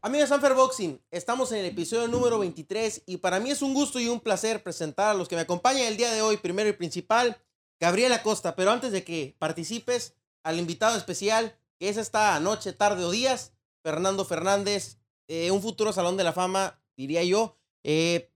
Amigos 0.00 0.28
de 0.28 0.34
Sanfer 0.34 0.54
Boxing, 0.54 1.00
estamos 1.10 1.50
en 1.50 1.58
el 1.58 1.66
episodio 1.66 2.06
número 2.06 2.38
23 2.38 3.02
y 3.06 3.16
para 3.16 3.40
mí 3.40 3.50
es 3.50 3.62
un 3.62 3.74
gusto 3.74 3.98
y 3.98 4.08
un 4.08 4.20
placer 4.20 4.62
presentar 4.62 5.10
a 5.10 5.14
los 5.14 5.28
que 5.28 5.34
me 5.34 5.42
acompañan 5.42 5.86
el 5.86 5.96
día 5.96 6.12
de 6.12 6.22
hoy, 6.22 6.36
primero 6.36 6.68
y 6.68 6.72
principal, 6.72 7.36
Gabriel 7.80 8.12
Acosta. 8.12 8.54
Pero 8.54 8.70
antes 8.70 8.92
de 8.92 9.02
que 9.02 9.34
participes, 9.40 10.14
al 10.44 10.58
invitado 10.58 10.96
especial, 10.96 11.56
que 11.78 11.88
es 11.88 11.96
esta 11.96 12.38
noche, 12.38 12.72
tarde 12.72 13.04
o 13.04 13.10
días, 13.10 13.52
Fernando 13.82 14.24
Fernández, 14.24 14.98
eh, 15.26 15.50
un 15.50 15.60
futuro 15.60 15.92
salón 15.92 16.16
de 16.16 16.24
la 16.24 16.32
fama, 16.32 16.80
diría 16.96 17.24
yo. 17.24 17.56
Eh, 17.82 18.30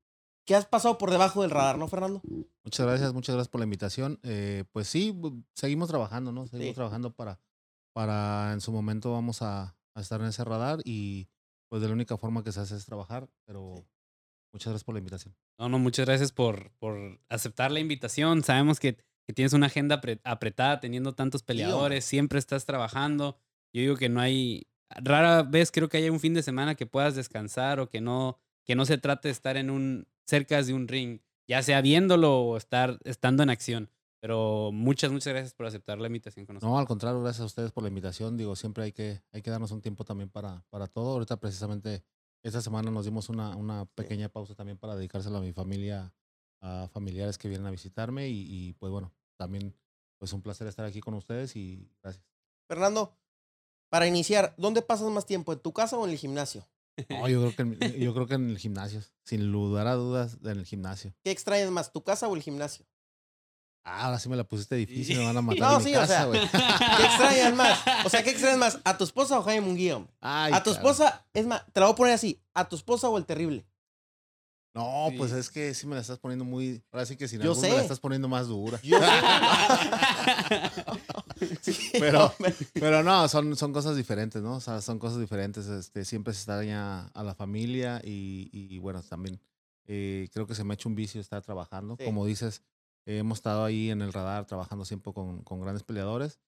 ¿Qué 0.45 0.57
has 0.57 0.67
pasado 0.67 0.99
por 0.99 1.13
debajo 1.13 1.43
del 1.43 1.53
radar, 1.53 1.79
no, 1.79 1.87
Fernando? 1.87 2.21
Muchas 2.65 2.85
gracias, 2.87 3.13
muchas 3.15 3.37
gracias 3.37 3.49
por 3.49 3.61
la 3.61 3.65
invitación. 3.65 4.19
Eh, 4.25 4.65
pues 4.73 4.89
sí, 4.89 5.17
seguimos 5.55 5.89
trabajando, 5.89 6.33
¿no? 6.33 6.49
Seguimos 6.49 6.71
Sí. 6.73 6.75
trabajando 6.75 7.13
para, 7.15 7.39
para 7.93 8.53
en 8.53 8.61
su 8.61 8.73
momento 8.73 9.13
vamos 9.13 9.43
a, 9.43 9.77
a 9.95 10.01
estar 10.01 10.21
en 10.21 10.27
ese 10.27 10.43
radar 10.45 10.81
y 10.85 11.29
pues 11.73 11.81
de 11.81 11.89
la 11.89 11.95
única 11.95 12.19
forma 12.19 12.45
que 12.45 12.53
se 12.53 12.61
hace 12.61 12.77
es 12.77 12.85
trabajar, 12.85 13.31
pero 13.47 13.89
muchas 14.53 14.73
gracias 14.73 14.85
por 14.85 14.95
la 14.95 14.99
invitación. 14.99 15.35
No, 15.59 15.71
no, 15.71 15.79
muchas 15.79 16.05
gracias 16.05 16.31
por, 16.31 16.71
por 16.73 17.19
aceptar 17.31 17.73
la 17.73 17.81
invitación. 17.81 18.45
Sabemos 18.45 18.79
que, 18.79 18.97
que 19.27 19.33
tienes 19.33 19.55
una 19.55 19.69
agenda 19.69 19.99
apre- 19.99 20.21
apretada 20.23 20.81
teniendo 20.81 21.15
tantos 21.15 21.43
peleadores, 21.43 22.05
siempre 22.05 22.39
estás 22.39 22.67
trabajando. 22.67 23.39
Yo 23.73 23.81
digo 23.81 23.97
que 23.97 24.11
no 24.11 24.21
hay, 24.21 24.67
rara 24.91 25.45
vez 25.45 25.71
creo 25.73 25.89
que 25.89 25.97
haya 25.97 26.13
un 26.13 26.21
fin 26.21 26.35
de 26.35 26.43
semana 26.43 26.75
que 26.75 26.85
puedas 26.85 27.15
descansar 27.15 27.81
o 27.81 27.89
que 27.89 28.03
no, 28.03 28.39
que 28.67 28.75
no 28.75 28.85
se 28.85 28.99
trate 28.99 29.29
de 29.29 29.33
estar 29.33 29.57
en 29.57 29.71
un, 29.71 30.07
cerca 30.27 30.63
de 30.63 30.75
un 30.75 30.89
ring, 30.89 31.21
ya 31.49 31.63
sea 31.63 31.81
viéndolo 31.81 32.39
o 32.39 32.59
estar, 32.59 32.99
estando 33.05 33.43
en 33.43 33.49
acción. 33.49 33.89
Pero 34.23 34.71
muchas, 34.71 35.11
muchas 35.11 35.33
gracias 35.33 35.53
por 35.53 35.67
aceptar 35.67 35.99
la 35.99 36.07
invitación 36.07 36.47
con 36.47 36.55
nosotros. 36.55 36.73
No, 36.73 36.79
al 36.79 36.87
contrario, 36.87 37.21
gracias 37.21 37.43
a 37.43 37.47
ustedes 37.47 37.73
por 37.73 37.83
la 37.83 37.89
invitación. 37.89 38.37
Digo, 38.37 38.55
siempre 38.55 38.85
hay 38.85 38.93
que, 38.93 39.21
hay 39.33 39.43
que 39.43 39.51
darnos 39.51 39.73
un 39.73 39.83
tiempo 39.83 40.05
también 40.05 40.31
para, 40.31 40.65
para 40.71 40.87
todo. 40.87 41.11
Ahorita 41.11 41.41
precisamente 41.41 42.05
esta 42.45 42.63
semana 42.63 42.93
nos 42.93 43.05
dimos 43.05 43.29
una, 43.31 43.57
una 43.57 43.85
pequeña 43.85 44.29
pausa 44.29 44.55
también 44.55 44.79
para 44.79 44.95
dedicárselo 44.95 45.39
a 45.39 45.41
mi 45.41 45.53
familia, 45.53 46.15
a 46.61 46.89
familiares 46.93 47.37
que 47.37 47.49
vienen 47.49 47.67
a 47.67 47.73
visitarme 47.73 48.29
y, 48.29 48.47
y, 48.49 48.75
pues 48.75 48.93
bueno, 48.93 49.13
también 49.37 49.75
pues 50.19 50.33
un 50.33 50.41
placer 50.41 50.69
estar 50.69 50.87
aquí 50.87 51.01
con 51.01 51.15
ustedes 51.15 51.57
y 51.57 51.91
gracias. 52.01 52.25
Fernando, 52.69 53.19
para 53.89 54.07
iniciar, 54.07 54.55
¿dónde 54.57 54.83
pasas 54.83 55.11
más 55.11 55.27
tiempo, 55.27 55.53
en 55.53 55.59
tu 55.59 55.73
casa 55.73 55.99
o 55.99 56.05
en 56.05 56.13
el 56.13 56.17
gimnasio? 56.17 56.65
No, 57.09 57.29
yo 57.29 57.41
creo 57.41 57.57
que 57.57 57.63
en, 57.63 57.79
yo 58.01 58.15
creo 58.15 58.29
que 58.29 58.35
en 58.35 58.51
el 58.51 58.59
gimnasio, 58.59 59.01
sin 59.25 59.51
lugar 59.51 59.89
a 59.89 59.95
dudas, 59.95 60.39
en 60.45 60.59
el 60.59 60.65
gimnasio. 60.65 61.13
¿Qué 61.25 61.33
extrañas 61.33 61.73
más, 61.73 61.93
tu 61.93 62.05
casa 62.05 62.29
o 62.29 62.37
el 62.37 62.43
gimnasio? 62.43 62.87
Ah, 63.85 64.05
ahora 64.07 64.19
sí 64.21 64.29
me 64.29 64.37
la 64.37 64.45
pusiste 64.45 64.77
difícil, 64.77 65.19
me 65.19 65.25
van 65.25 65.37
a 65.37 65.43
matar 65.43 65.61
No, 65.73 65.79
en 65.79 65.85
mi 65.85 65.91
sí, 65.91 65.97
o 65.97 66.07
sea. 66.07 66.29
¿Qué 66.31 66.39
extrañas 67.05 67.55
más? 67.55 67.81
O 68.05 68.09
sea, 68.09 68.23
¿qué 68.23 68.31
extrañas 68.31 68.59
más? 68.59 68.79
¿A 68.85 68.97
tu 68.97 69.03
esposa 69.05 69.39
o 69.39 69.43
Jaime 69.43 69.67
Munguía? 69.67 69.97
hombre? 69.97 70.13
Ay, 70.21 70.53
A 70.53 70.63
tu 70.63 70.73
cabrón. 70.73 70.93
esposa, 70.93 71.27
es 71.33 71.47
más, 71.47 71.65
te 71.73 71.81
la 71.81 71.87
voy 71.87 71.93
a 71.95 71.97
poner 71.97 72.15
así, 72.15 72.41
¿a 72.55 72.69
tu 72.69 72.77
esposa 72.77 73.09
o 73.09 73.19
el 73.19 73.27
terrible? 73.27 73.67
No, 74.75 75.09
Sí. 75.11 75.17
pues 75.19 75.33
es 75.33 75.51
que 75.51 75.75
sí 75.75 75.87
me 75.87 75.97
la 75.97 76.01
estás 76.01 76.19
poniendo 76.19 76.47
muy. 76.47 76.83
Ahora 76.93 77.05
sí 77.05 77.15
que 77.17 77.29
sin 77.29 77.41
Yo 77.43 77.51
albur 77.51 77.63
me 77.69 77.75
la 77.77 77.83
estás 77.83 78.01
poniendo 78.01 78.27
más 78.29 78.47
dura. 78.49 78.81
Yo. 78.83 78.99
Pero-. 81.93 82.33
Pero 82.75 83.03
no, 83.03 83.29
son, 83.29 83.57
son 83.57 83.73
cosas 83.73 83.97
diferentes, 83.97 84.43
¿no? 84.43 84.57
O 84.57 84.61
sea, 84.61 84.81
son 84.81 84.99
cosas 84.99 85.21
diferentes. 85.21 85.67
Este, 85.67 86.05
siempre 86.05 86.33
se 86.33 86.41
extraña 86.41 87.07
a 87.09 87.23
la 87.23 87.35
familia 87.35 88.01
y, 88.05 88.49
y 88.53 88.79
bueno, 88.79 89.03
también 89.03 89.41
eh, 89.87 90.29
creo 90.33 90.47
que 90.47 90.55
se 90.55 90.65
me 90.65 90.73
ha 90.73 90.77
hecho 90.77 90.89
un 90.89 90.95
vicio 90.95 91.21
estar 91.21 91.43
trabajando. 91.43 91.97
Sí. 91.99 92.05
Como 92.05 92.25
dices, 92.25 92.63
eh, 93.07 93.19
hemos 93.19 93.39
estado 93.39 93.65
ahí 93.65 93.91
en 93.91 94.03
el 94.03 94.13
radar 94.13 94.47
trabajando 94.47 94.85
siempre 94.85 95.13
con, 95.13 95.43
con 95.43 95.61
grandes 95.61 95.83
peleadores, 95.83 96.39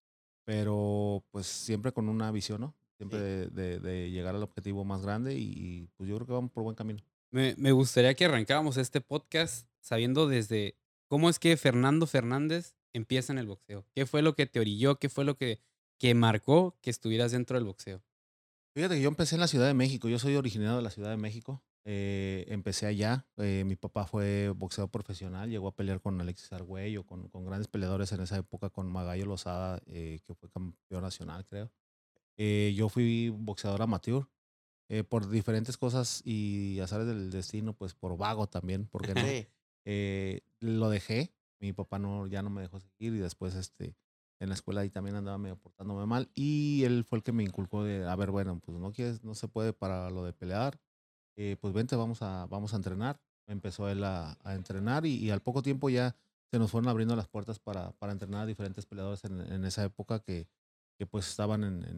pero 0.44 1.24
pues 1.30 1.46
siempre 1.46 1.92
con 1.92 2.08
una 2.08 2.30
visión, 2.30 2.60
¿no? 2.60 2.74
Siempre 2.96 3.18
Sí. 3.18 3.24
de, 3.24 3.48
de- 3.48 3.80
de 3.80 4.10
llegar 4.10 4.34
al 4.36 4.42
objetivo 4.42 4.84
más 4.84 5.02
grande 5.02 5.34
y, 5.36 5.88
pues 5.96 6.08
yo 6.08 6.16
creo 6.16 6.26
que 6.26 6.32
vamos 6.32 6.50
por 6.52 6.62
buen 6.62 6.76
camino. 6.76 7.00
Me, 7.30 7.54
me 7.58 7.72
gustaría 7.72 8.14
que 8.14 8.26
arrancáramos 8.26 8.76
este 8.76 9.00
podcast 9.00 9.68
sabiendo 9.80 10.28
desde 10.28 10.76
cómo 11.08 11.28
es 11.28 11.38
que 11.38 11.56
Fernando 11.56 12.06
Fernández 12.06 12.76
empieza 12.92 13.32
en 13.32 13.38
el 13.38 13.46
boxeo. 13.46 13.84
¿Qué 13.92 14.06
fue 14.06 14.22
lo 14.22 14.34
que 14.34 14.46
te 14.46 14.60
orilló? 14.60 14.96
¿Qué 15.00 15.08
fue 15.08 15.24
lo 15.24 15.36
que, 15.36 15.60
que 15.98 16.14
marcó 16.14 16.76
que 16.80 16.90
estuvieras 16.90 17.32
dentro 17.32 17.56
del 17.56 17.64
boxeo? 17.64 18.02
Fíjate 18.74 18.94
que 18.96 19.02
yo 19.02 19.08
empecé 19.08 19.34
en 19.34 19.40
la 19.40 19.48
Ciudad 19.48 19.66
de 19.66 19.74
México. 19.74 20.08
Yo 20.08 20.18
soy 20.20 20.36
originario 20.36 20.76
de 20.76 20.82
la 20.82 20.90
Ciudad 20.90 21.10
de 21.10 21.16
México. 21.16 21.62
Eh, 21.86 22.46
empecé 22.48 22.86
allá. 22.86 23.26
Eh, 23.36 23.64
mi 23.66 23.76
papá 23.76 24.06
fue 24.06 24.50
boxeador 24.50 24.90
profesional. 24.90 25.50
Llegó 25.50 25.68
a 25.68 25.76
pelear 25.76 26.00
con 26.00 26.20
Alexis 26.20 26.52
Argüello, 26.52 27.04
con, 27.04 27.28
con 27.28 27.44
grandes 27.44 27.68
peleadores 27.68 28.12
en 28.12 28.20
esa 28.20 28.38
época, 28.38 28.70
con 28.70 28.90
Magallo 28.90 29.26
Lozada, 29.26 29.80
eh, 29.86 30.20
que 30.26 30.34
fue 30.34 30.48
campeón 30.50 31.02
nacional, 31.02 31.44
creo. 31.46 31.70
Eh, 32.36 32.74
yo 32.76 32.88
fui 32.88 33.30
boxeador 33.30 33.82
amateur. 33.82 34.28
eh, 34.88 35.04
por 35.04 35.28
diferentes 35.30 35.76
cosas 35.78 36.22
y 36.24 36.78
azares 36.80 37.06
del 37.06 37.30
destino, 37.30 37.74
pues 37.74 37.94
por 37.94 38.16
vago 38.18 38.48
también, 38.48 38.86
porque 38.88 39.14
no? 39.14 39.22
Eh, 39.86 40.42
lo 40.60 40.90
dejé. 40.90 41.34
Mi 41.60 41.72
papá 41.72 41.98
no, 41.98 42.26
ya 42.26 42.42
no 42.42 42.50
me 42.50 42.62
dejó 42.62 42.80
seguir 42.80 43.14
y 43.14 43.18
después 43.18 43.54
este, 43.54 43.96
en 44.40 44.48
la 44.50 44.54
escuela 44.54 44.82
ahí 44.82 44.90
también 44.90 45.16
andaba 45.16 45.38
medio 45.38 45.56
portándome 45.56 46.06
mal. 46.06 46.30
Y 46.34 46.84
él 46.84 47.04
fue 47.04 47.18
el 47.18 47.24
que 47.24 47.32
me 47.32 47.42
inculcó 47.44 47.84
de, 47.84 48.06
a 48.06 48.16
ver, 48.16 48.30
bueno, 48.30 48.60
pues 48.60 48.78
no 48.78 48.92
quieres, 48.92 49.24
no 49.24 49.34
se 49.34 49.48
puede 49.48 49.72
para 49.72 50.10
lo 50.10 50.24
de 50.24 50.32
pelear. 50.34 50.78
Eh, 51.36 51.56
pues 51.60 51.72
vente, 51.72 51.96
vamos 51.96 52.22
a, 52.22 52.46
vamos 52.46 52.72
a 52.72 52.76
entrenar. 52.76 53.20
Empezó 53.46 53.88
él 53.88 54.04
a, 54.04 54.38
entrenar 54.46 55.04
y, 55.04 55.30
al 55.30 55.40
poco 55.40 55.62
tiempo 55.62 55.90
ya 55.90 56.16
se 56.50 56.58
nos 56.58 56.70
fueron 56.70 56.88
abriendo 56.88 57.14
las 57.16 57.28
puertas 57.28 57.58
para, 57.58 57.92
para 57.92 58.12
entrenar 58.12 58.42
a 58.42 58.46
diferentes 58.46 58.86
peleadores 58.86 59.24
en, 59.24 59.64
esa 59.64 59.84
época 59.84 60.20
que, 60.20 60.48
que 60.98 61.06
pues 61.06 61.28
estaban 61.28 61.64
en, 61.64 61.84
en 61.84 61.96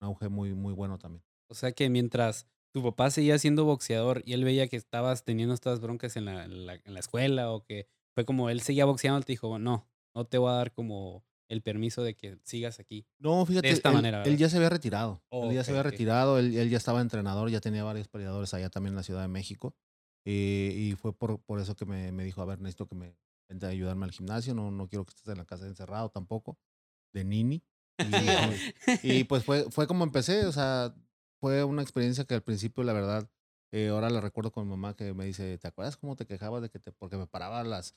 un 0.00 0.08
auge 0.08 0.28
muy, 0.28 0.54
muy 0.54 0.72
bueno 0.72 0.98
también. 0.98 1.22
O 1.48 1.54
sea 1.54 1.72
que 1.72 1.88
mientras 1.88 2.46
tu 2.72 2.82
papá 2.82 3.10
seguía 3.10 3.38
siendo 3.38 3.64
boxeador 3.64 4.22
y 4.24 4.32
él 4.32 4.44
veía 4.44 4.68
que 4.68 4.76
estabas 4.76 5.24
teniendo 5.24 5.54
estas 5.54 5.80
broncas 5.80 6.16
en 6.16 6.24
la, 6.24 6.44
en 6.44 6.66
la, 6.66 6.74
en 6.74 6.94
la 6.94 7.00
escuela 7.00 7.50
o 7.52 7.62
que 7.64 7.86
fue 8.14 8.24
como 8.24 8.50
él 8.50 8.60
seguía 8.60 8.84
boxeando, 8.84 9.18
él 9.18 9.24
te 9.24 9.32
dijo, 9.32 9.58
no, 9.58 9.86
no 10.14 10.24
te 10.24 10.38
voy 10.38 10.50
a 10.50 10.54
dar 10.54 10.72
como 10.72 11.24
el 11.50 11.60
permiso 11.62 12.02
de 12.02 12.14
que 12.16 12.38
sigas 12.44 12.80
aquí. 12.80 13.06
No, 13.18 13.44
fíjate, 13.44 13.68
esta 13.70 13.90
él, 13.90 13.94
manera, 13.96 14.22
él 14.24 14.38
ya 14.38 14.48
se 14.48 14.56
había 14.56 14.70
retirado. 14.70 15.22
Oh, 15.30 15.50
él 15.50 15.54
ya 15.56 15.60
ok, 15.60 15.66
se 15.66 15.72
había 15.72 15.82
ok. 15.82 15.90
retirado, 15.90 16.38
él, 16.38 16.56
él 16.56 16.70
ya 16.70 16.78
estaba 16.78 17.02
entrenador, 17.02 17.50
ya 17.50 17.60
tenía 17.60 17.84
varios 17.84 18.08
peleadores 18.08 18.54
allá 18.54 18.70
también 18.70 18.92
en 18.92 18.96
la 18.96 19.02
Ciudad 19.02 19.20
de 19.22 19.28
México. 19.28 19.74
eh, 20.24 20.72
y 20.74 20.94
fue 20.96 21.12
por, 21.16 21.40
por 21.42 21.60
eso 21.60 21.76
que 21.76 21.84
me, 21.86 22.12
me 22.12 22.24
dijo, 22.24 22.40
a 22.42 22.46
ver, 22.46 22.60
necesito 22.60 22.86
que 22.86 22.94
me 22.94 23.16
vente 23.48 23.66
a 23.66 23.70
ayudarme 23.70 24.04
al 24.06 24.12
gimnasio, 24.12 24.54
no, 24.54 24.70
no 24.70 24.88
quiero 24.88 25.04
que 25.04 25.10
estés 25.10 25.28
en 25.28 25.38
la 25.38 25.44
casa 25.44 25.66
encerrado 25.66 26.08
tampoco, 26.10 26.58
de 27.12 27.24
nini. 27.24 27.64
Y, 28.02 28.62
y, 29.02 29.24
pues 29.24 29.44
fue, 29.44 29.70
fue 29.70 29.86
como 29.86 30.04
empecé, 30.04 30.46
o 30.46 30.52
sea, 30.52 30.94
fue 31.40 31.64
una 31.64 31.82
experiencia 31.82 32.24
que 32.24 32.34
al 32.34 32.42
principio, 32.42 32.84
la 32.84 32.92
verdad, 32.94 33.30
eh, 33.72 33.88
ahora 33.88 34.10
la 34.10 34.20
recuerdo 34.20 34.52
con 34.52 34.64
mi 34.64 34.70
mamá 34.70 34.94
que 34.96 35.14
me 35.14 35.24
dice, 35.26 35.58
¿te 35.58 35.68
acuerdas 35.68 35.96
cómo 35.96 36.16
te 36.16 36.26
quejabas 36.26 36.62
de 36.62 36.70
que 36.70 36.78
te, 36.78 36.92
porque 36.92 37.16
me 37.16 37.26
paraba 37.26 37.60
a 37.60 37.64
las, 37.64 37.94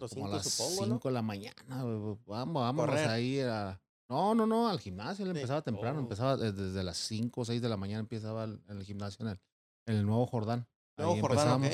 Los 0.00 0.10
como 0.12 0.26
a 0.26 0.28
cinco, 0.28 0.36
las 0.36 0.48
supongo, 0.52 0.80
¿no? 0.86 0.94
5 0.96 1.08
de 1.08 1.14
la 1.14 1.22
mañana, 1.22 1.82
güey, 1.82 2.16
vamos, 2.26 2.62
vámonos 2.62 2.94
Correr. 2.94 3.08
ahí 3.08 3.38
era... 3.38 3.80
No, 4.08 4.34
no, 4.34 4.46
no, 4.46 4.68
al 4.68 4.78
gimnasio, 4.80 5.24
él 5.24 5.32
Sí. 5.32 5.38
empezaba 5.38 5.62
temprano, 5.62 5.98
Oh. 5.98 6.02
empezaba 6.02 6.36
de- 6.36 6.52
desde 6.52 6.82
las 6.84 6.96
5 6.98 7.40
o 7.40 7.44
6 7.44 7.62
de 7.62 7.68
la 7.68 7.76
mañana 7.76 8.00
empezaba 8.00 8.44
el- 8.44 8.84
gimnasio 8.84 9.24
en 9.24 9.32
el, 9.32 9.40
en 9.86 9.96
el 9.96 10.06
Nuevo 10.06 10.26
Jordán. 10.26 10.66
Nuevo 10.98 11.14
Ahí 11.14 11.20
Jordán, 11.20 11.62
ok. 11.64 11.72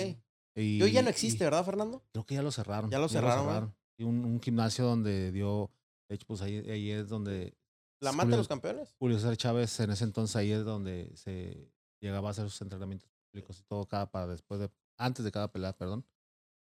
Y, 0.56 0.60
Y 0.78 0.82
hoy 0.82 0.92
ya 0.92 1.02
no 1.02 1.08
y 1.08 1.10
existe, 1.12 1.44
¿verdad, 1.44 1.64
Fernando? 1.64 2.02
creo 2.12 2.24
que 2.24 2.34
ya 2.34 2.42
lo 2.42 2.52
cerraron. 2.52 2.90
Ya 2.90 2.98
lo 2.98 3.08
cerraron. 3.08 3.74
Y 3.98 4.04
un, 4.04 4.24
un 4.24 4.40
gimnasio 4.40 4.84
donde 4.84 5.32
dio, 5.32 5.70
de 6.08 6.14
hecho, 6.16 6.26
pues 6.26 6.40
ahí, 6.42 6.58
ahí 6.70 6.90
es 6.90 7.08
donde 7.08 7.56
¿La 8.00 8.12
mata 8.12 8.30
de 8.30 8.36
los 8.38 8.48
campeones? 8.48 8.94
Julio 8.98 9.18
César 9.18 9.36
Chávez 9.36 9.78
en 9.80 9.90
ese 9.90 10.04
entonces 10.04 10.34
ahí 10.36 10.52
es 10.52 10.64
donde 10.64 11.12
se 11.16 11.70
llegaba 12.00 12.28
a 12.28 12.30
hacer 12.30 12.48
sus 12.48 12.62
entrenamientos 12.62 13.10
públicos 13.30 13.58
y 13.60 13.62
todo 13.64 13.86
cada 13.86 14.10
para 14.10 14.26
después 14.28 14.58
de 14.60 14.70
antes 14.96 15.22
de 15.24 15.30
cada 15.30 15.52
pelea, 15.52 15.72
perdón. 15.76 16.06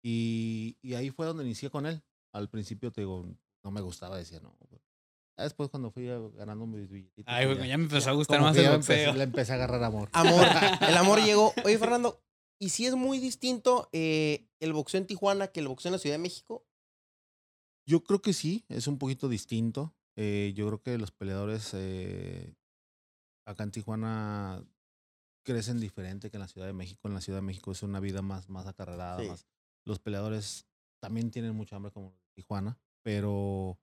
Y, 0.03 0.77
y 0.81 0.93
ahí 0.93 1.09
fue 1.09 1.25
donde 1.25 1.43
inicié 1.43 1.69
con 1.69 1.85
él. 1.85 2.03
Al 2.33 2.49
principio 2.49 2.91
te 2.91 3.01
digo, 3.01 3.25
no 3.63 3.71
me 3.71 3.81
gustaba, 3.81 4.17
decía, 4.17 4.39
no. 4.39 4.55
pues". 4.69 4.81
Después 5.37 5.69
cuando 5.69 5.91
fui 5.91 6.07
ganando 6.35 6.65
mis 6.65 6.89
billetitos. 6.89 7.25
Ay, 7.31 7.45
pues 7.45 7.57
güey, 7.59 7.69
ya 7.69 7.77
me 7.77 7.83
empezó 7.83 8.09
a 8.09 8.13
gustar 8.13 8.41
más 8.41 8.57
el 8.57 8.71
boxeo. 8.71 8.95
empecé- 9.11 9.13
le 9.17 9.23
empecé 9.23 9.51
a 9.51 9.55
agarrar 9.55 9.83
amor. 9.83 10.09
Amor, 10.13 10.45
el 10.81 10.97
amor 10.97 11.23
llegó. 11.23 11.53
Oye, 11.63 11.77
Fernando, 11.77 12.19
¿y 12.59 12.69
si 12.69 12.85
es 12.87 12.95
muy 12.95 13.19
distinto 13.19 13.87
eh, 13.91 14.47
el 14.59 14.73
boxeo 14.73 14.99
en 14.99 15.05
Tijuana 15.07 15.47
que 15.47 15.59
el 15.59 15.67
boxeo 15.67 15.89
en 15.89 15.93
la 15.93 15.99
Ciudad 15.99 16.15
de 16.15 16.21
México? 16.23 16.65
Yo 17.87 18.03
creo 18.03 18.21
que 18.21 18.33
sí, 18.33 18.65
es 18.67 18.87
un 18.87 18.97
poquito 18.97 19.29
distinto. 19.29 19.95
Eh, 20.17 20.53
yo 20.55 20.65
creo 20.67 20.81
que 20.81 20.97
los 20.97 21.11
peleadores 21.11 21.71
eh, 21.75 22.55
acá 23.45 23.63
en 23.63 23.71
Tijuana 23.71 24.65
crecen 25.45 25.79
diferente 25.79 26.31
que 26.31 26.37
en 26.37 26.41
la 26.41 26.47
Ciudad 26.47 26.65
de 26.67 26.73
México. 26.73 27.07
En 27.07 27.13
la 27.13 27.21
Ciudad 27.21 27.37
de 27.37 27.45
México 27.45 27.71
es 27.71 27.83
una 27.83 27.99
vida 27.99 28.21
más, 28.23 28.49
más 28.49 28.65
acarrerada. 28.65 29.21
Sí. 29.21 29.27
Más. 29.29 29.47
Los 29.87 29.99
peleadores 29.99 30.67
también 30.99 31.31
tienen 31.31 31.55
mucha 31.55 31.77
hambre 31.77 31.93
como 31.93 32.13
Tijuana, 32.33 32.77
pero, 33.03 33.79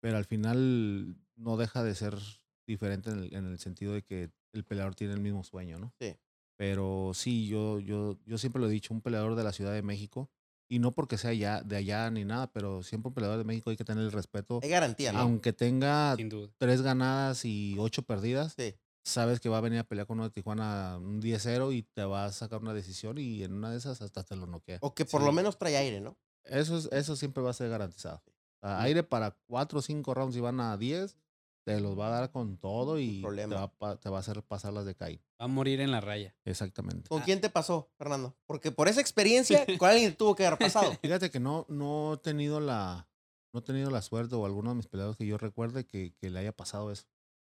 pero 0.00 0.16
al 0.16 0.24
final 0.24 1.16
no 1.36 1.56
deja 1.56 1.84
de 1.84 1.94
ser 1.94 2.18
diferente 2.66 3.10
en 3.10 3.18
el, 3.20 3.34
en 3.34 3.46
el 3.46 3.58
sentido 3.60 3.92
de 3.92 4.02
que 4.02 4.32
el 4.52 4.64
peleador 4.64 4.96
tiene 4.96 5.14
el 5.14 5.20
mismo 5.20 5.44
sueño, 5.44 5.78
¿no? 5.78 5.94
Sí. 6.00 6.16
Pero 6.56 7.12
sí, 7.14 7.46
yo, 7.46 7.78
yo, 7.78 8.18
yo 8.26 8.38
siempre 8.38 8.60
lo 8.60 8.68
he 8.68 8.72
dicho, 8.72 8.92
un 8.92 9.02
peleador 9.02 9.36
de 9.36 9.44
la 9.44 9.52
Ciudad 9.52 9.72
de 9.72 9.82
México, 9.82 10.28
y 10.68 10.80
no 10.80 10.90
porque 10.90 11.16
sea 11.16 11.32
ya, 11.32 11.62
de 11.62 11.76
allá 11.76 12.10
ni 12.10 12.24
nada, 12.24 12.52
pero 12.52 12.82
siempre 12.82 13.08
un 13.08 13.14
peleador 13.14 13.38
de 13.38 13.44
México 13.44 13.70
hay 13.70 13.76
que 13.76 13.84
tener 13.84 14.02
el 14.02 14.12
respeto, 14.12 14.58
Hay 14.62 14.68
garantía, 14.68 15.12
¿no? 15.12 15.20
aunque 15.20 15.52
tenga 15.52 16.16
Sin 16.16 16.28
duda. 16.28 16.48
tres 16.58 16.82
ganadas 16.82 17.44
y 17.44 17.76
ocho 17.78 18.02
perdidas, 18.02 18.54
Sí. 18.54 18.74
Sabes 19.04 19.40
que 19.40 19.48
va 19.48 19.58
a 19.58 19.62
venir 19.62 19.78
a 19.80 19.84
pelear 19.84 20.06
con 20.06 20.18
uno 20.18 20.28
de 20.28 20.32
Tijuana 20.32 20.96
un 20.98 21.20
10-0 21.20 21.72
y 21.74 21.82
te 21.82 22.04
va 22.04 22.26
a 22.26 22.32
sacar 22.32 22.60
una 22.60 22.74
decisión 22.74 23.18
y 23.18 23.42
en 23.42 23.52
una 23.54 23.70
de 23.70 23.78
esas 23.78 24.00
hasta 24.02 24.22
te 24.24 24.36
lo 24.36 24.46
noquea. 24.46 24.78
O 24.82 24.94
que 24.94 25.04
por 25.04 25.20
Sí. 25.22 25.26
lo 25.26 25.32
menos 25.32 25.58
trae 25.58 25.76
aire, 25.76 26.00
¿no? 26.00 26.16
Eso, 26.44 26.76
es- 26.78 26.88
eso 26.92 27.16
siempre 27.16 27.42
va 27.42 27.50
a 27.50 27.54
ser 27.54 27.68
garantizado. 27.70 28.22
Sea, 28.60 28.80
aire 28.82 29.02
para 29.02 29.36
4 29.46 29.78
o 29.78 29.82
5 29.82 30.14
rounds 30.14 30.36
y 30.36 30.40
van 30.40 30.60
a 30.60 30.76
10, 30.76 31.16
te 31.64 31.78
los 31.80 31.98
va 31.98 32.08
a 32.08 32.10
dar 32.20 32.30
con 32.30 32.56
todo 32.58 32.98
y 32.98 33.22
te 33.22 33.46
va, 33.46 33.62
a 33.64 33.72
pa- 33.72 33.96
te 33.96 34.08
va 34.08 34.16
a 34.16 34.20
hacer 34.20 34.42
pasar 34.42 34.72
las 34.72 34.84
de 34.86 34.94
Caín. 34.94 35.20
Va 35.40 35.44
a 35.44 35.48
morir 35.48 35.80
en 35.80 35.90
la 35.90 36.00
raya. 36.00 36.34
Exactamente. 36.44 37.08
¿Con 37.08 37.20
Ah. 37.20 37.24
quién 37.24 37.40
te 37.40 37.50
pasó, 37.50 37.90
Fernando? 37.98 38.34
Porque 38.46 38.70
por 38.72 38.88
esa 38.88 39.00
experiencia, 39.62 39.64
con 39.78 39.88
alguien 39.90 40.10
te 40.12 40.16
tuvo 40.16 40.34
que 40.34 40.46
haber 40.46 40.58
pasado. 40.58 40.92
Fíjate 41.02 41.30
que 41.30 41.40
no, 41.40 41.66
no 41.68 42.14
he 42.14 42.16
tenido 42.18 42.60
la, 42.60 43.08
no 43.52 43.60
he 43.60 43.62
tenido 43.62 43.90
la 43.90 44.02
suerte 44.02 44.34
o 44.34 44.44
alguno 44.46 44.70
de 44.70 44.76
mis 44.76 44.88
peleadores 44.88 45.16
que 45.18 45.26
yo 45.26 45.36
recuerde 45.38 45.86
que, 45.86 46.14
que 46.20 46.30
le 46.30 46.38
haya 46.40 46.52
pasado 46.52 46.90
eso. 46.90 47.04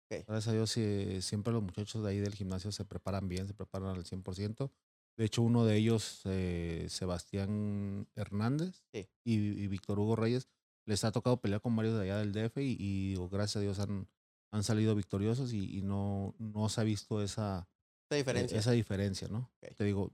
Gracias 0.08 0.48
a 0.48 0.52
Dios 0.52 0.70
sí, 0.70 1.20
siempre 1.22 1.52
los 1.52 1.62
muchachos 1.62 2.02
de 2.02 2.10
ahí 2.10 2.20
del 2.20 2.34
gimnasio 2.34 2.70
se 2.72 2.84
preparan 2.84 3.28
bien, 3.28 3.46
se 3.48 3.54
preparan 3.54 3.88
al 3.88 4.04
100%. 4.04 4.70
De 5.16 5.24
hecho, 5.24 5.42
uno 5.42 5.64
de 5.64 5.76
ellos, 5.76 6.22
eh, 6.24 6.86
Sebastián 6.88 8.08
Hernández 8.14 8.84
Sí. 8.92 9.08
y, 9.24 9.34
y 9.34 9.66
Víctor 9.68 9.98
Hugo 9.98 10.16
Reyes, 10.16 10.48
les 10.86 11.04
ha 11.04 11.12
tocado 11.12 11.40
pelear 11.40 11.60
con 11.60 11.74
varios 11.76 11.94
de 11.96 12.02
allá 12.02 12.18
del 12.18 12.32
DF 12.32 12.58
y, 12.58 12.76
y 12.78 13.08
digo, 13.10 13.28
gracias 13.28 13.56
a 13.56 13.60
Dios 13.60 13.78
han, 13.78 14.08
han 14.52 14.62
salido 14.64 14.94
victoriosos 14.94 15.52
y, 15.52 15.78
y 15.78 15.82
no, 15.82 16.34
no 16.38 16.68
se 16.68 16.80
ha 16.80 16.84
visto 16.84 17.22
esa, 17.22 17.68
Esa 18.10 18.14
eh, 18.16 18.18
diferencia. 18.18 18.58
esa 18.58 18.70
diferencia, 18.72 19.28
¿no? 19.28 19.50
Ok. 19.62 19.74
Te 19.76 19.84
digo, 19.84 20.12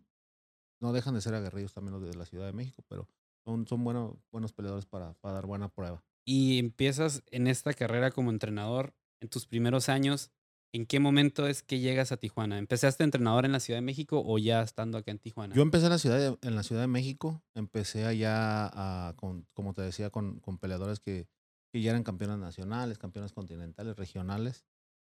no 0.80 0.92
dejan 0.92 1.14
de 1.14 1.20
ser 1.20 1.34
aguerridos 1.34 1.72
también 1.74 1.92
los 1.98 2.02
de 2.02 2.16
la 2.16 2.24
Ciudad 2.26 2.46
de 2.46 2.52
México, 2.52 2.82
pero 2.88 3.08
son, 3.44 3.66
son 3.66 3.82
buenos, 3.84 4.16
buenos 4.30 4.52
peleadores 4.52 4.86
para, 4.86 5.14
para 5.14 5.34
dar 5.34 5.46
buena 5.46 5.68
prueba. 5.68 6.04
Y 6.26 6.58
empiezas 6.58 7.22
en 7.30 7.46
esta 7.46 7.72
carrera 7.72 8.10
como 8.10 8.30
entrenador 8.30 8.94
en 9.20 9.28
tus 9.28 9.46
primeros 9.46 9.88
años. 9.88 10.30
¿En 10.72 10.86
qué 10.86 11.00
momento 11.00 11.48
es 11.48 11.62
que 11.62 11.80
llegas 11.80 12.12
a 12.12 12.16
Tijuana? 12.16 12.58
¿Empezaste 12.58 13.02
entrenador 13.02 13.44
en 13.44 13.50
la 13.52 13.58
Ciudad 13.58 13.78
de 13.78 13.84
México 13.84 14.22
o 14.24 14.38
ya 14.38 14.62
estando 14.62 14.98
acá 14.98 15.10
en 15.10 15.18
Tijuana? 15.18 15.54
Yo 15.54 15.62
empecé 15.62 15.86
en 15.86 15.90
la 15.90 15.98
Ciudad 15.98 16.18
de, 16.18 16.38
en 16.46 16.54
la 16.54 16.62
ciudad 16.62 16.82
de 16.82 16.86
México, 16.86 17.42
empecé 17.54 18.06
allá, 18.06 18.70
a, 18.72 19.16
con, 19.16 19.46
como 19.52 19.74
te 19.74 19.82
decía, 19.82 20.10
con, 20.10 20.38
con 20.38 20.58
peleadores 20.58 21.00
que, 21.00 21.26
que 21.72 21.82
ya 21.82 21.90
eran 21.90 22.04
campeones 22.04 22.38
nacionales, 22.38 22.98
campeones 22.98 23.32
continentales, 23.32 23.96
regionales. 23.96 24.64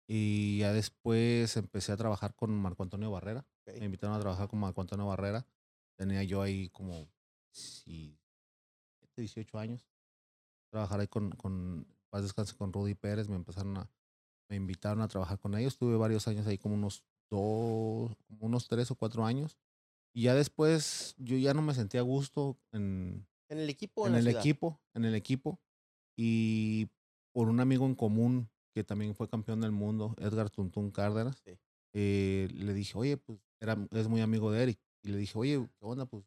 Y 0.09 0.59
ya 0.59 0.73
después 0.73 1.57
empecé 1.57 1.93
a 1.93 1.97
trabajar 1.97 2.35
con 2.35 2.53
Marco 2.61 2.83
Antonio 2.83 3.11
Barrera. 3.13 3.47
Me 3.67 3.85
invitaron 3.85 4.17
a 4.17 4.21
trabajar 4.21 4.49
con 4.49 4.59
Marco 4.59 4.81
Antonio 4.81 5.07
Barrera. 5.07 5.47
Tenía 5.97 6.25
yo 6.25 6.43
ahí 6.43 6.69
como 6.71 7.09
sí, 7.53 8.19
18 9.17 9.59
años. 9.61 9.89
Trabajar 10.71 11.01
ahí 11.01 11.07
con, 11.07 11.31
con 11.31 11.87
paz 12.11 12.23
descanse 12.23 12.57
con 12.57 12.73
Rudy 12.73 12.95
Pérez. 12.95 13.29
Me 13.29 13.37
empezaron 13.37 13.77
a, 13.79 13.91
me 14.53 14.57
invitaron 14.57 15.01
a 15.01 15.09
trabajar 15.09 15.39
con 15.39 15.57
ellos. 15.57 15.79
Tuve 15.79 15.97
varios 15.97 16.29
años 16.29 16.47
ahí, 16.47 16.59
como 16.59 16.75
unos 16.75 17.03
dos, 17.31 18.15
como 18.27 18.47
unos 18.47 18.69
tres 18.69 18.91
o 18.91 18.95
cuatro 18.95 19.25
años. 19.25 19.57
Y 20.15 20.25
ya 20.25 20.35
después 20.35 21.15
yo 21.17 21.39
ya 21.39 21.55
no 21.55 21.63
me 21.63 21.73
sentía 21.73 22.01
a 22.01 22.03
gusto 22.03 22.59
en, 22.71 23.27
¿En 23.49 23.59
el 23.59 23.71
equipo 23.71 24.07
en 24.07 24.13
en, 24.13 24.19
el 24.19 24.25
ciudad? 24.25 24.41
equipo, 24.41 24.79
en 24.93 25.07
el 25.07 25.15
equipo. 25.15 25.59
Y 26.19 26.89
por 27.33 27.49
un 27.49 27.61
amigo 27.61 27.87
en 27.87 27.95
común 27.95 28.51
que 28.75 28.85
también 28.85 29.15
fue 29.15 29.27
campeón 29.27 29.63
del 29.63 29.73
mundo, 29.73 30.15
Edgar 30.19 30.51
Tuntún 30.51 30.91
Cárdenas, 30.91 31.41
Sí. 31.47 31.59
eh, 31.95 32.49
le 32.53 32.75
dije, 32.75 32.93
oye, 32.99 33.17
pues 33.17 33.39
era, 33.59 33.79
es 33.93 34.09
muy 34.09 34.21
amigo 34.21 34.53
de 34.53 34.63
Eric. 34.65 34.81
Y 35.03 35.09
le 35.13 35.17
dije, 35.17 35.39
oye, 35.39 35.67
¿qué 35.79 35.87
onda? 35.87 36.05
Pues 36.05 36.25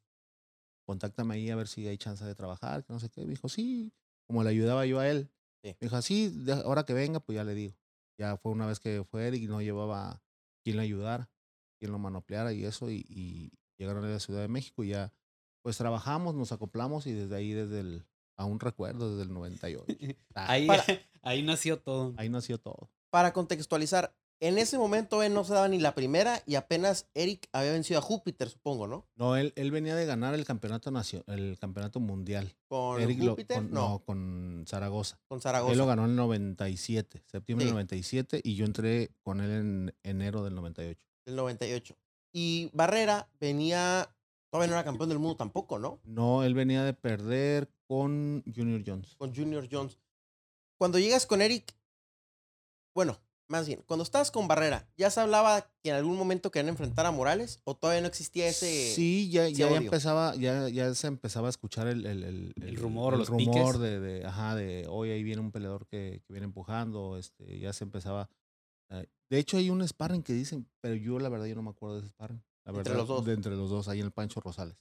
contáctame 0.88 1.36
ahí 1.36 1.52
a 1.52 1.56
ver 1.56 1.68
si 1.68 1.88
hay 1.88 1.98
chance 2.00 2.26
de 2.26 2.34
trabajar, 2.34 2.84
que 2.84 2.92
no 2.92 3.00
sé 3.00 3.10
qué. 3.10 3.22
Me 3.24 3.32
dijo, 3.32 3.50
sí, 3.50 3.94
como 4.28 4.44
le 4.44 4.50
ayudaba 4.50 4.84
yo 4.88 5.00
a 5.00 5.08
él. 5.08 5.30
Sí. 5.64 5.76
Me 5.80 5.88
dijo, 5.88 6.02
sí, 6.02 6.34
ahora 6.66 6.86
que 6.86 6.94
venga, 6.96 7.20
pues 7.20 7.36
ya 7.36 7.44
le 7.44 7.54
digo. 7.54 7.76
Ya 8.18 8.38
fue 8.38 8.52
una 8.52 8.66
vez 8.66 8.80
que 8.80 9.04
fue 9.10 9.28
Eric 9.28 9.44
y 9.44 9.48
no 9.48 9.62
llevaba 9.62 10.22
quien 10.64 10.78
le 10.78 10.84
ayudara, 10.84 11.30
quien 11.80 11.92
lo 11.92 12.00
manopleara 12.00 12.54
y 12.54 12.64
eso. 12.66 12.90
Y, 12.90 13.06
y 13.10 13.52
llegaron 13.78 14.04
a 14.06 14.10
la 14.10 14.20
Ciudad 14.20 14.42
de 14.42 14.48
México 14.48 14.84
y 14.84 14.90
ya, 14.90 15.14
pues 15.62 15.78
trabajamos, 15.78 16.34
nos 16.36 16.52
acoplamos 16.52 17.08
y 17.08 17.12
desde 17.14 17.36
ahí, 17.36 17.52
desde 17.52 17.80
el, 17.82 18.06
aún 18.38 18.60
recuerdo, 18.60 19.12
desde 19.12 19.24
el 19.30 19.34
98. 19.34 19.86
Ah, 20.36 20.52
Ahí, 20.52 20.68
Para- 20.68 20.84
ahí 21.24 21.42
nació 21.44 21.80
todo. 21.80 22.14
ahí 22.18 22.30
nació 22.30 22.58
todo. 22.60 22.90
Para 23.10 23.32
contextualizar, 23.34 24.16
en 24.42 24.58
ese 24.58 24.78
momento 24.78 25.24
él 25.24 25.34
no 25.34 25.44
se 25.44 25.54
daba 25.54 25.68
ni 25.68 25.80
la 25.80 25.96
primera 25.96 26.44
y 26.46 26.56
apenas 26.56 27.08
Eric 27.14 27.48
había 27.54 27.72
vencido 27.72 28.00
a 28.00 28.02
Júpiter, 28.02 28.50
supongo, 28.50 28.86
¿no? 28.88 29.08
No, 29.16 29.36
él, 29.38 29.54
él 29.56 29.72
venía 29.72 29.96
de 29.96 30.06
ganar 30.06 30.34
el 30.34 30.46
campeonato 30.46 30.92
nacional, 30.92 31.26
el 31.28 31.58
campeonato 31.58 32.00
mundial. 32.00 32.54
Con 32.68 33.02
Eric 33.02 33.20
lo- 33.20 33.32
Júpiter, 33.32 33.58
con, 33.58 33.72
no, 33.72 33.90
no, 33.90 34.00
con 34.00 34.66
Zaragoza. 34.68 35.18
con 35.28 35.38
Él 35.38 35.40
lo 35.40 35.42
Zaragoza. 35.42 35.86
ganó 35.86 36.04
en 36.06 36.10
el 36.12 36.16
97, 36.18 37.24
septiembre 37.26 37.64
Sí. 37.64 37.68
del 37.68 37.74
97, 37.76 38.42
y 38.44 38.56
yo 38.56 38.66
entré 38.66 39.12
con 39.24 39.40
él 39.42 39.52
en 39.52 39.96
enero 40.04 40.44
del 40.44 40.54
98. 40.56 41.00
del 41.26 41.36
98. 41.38 41.96
Y 42.34 42.70
Barrera 42.74 43.30
venía, 43.40 44.14
todavía 44.52 44.68
no 44.70 44.76
era 44.78 44.84
campeón 44.84 45.08
del 45.10 45.20
mundo 45.20 45.38
tampoco, 45.38 45.80
¿no? 45.80 46.00
No, 46.04 46.44
él 46.44 46.54
venía 46.54 46.84
de 46.84 46.94
perder 46.94 47.72
con 47.88 48.44
Junior 48.54 48.84
Jones. 48.86 49.16
Con 49.18 49.34
Junior 49.34 49.68
Jones. 49.72 49.98
Cuando 50.78 51.00
llegas 51.00 51.26
con 51.26 51.42
Eric, 51.42 51.74
bueno, 52.94 53.18
más 53.48 53.68
bien, 53.68 53.84
cuando 53.86 54.04
estabas 54.04 54.32
con 54.32 54.48
Barrera, 54.48 54.88
¿ya 54.98 55.10
se 55.12 55.20
hablaba 55.20 55.70
que 55.84 55.90
en 55.90 55.96
algún 55.96 56.18
momento 56.18 56.52
querían 56.52 56.70
enfrentar 56.70 57.06
a 57.06 57.12
Morales? 57.12 57.62
¿O 57.64 57.76
todavía 57.76 58.02
no 58.02 58.08
existía 58.08 58.48
ese...? 58.48 58.94
sí, 58.96 59.30
ya, 59.30 59.46
ese 59.48 59.54
ya, 59.58 59.70
ya 59.70 59.78
empezaba, 59.78 60.36
ya, 60.36 60.68
ya 60.70 60.94
se 60.96 61.08
empezaba 61.08 61.48
a 61.48 61.50
escuchar 61.52 61.88
el, 61.88 62.06
el, 62.06 62.24
el, 62.24 62.54
El 62.62 62.76
rumor 62.78 63.14
el 63.14 63.20
los 63.20 63.30
rumor 63.30 63.78
de, 63.78 64.00
de, 64.00 64.26
ajá, 64.26 64.56
de 64.56 64.88
hoy 64.90 65.12
ahí 65.12 65.24
viene 65.24 65.42
un 65.42 65.52
peleador 65.52 65.86
que, 65.88 66.22
que 66.26 66.34
viene 66.34 66.46
empujando, 66.46 67.18
este, 67.18 67.60
ya 67.60 67.72
se 67.74 67.84
empezaba. 67.84 68.30
eh, 68.90 69.06
de 69.30 69.40
hecho, 69.40 69.58
hay 69.58 69.70
un 69.70 69.88
sparring 69.88 70.24
que 70.24 70.34
dicen, 70.34 70.68
pero 70.82 70.96
yo 70.96 71.20
la 71.20 71.30
verdad 71.30 71.46
yo 71.48 71.56
no 71.56 71.64
me 71.64 71.72
acuerdo 71.72 71.96
de 71.96 72.02
ese 72.02 72.10
sparring. 72.10 72.44
La 72.64 72.72
Entre 72.72 72.94
verdad, 72.94 72.98
los 72.98 73.08
dos. 73.08 73.26
De 73.26 73.34
entre 73.34 73.56
los 73.56 73.70
dos, 73.70 73.88
ahí 73.88 74.00
en 74.00 74.06
el 74.06 74.12
Pancho 74.12 74.40
Rosales. 74.40 74.78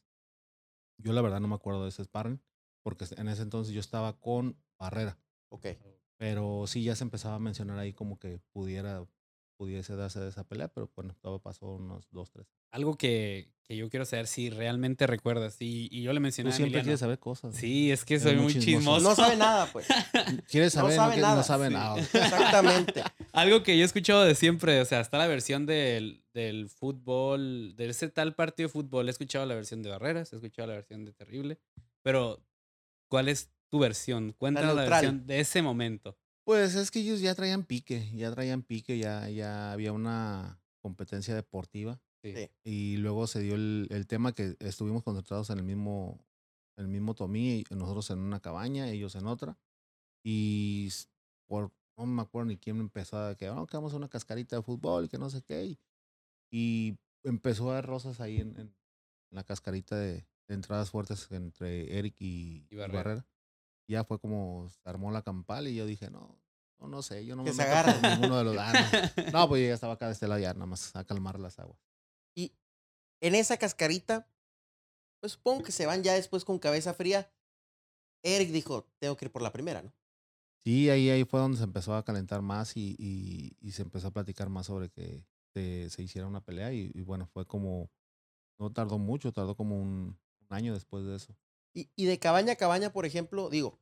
Yo 0.98 1.12
la 1.12 1.22
verdad 1.22 1.40
no 1.40 1.48
me 1.48 1.54
acuerdo 1.54 1.82
de 1.82 1.88
ese 1.90 2.04
sparring, 2.04 2.40
porque 2.82 3.04
en 3.16 3.28
ese 3.28 3.42
entonces 3.42 3.74
yo 3.74 3.80
estaba 3.80 4.18
con 4.20 4.56
Barrera. 4.78 5.18
Ok. 5.50 5.66
Pero 6.24 6.64
sí 6.66 6.82
ya 6.82 6.96
se 6.96 7.04
empezaba 7.04 7.34
a 7.34 7.38
mencionar 7.38 7.78
ahí 7.78 7.92
como 7.92 8.18
que 8.18 8.38
pudiera, 8.54 9.04
pudiese 9.58 9.94
darse 9.94 10.26
esa 10.26 10.44
pelea, 10.48 10.68
pero 10.68 10.90
bueno, 10.96 11.14
todo 11.20 11.38
pasó 11.38 11.66
unos 11.74 12.08
dos, 12.12 12.30
tres. 12.30 12.46
Algo 12.70 12.96
que, 12.96 13.52
que 13.62 13.76
yo 13.76 13.90
quiero 13.90 14.06
saber 14.06 14.26
si 14.26 14.48
realmente 14.48 15.06
recuerdas. 15.06 15.56
Y, 15.60 15.86
y 15.92 16.00
yo 16.02 16.14
le 16.14 16.20
mencioné 16.20 16.48
Tú 16.48 16.54
a 16.54 16.56
siempre 16.56 16.68
Emiliano. 16.78 16.84
quieres 16.86 17.00
saber 17.00 17.18
cosas. 17.18 17.54
Sí, 17.54 17.92
es 17.92 18.06
que 18.06 18.18
soy 18.18 18.36
muy 18.36 18.54
chismoso. 18.54 18.64
chismoso. 18.78 19.00
No 19.10 19.14
sabe 19.14 19.36
nada, 19.36 19.66
pues. 19.70 19.86
¿Quieres 20.48 20.74
No 20.74 20.80
saber? 20.80 20.96
sabe 20.96 21.12
quiere- 21.12 21.28
nada. 21.28 21.42
sabe 21.42 21.68
Sí. 21.68 21.74
nada. 21.74 22.00
Exactamente. 22.00 23.02
Algo 23.34 23.62
que 23.62 23.76
yo 23.76 23.82
he 23.82 23.86
escuchado 23.86 24.24
de 24.24 24.34
siempre, 24.34 24.80
o 24.80 24.84
sea, 24.86 25.00
está 25.00 25.18
la 25.18 25.26
versión 25.26 25.66
del, 25.66 26.24
del 26.32 26.70
fútbol, 26.70 27.76
de 27.76 27.90
ese 27.90 28.08
tal 28.08 28.34
partido 28.34 28.68
de 28.68 28.72
fútbol. 28.72 29.08
He 29.08 29.10
escuchado 29.10 29.44
la 29.44 29.54
versión 29.56 29.82
de 29.82 29.90
Barreras, 29.90 30.32
he 30.32 30.36
escuchado 30.36 30.68
la 30.68 30.74
versión 30.76 31.04
de 31.04 31.12
Terrible. 31.12 31.58
Pero, 32.02 32.42
¿cuál 33.08 33.28
es 33.28 33.50
tu 33.74 33.80
versión? 33.80 34.32
Cuéntanos 34.38 34.76
la, 34.76 34.82
neutral. 34.82 35.02
versión 35.02 35.26
de 35.26 35.40
ese 35.40 35.60
momento. 35.60 36.16
Pues 36.46 36.76
es 36.76 36.92
que 36.92 37.00
ellos 37.00 37.20
ya 37.20 37.34
traían 37.34 37.64
pique, 37.64 38.08
ya 38.14 38.30
traían 38.30 38.62
pique, 38.62 38.98
ya, 38.98 39.28
ya 39.30 39.72
había 39.72 39.92
una 39.92 40.60
competencia 40.80 41.34
deportiva. 41.34 42.00
Sí. 42.22 42.48
Y 42.62 42.96
luego 42.98 43.26
se 43.26 43.40
dio 43.40 43.56
el, 43.56 43.88
el 43.90 44.06
tema 44.06 44.32
que 44.32 44.56
estuvimos 44.60 45.02
concentrados 45.02 45.50
en 45.50 45.58
el 45.58 45.64
mismo, 45.64 46.24
el 46.78 46.86
mismo 46.86 47.14
Tomí, 47.16 47.64
y 47.68 47.74
nosotros 47.74 48.08
en 48.10 48.20
una 48.20 48.38
cabaña, 48.40 48.88
ellos 48.88 49.16
en 49.16 49.26
otra. 49.26 49.58
Y 50.24 50.88
por, 51.48 51.72
no 51.98 52.06
me 52.06 52.22
acuerdo 52.22 52.46
ni 52.46 52.56
quién 52.58 52.78
empezó 52.78 53.18
a 53.18 53.34
que, 53.34 53.50
"Oh, 53.50 53.66
que 53.66 53.76
vamos 53.76 53.92
a 53.92 53.96
una 53.96 54.08
cascarita 54.08 54.54
de 54.54 54.62
fútbol, 54.62 55.08
que 55.08 55.18
no 55.18 55.30
sé 55.30 55.42
qué. 55.42 55.64
Y, 55.64 55.78
y 56.52 56.96
empezó 57.24 57.70
a 57.70 57.72
haber 57.72 57.86
rosas 57.86 58.20
ahí 58.20 58.36
en, 58.40 58.56
en 58.58 58.74
la 59.32 59.42
cascarita 59.42 59.96
de, 59.96 60.26
de 60.48 60.54
entradas 60.54 60.90
fuertes 60.90 61.26
entre 61.32 61.98
Eric 61.98 62.14
y, 62.20 62.66
Y 62.70 62.74
y 62.74 62.76
Barrera. 62.76 63.02
Barrera. 63.02 63.26
Ya 63.88 64.04
fue 64.04 64.18
como 64.18 64.68
se 64.68 64.80
armó 64.88 65.10
la 65.10 65.22
campal 65.22 65.68
y 65.68 65.74
yo 65.74 65.86
dije, 65.86 66.10
no, 66.10 66.40
no, 66.80 66.88
no 66.88 67.02
sé, 67.02 67.24
yo 67.26 67.36
no 67.36 67.44
Que 67.44 67.50
me 67.50 67.56
se 67.56 67.62
meto 67.64 67.70
con 67.82 67.90
agarren. 67.90 68.12
ninguno 68.20 68.38
de 68.38 68.44
los 68.44 68.56
ah, 68.58 68.72
no. 68.72 69.32
No, 69.32 69.48
pues 69.48 69.62
yo 69.62 69.68
ya 69.68 69.74
estaba 69.74 69.94
acá 69.94 70.06
de 70.06 70.12
este 70.12 70.26
lado 70.28 70.40
ya, 70.40 70.54
nada 70.54 70.66
más 70.66 70.94
a 70.96 71.04
calmar 71.04 71.38
las 71.38 71.58
aguas. 71.58 71.78
Y 72.36 72.52
en 73.20 73.34
esa 73.34 73.56
cascarita, 73.58 74.28
pues 75.20 75.32
supongo 75.32 75.62
que 75.64 75.72
se 75.72 75.86
van 75.86 76.02
ya 76.02 76.14
después 76.14 76.44
con 76.44 76.58
cabeza 76.58 76.94
fría. 76.94 77.30
Eric 78.22 78.50
dijo, 78.50 78.90
tengo 78.98 79.16
que 79.16 79.26
ir 79.26 79.32
por 79.32 79.42
la 79.42 79.52
primera, 79.52 79.82
¿no? 79.82 79.92
Sí, 80.64 80.88
ahí, 80.88 81.10
ahí 81.10 81.24
fue 81.24 81.40
donde 81.40 81.58
se 81.58 81.64
empezó 81.64 81.94
a 81.94 82.04
calentar 82.04 82.40
más 82.40 82.74
y, 82.76 82.96
y, 82.98 83.54
y 83.60 83.72
se 83.72 83.82
empezó 83.82 84.08
a 84.08 84.12
platicar 84.12 84.48
más 84.48 84.66
sobre 84.66 84.88
que 84.88 85.26
se, 85.52 85.90
se 85.90 86.02
hiciera 86.02 86.26
una 86.26 86.40
pelea 86.42 86.72
y, 86.72 86.90
y 86.94 87.02
bueno, 87.02 87.26
fue 87.26 87.46
como, 87.46 87.90
no 88.58 88.72
tardó 88.72 88.96
mucho, 88.98 89.30
tardó 89.30 89.54
como 89.56 89.78
un, 89.78 90.18
un 90.40 90.46
año 90.48 90.72
después 90.72 91.04
de 91.04 91.16
eso. 91.16 91.36
Y, 91.74 91.90
y 91.96 92.04
de 92.06 92.18
cabaña 92.18 92.52
a 92.52 92.56
cabaña, 92.56 92.92
por 92.92 93.04
ejemplo, 93.04 93.50
digo, 93.50 93.80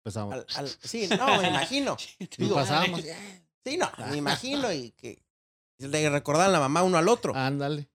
Empezamos. 0.00 0.34
al- 0.34 0.46
al- 0.54 0.68
sí, 0.82 1.08
no, 1.18 1.40
me 1.40 1.48
imagino. 1.48 1.96
digo, 2.38 2.54
pasábamos. 2.54 3.02
Sí, 3.64 3.76
no, 3.76 3.90
me 4.08 4.16
imagino 4.16 4.72
y 4.72 4.92
que 4.92 5.22
le 5.78 6.10
recordaban 6.10 6.52
la 6.52 6.60
mamá 6.60 6.82
uno 6.82 6.98
al 6.98 7.08
otro. 7.08 7.34
Ándale. 7.34 7.88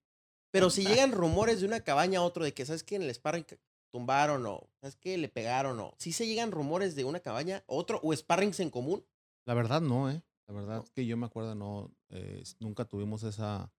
Pero 0.50 0.70
si 0.70 0.86
llegan 0.86 1.12
rumores 1.12 1.60
de 1.60 1.66
una 1.66 1.80
cabaña 1.80 2.20
a 2.20 2.22
otro 2.22 2.44
de 2.44 2.54
que, 2.54 2.64
¿sabes 2.64 2.82
qué? 2.82 2.96
En 2.96 3.02
el 3.02 3.14
sparring 3.14 3.44
tumbaron 3.90 4.46
o, 4.46 4.70
¿sabes 4.80 4.96
qué? 4.96 5.18
Le 5.18 5.28
pegaron 5.28 5.78
o... 5.80 5.94
¿Sí 5.98 6.12
se 6.12 6.26
llegan 6.26 6.52
rumores 6.52 6.94
de 6.94 7.04
una 7.04 7.20
cabaña 7.20 7.58
a 7.58 7.64
otro 7.66 8.00
o 8.02 8.14
sparrings 8.14 8.60
en 8.60 8.70
común? 8.70 9.04
La 9.46 9.54
verdad 9.54 9.80
no, 9.80 10.10
¿eh? 10.10 10.22
La 10.46 10.54
verdad 10.54 10.84
que 10.94 11.04
yo 11.04 11.16
me 11.16 11.26
acuerdo, 11.26 11.54
no, 11.54 11.94
eh, 12.08 12.42
nunca 12.60 12.86
tuvimos 12.86 13.22
esa, 13.22 13.70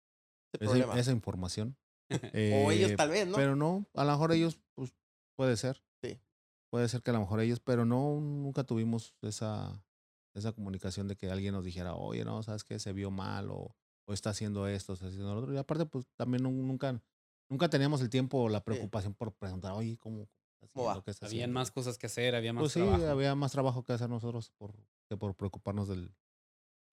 esa, 0.60 1.12
información. 1.12 1.76
o 2.12 2.72
ellos 2.72 2.92
Eh, 2.92 2.96
tal 2.96 3.10
vez, 3.10 3.28
¿no? 3.28 3.36
Pero 3.36 3.56
no, 3.56 3.88
a 3.96 4.04
lo 4.04 4.12
mejor 4.12 4.32
ellos, 4.32 4.60
puede 5.40 5.56
ser. 5.56 5.86
Sí. 6.04 6.20
Puede 6.72 6.90
ser 6.90 7.02
que 7.04 7.12
a 7.12 7.14
lo 7.14 7.22
mejor 7.22 7.40
ellos, 7.42 7.62
pero 7.62 7.86
no, 7.86 8.20
nunca 8.22 8.64
tuvimos 8.66 9.16
esa, 9.22 9.86
esa 10.36 10.54
comunicación 10.54 11.08
de 11.08 11.16
que 11.16 11.32
alguien 11.32 11.54
nos 11.54 11.66
dijera, 11.66 11.96
oye, 11.96 12.26
no, 12.26 12.44
sabes 12.44 12.64
que 12.66 12.80
se 12.80 12.94
vio 12.94 13.12
mal 13.12 13.52
o, 13.52 13.78
o 14.08 14.14
está 14.14 14.32
haciendo 14.32 14.68
esto, 14.68 14.94
está 14.94 15.08
haciendo 15.08 15.34
lo 15.36 15.42
otro. 15.42 15.54
Y 15.54 15.58
aparte, 15.58 15.86
pues 15.88 16.08
también 16.18 16.44
nu- 16.44 16.52
nunca, 16.52 17.02
nunca 17.50 17.70
teníamos 17.70 18.02
el 18.02 18.10
tiempo 18.10 18.40
o 18.44 18.50
la 18.50 18.64
preocupación 18.64 19.16
por 19.16 19.34
preguntar, 19.36 19.74
oye, 19.74 19.98
¿cómo, 19.98 20.30
¿Cómo 20.74 20.86
va? 20.88 21.06
Habían 21.22 21.52
haciendo?". 21.52 21.54
más 21.54 21.72
cosas 21.72 21.98
que 21.98 22.08
hacer, 22.08 22.36
había 22.36 22.54
más 22.54 22.64
Pues 22.64 22.74
sí, 22.74 22.82
trabajo. 22.86 23.06
había 23.06 23.36
más 23.36 23.52
trabajo 23.54 23.84
que 23.84 23.94
hacer 23.94 24.10
nosotros 24.10 24.52
por, 24.58 24.76
que 25.10 25.18
por 25.18 25.36
preocuparnos 25.36 25.88
del 25.88 26.16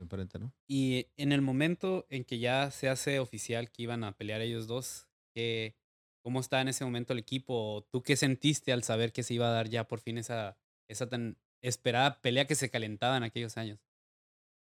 enfrente, 0.01 0.39
¿no? 0.39 0.55
Y 0.69 1.07
en 1.17 1.33
el 1.33 1.43
momento 1.43 2.07
en 2.11 2.25
que 2.25 2.39
ya 2.39 2.71
se 2.71 2.89
hace 2.89 3.21
oficial 3.21 3.71
que 3.71 3.83
iban 3.83 4.03
a 4.05 4.17
pelear 4.17 4.41
ellos 4.41 4.67
dos, 4.67 5.09
¿qué, 5.35 5.77
¿cómo 6.27 6.41
está 6.41 6.61
en 6.61 6.67
ese 6.67 6.85
momento 6.85 7.13
el 7.13 7.21
equipo? 7.21 7.87
¿Tú 7.93 8.03
qué 8.03 8.17
sentiste 8.17 8.73
al 8.73 8.83
saber 8.83 9.13
que 9.13 9.23
se 9.23 9.33
iba 9.35 9.47
a 9.47 9.53
dar 9.53 9.69
ya 9.69 9.87
por 9.87 10.01
fin 10.01 10.19
esa, 10.19 10.59
esa 10.89 11.09
tan 11.09 11.39
esperada 11.63 12.21
pelea 12.21 12.49
que 12.49 12.57
se 12.57 12.69
calentaba 12.69 13.17
en 13.17 13.23
aquellos 13.23 13.57
años? 13.57 13.79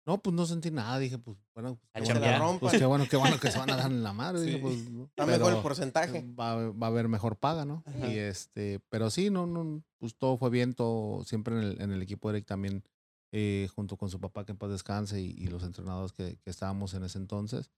No, 0.05 0.21
pues 0.21 0.33
no 0.35 0.45
sentí 0.45 0.71
nada, 0.71 0.99
dije, 0.99 1.17
pues 1.17 1.37
bueno, 1.53 1.77
pues, 1.79 1.89
A 1.93 1.99
qué 1.99 2.07
Que 2.07 2.13
se 2.13 2.19
bueno, 2.19 2.59
pues 2.59 2.73
qué 2.77 2.85
bueno, 2.85 3.05
qué 3.09 3.15
bueno 3.15 3.39
que 3.39 3.49
se 3.49 3.59
van 3.59 3.69
a 3.71 3.77
dar 3.77 3.89
en 3.91 4.03
la 4.03 4.11
madre, 4.11 4.41
dije, 4.41 4.57
Sí. 4.57 4.61
pues, 4.61 4.89
¿no? 4.89 5.05
Está 5.05 5.25
mejor 5.25 5.53
el 5.53 5.61
porcentaje. 5.61 6.25
va, 6.37 6.51
a- 6.51 6.71
va 6.71 6.87
a 6.87 6.89
haber 6.89 7.07
mejor 7.07 7.37
paga, 7.37 7.63
¿no? 7.63 7.81
Ajá. 7.85 8.07
Y 8.11 8.17
este, 8.17 8.81
pero 8.89 9.09
sí, 9.09 9.29
no, 9.29 9.47
no, 9.47 9.81
pues 9.99 10.15
todo 10.17 10.35
fue 10.37 10.49
bien, 10.49 10.73
todo, 10.73 11.23
siempre 11.23 11.55
en 11.55 11.63
el, 11.63 11.81
en 11.81 11.91
el 11.93 12.01
equipo 12.01 12.29
de 12.29 12.39
Eric 12.39 12.45
también, 12.47 12.83
eh, 13.31 13.69
junto 13.73 13.95
con 13.95 14.09
su 14.09 14.19
papá 14.19 14.45
que 14.45 14.51
en 14.51 14.57
paz 14.57 14.69
descanse 14.69 15.21
y, 15.21 15.31
y 15.37 15.47
los 15.47 15.63
entrenadores 15.63 16.11
que, 16.11 16.37
que 16.43 16.49
estábamos 16.49 16.93
en 16.93 17.05
ese 17.05 17.17
entonces, 17.17 17.69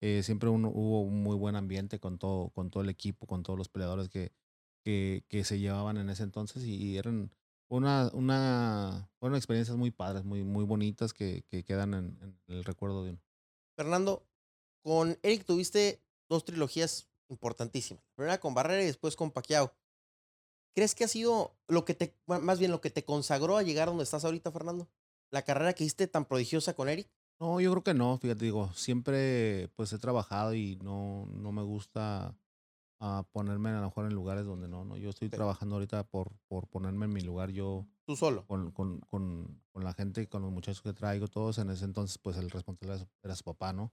eh, 0.00 0.22
siempre 0.22 0.48
uno- 0.48 0.70
hubo 0.72 1.02
un 1.02 1.22
muy 1.22 1.36
buen 1.36 1.56
ambiente 1.56 1.98
con 1.98 2.18
todo, 2.18 2.50
con 2.50 2.70
todo 2.70 2.82
el 2.82 2.88
equipo, 2.90 3.26
con 3.26 3.42
todos 3.42 3.58
los 3.58 3.68
peleadores 3.68 4.08
que, 4.08 4.32
que, 4.84 5.24
que 5.28 5.44
se 5.44 5.58
llevaban 5.58 5.96
en 5.96 6.10
ese 6.10 6.22
entonces 6.22 6.64
y, 6.64 6.74
y 6.76 6.98
eran 6.98 7.30
una, 7.70 8.10
una, 8.14 9.10
fueron 9.18 9.36
experiencias 9.36 9.76
muy 9.76 9.90
padres, 9.90 10.24
muy, 10.24 10.42
muy 10.44 10.64
bonitas 10.64 11.12
que, 11.12 11.44
que 11.48 11.64
quedan 11.64 11.94
en, 11.94 12.18
en 12.22 12.38
el 12.46 12.64
recuerdo 12.64 13.04
de 13.04 13.10
uno. 13.10 13.20
Fernando, 13.76 14.26
con 14.82 15.18
Eric 15.22 15.44
tuviste 15.44 16.00
dos 16.28 16.44
trilogías 16.44 17.08
importantísimas. 17.28 18.02
Primera 18.14 18.40
con 18.40 18.54
Barrera 18.54 18.82
y 18.82 18.86
después 18.86 19.16
con 19.16 19.30
Pacquiao. 19.30 19.74
¿Crees 20.74 20.94
que 20.94 21.04
ha 21.04 21.08
sido 21.08 21.56
lo 21.66 21.84
que 21.84 21.94
te, 21.94 22.14
más 22.26 22.58
bien 22.58 22.70
lo 22.70 22.80
que 22.80 22.90
te 22.90 23.04
consagró 23.04 23.56
a 23.56 23.62
llegar 23.62 23.88
donde 23.88 24.04
estás 24.04 24.24
ahorita, 24.24 24.52
Fernando? 24.52 24.88
La 25.30 25.42
carrera 25.42 25.74
que 25.74 25.84
hiciste 25.84 26.06
tan 26.06 26.24
prodigiosa 26.24 26.74
con 26.74 26.88
Eric. 26.88 27.10
No, 27.40 27.60
yo 27.60 27.70
creo 27.70 27.84
que 27.84 27.94
no, 27.94 28.18
fíjate, 28.18 28.44
digo, 28.44 28.72
siempre 28.74 29.68
pues 29.76 29.92
he 29.92 29.98
trabajado 29.98 30.54
y 30.54 30.76
no, 30.82 31.26
no 31.32 31.52
me 31.52 31.62
gusta 31.62 32.36
ah, 33.00 33.28
ponerme 33.32 33.70
a 33.70 33.80
lo 33.80 33.82
mejor 33.86 34.06
en 34.06 34.14
lugares 34.14 34.44
donde 34.44 34.66
no, 34.68 34.84
no, 34.84 34.96
yo 34.96 35.10
estoy 35.10 35.28
trabajando 35.28 35.76
ahorita 35.76 36.02
por, 36.08 36.32
por 36.48 36.66
ponerme 36.68 37.06
en 37.06 37.12
mi 37.12 37.20
lugar, 37.20 37.50
yo 37.50 37.86
Tú 38.06 38.16
solo. 38.16 38.44
con, 38.46 38.72
con, 38.72 39.00
con, 39.02 39.62
con 39.70 39.84
la 39.84 39.92
gente, 39.94 40.28
con 40.28 40.42
los 40.42 40.50
muchachos 40.50 40.82
que 40.82 40.92
traigo, 40.92 41.28
todos, 41.28 41.58
en 41.58 41.70
ese 41.70 41.84
entonces 41.84 42.18
pues 42.18 42.36
el 42.38 42.50
responsable 42.50 42.94
era 42.94 42.98
su, 43.04 43.08
era 43.22 43.36
su 43.36 43.44
papá, 43.44 43.72
¿no? 43.72 43.92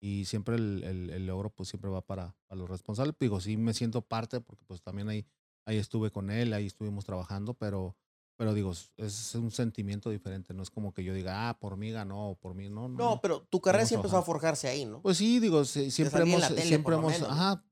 Y 0.00 0.24
siempre 0.24 0.56
el, 0.56 0.82
el, 0.84 1.10
el 1.10 1.26
logro 1.26 1.50
pues 1.50 1.68
siempre 1.68 1.90
va 1.90 2.00
para, 2.00 2.36
para 2.46 2.58
los 2.58 2.70
responsables, 2.70 3.16
digo, 3.20 3.40
sí 3.40 3.58
me 3.58 3.74
siento 3.74 4.00
parte 4.00 4.40
porque 4.40 4.64
pues 4.64 4.80
también 4.80 5.10
ahí, 5.10 5.26
ahí 5.66 5.76
estuve 5.76 6.10
con 6.10 6.30
él, 6.30 6.54
ahí 6.54 6.66
estuvimos 6.66 7.04
trabajando, 7.04 7.52
pero... 7.52 7.96
Pero 8.38 8.54
digo, 8.54 8.72
es- 8.96 9.34
un 9.34 9.50
sentimiento 9.50 10.10
diferente, 10.10 10.54
no 10.54 10.62
es 10.62 10.70
como 10.70 10.94
que 10.94 11.02
yo 11.02 11.12
diga, 11.12 11.48
ah, 11.48 11.58
por 11.58 11.76
mí 11.76 11.90
ganó, 11.90 12.30
o 12.30 12.34
por 12.36 12.54
mí 12.54 12.68
no. 12.68 12.88
No, 12.88 13.20
pero 13.20 13.42
tu 13.42 13.60
carrera 13.60 13.84
sí 13.84 13.94
empezó 13.96 14.16
a 14.16 14.22
forjarse 14.22 14.68
ahí, 14.68 14.84
¿no? 14.84 15.02
Pues 15.02 15.16
sí, 15.18 15.40
digo, 15.40 15.64
siempre 15.64 16.22
hemos, 16.22 16.46
tele, 16.48 16.62
siempre 16.62 16.94
hemos, 16.94 17.12
menos, 17.12 17.28
¿no? 17.28 17.34
ajá, 17.34 17.64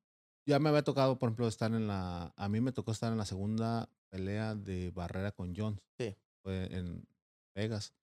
ya 0.44 0.58
me 0.58 0.68
había 0.68 0.82
tocado, 0.82 1.18
por 1.20 1.28
ejemplo, 1.28 1.46
estar 1.46 1.72
en 1.72 1.86
la, 1.86 2.32
a 2.36 2.48
mí 2.48 2.60
me 2.60 2.72
tocó 2.72 2.90
estar 2.90 3.12
en 3.12 3.18
la 3.18 3.24
segunda 3.26 3.88
pelea 4.10 4.56
de 4.56 4.90
Barrera 4.90 5.30
con 5.30 5.54
Jones. 5.56 5.80
Sí. 5.98 6.16
Fue 6.42 6.66
en 6.76 7.06
Vegas. 7.54 7.94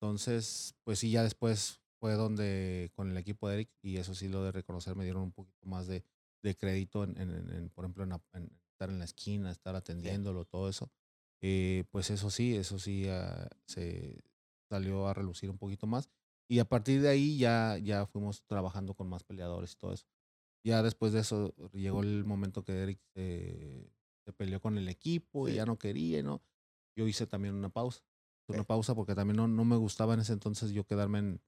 Entonces, 0.00 0.74
pues 0.84 0.98
sí, 0.98 1.10
ya 1.10 1.22
después 1.22 1.80
fue 1.98 2.12
donde 2.14 2.90
con 2.94 3.10
el 3.10 3.16
equipo 3.16 3.48
de 3.48 3.54
Eric, 3.54 3.70
y 3.82 3.96
eso 3.96 4.14
sí 4.14 4.28
lo 4.28 4.44
de 4.44 4.52
reconocer, 4.52 4.96
me 4.96 5.04
dieron 5.04 5.22
un 5.22 5.32
poquito 5.32 5.66
más 5.66 5.86
de, 5.86 6.04
de 6.42 6.56
crédito 6.56 7.04
en, 7.04 7.16
en- 7.18 7.70
por 7.70 7.84
ejemplo, 7.84 8.04
en 8.04 8.12
estar 8.12 8.90
en 8.90 8.98
la 8.98 9.06
esquina, 9.06 9.50
estar 9.50 9.74
atendiéndolo, 9.74 10.44
todo 10.44 10.68
eso. 10.68 10.90
Eh, 11.42 11.84
pues 11.90 12.10
eso 12.10 12.30
sí, 12.30 12.54
eso 12.56 12.78
sí 12.78 13.06
ah, 13.08 13.48
se 13.66 14.22
salió 14.70 15.06
a 15.06 15.14
relucir 15.14 15.50
un 15.50 15.58
poquito 15.58 15.86
más. 15.86 16.10
Y 16.48 16.60
a 16.60 16.64
partir 16.64 17.00
de 17.02 17.08
ahí 17.08 17.38
ya, 17.38 17.76
ya 17.78 18.06
fuimos 18.06 18.42
trabajando 18.46 18.94
con 18.94 19.08
más 19.08 19.24
peleadores 19.24 19.72
y 19.72 19.76
todo 19.76 19.92
eso. 19.92 20.06
Ya 20.64 20.82
después 20.82 21.12
de 21.12 21.20
eso 21.20 21.54
llegó 21.72 22.02
el 22.02 22.24
momento 22.24 22.64
que 22.64 22.72
Eric 22.82 23.00
se, 23.14 23.92
se 24.24 24.32
peleó 24.32 24.60
con 24.60 24.78
el 24.78 24.88
equipo 24.88 25.48
y 25.48 25.52
Sí. 25.52 25.56
ya 25.56 25.66
no 25.66 25.78
quería, 25.78 26.22
¿no? 26.22 26.42
Yo 26.96 27.06
hice 27.06 27.26
también 27.26 27.54
una 27.54 27.68
pausa. 27.68 28.02
Una 28.48 28.62
Ok. 28.62 28.66
pausa 28.68 28.94
porque 28.94 29.14
también 29.14 29.36
no, 29.36 29.48
no 29.48 29.64
me 29.64 29.76
gustaba 29.76 30.14
en 30.14 30.20
ese 30.20 30.32
entonces 30.32 30.70
yo 30.70 30.84
quedarme 30.84 31.18
en, 31.18 31.42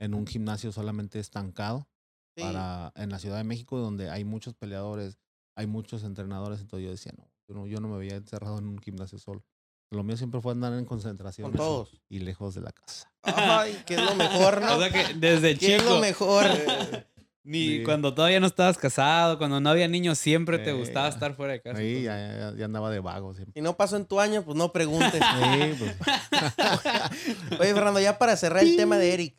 en 0.00 0.14
un 0.14 0.26
gimnasio 0.26 0.72
solamente 0.72 1.18
estancado 1.18 1.88
Sí. 2.36 2.42
para, 2.42 2.92
en 2.96 3.10
la 3.10 3.18
Ciudad 3.18 3.38
de 3.38 3.44
México 3.44 3.78
donde 3.78 4.08
hay 4.10 4.24
muchos 4.24 4.54
peleadores, 4.54 5.18
hay 5.56 5.66
muchos 5.66 6.04
entrenadores, 6.04 6.60
entonces 6.60 6.84
yo 6.84 6.90
decía, 6.90 7.12
no, 7.16 7.29
yo 7.50 7.54
no, 7.56 7.66
yo 7.66 7.80
no 7.80 7.88
me 7.88 7.98
veía 7.98 8.14
encerrado 8.14 8.58
en 8.58 8.66
un 8.68 8.78
gimnasio 8.78 9.18
solo. 9.18 9.42
Lo 9.90 10.04
mío 10.04 10.16
siempre 10.16 10.40
fue 10.40 10.52
andar 10.52 10.72
en 10.74 10.84
concentración 10.84 11.50
Con 11.50 11.56
todos. 11.58 12.00
y 12.08 12.20
lejos 12.20 12.54
de 12.54 12.60
la 12.60 12.70
casa. 12.70 13.12
Ay, 13.24 13.82
que 13.84 13.94
es 13.94 14.02
lo 14.04 14.14
mejor, 14.14 14.60
¿no? 14.62 14.76
O 14.76 14.78
sea 14.80 14.90
que 14.90 15.14
desde 15.14 15.58
¿Qué 15.58 15.74
es 15.76 15.82
lo 15.82 15.88
chico, 15.90 16.00
mejor? 16.00 16.44
ni 17.42 17.78
Sí. 17.78 17.82
cuando 17.84 18.14
todavía 18.14 18.38
no 18.38 18.46
estabas 18.46 18.78
casado, 18.78 19.36
cuando 19.38 19.60
no 19.60 19.68
había 19.68 19.88
niños, 19.88 20.16
siempre 20.18 20.58
te 20.58 20.72
gustaba 20.74 21.08
ya. 21.08 21.14
estar 21.14 21.34
fuera 21.34 21.54
de 21.54 21.60
casa. 21.62 21.80
Entonces. 21.82 22.04
ya, 22.04 22.16
ya- 22.52 22.56
ya 22.56 22.64
andaba 22.66 22.88
de 22.90 23.00
vago 23.00 23.34
siempre. 23.34 23.54
Si 23.54 23.62
no 23.62 23.76
pasó 23.76 23.96
en 23.96 24.04
tu 24.06 24.20
año, 24.20 24.44
pues 24.44 24.56
no 24.56 24.70
preguntes. 24.72 25.20
Sí, 25.20 25.74
pues, 25.78 25.96
Oye, 27.60 27.74
Fernando, 27.74 27.98
ya 27.98 28.16
para 28.18 28.36
cerrar 28.36 28.62
el 28.62 28.76
tema 28.76 28.96
de 28.96 29.12
Eric. 29.14 29.36